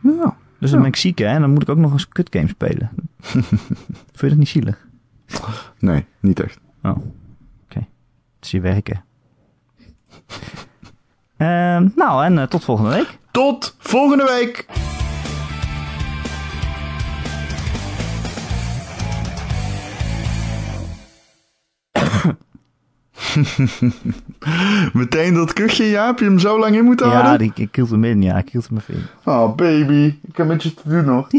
Ja. 0.00 0.36
Dus 0.58 0.70
dan 0.70 0.78
ben 0.80 0.88
ik 0.88 0.96
ziek 0.96 1.18
hè, 1.18 1.26
en 1.26 1.40
dan 1.40 1.50
moet 1.50 1.62
ik 1.62 1.68
ook 1.68 1.76
nog 1.76 1.92
eens 1.92 2.08
kut 2.08 2.28
game 2.30 2.48
spelen. 2.48 2.90
Vind 4.12 4.20
je 4.20 4.28
dat 4.28 4.36
niet 4.36 4.48
zielig? 4.48 4.86
Nee, 5.78 6.06
niet 6.20 6.40
echt. 6.40 6.58
Oh, 6.82 6.96
oké. 7.64 7.78
Het 7.78 8.40
is 8.40 8.50
je 8.50 8.60
werken. 8.60 9.04
Ehm, 11.36 11.88
nou, 11.96 12.24
en 12.24 12.38
eh, 12.38 12.46
tot 12.46 12.64
volgende 12.64 12.90
week. 12.90 13.18
Tot 13.30 13.76
volgende 13.78 14.24
week! 14.24 14.66
Meteen 24.92 25.34
dat 25.34 25.52
kuchje, 25.52 25.84
ja? 25.84 26.06
Heb 26.06 26.18
je 26.18 26.24
hem 26.24 26.38
zo 26.38 26.58
lang 26.58 26.76
in 26.76 26.84
moeten 26.84 27.06
Ja, 27.08 27.12
houden? 27.12 27.38
die, 27.38 27.64
ik 27.66 27.74
hield 27.76 27.90
hem 27.90 28.04
in, 28.04 28.22
ja. 28.22 28.36
Ik 28.38 28.48
hield 28.48 28.68
hem 28.68 28.78
even 28.78 28.94
in. 28.94 29.02
Oh, 29.24 29.54
baby. 29.54 30.14
Ik 30.28 30.36
heb 30.36 30.46
met 30.46 30.62
je 30.62 30.74
te 30.74 30.88
doen 30.88 31.04
nog. 31.04 31.28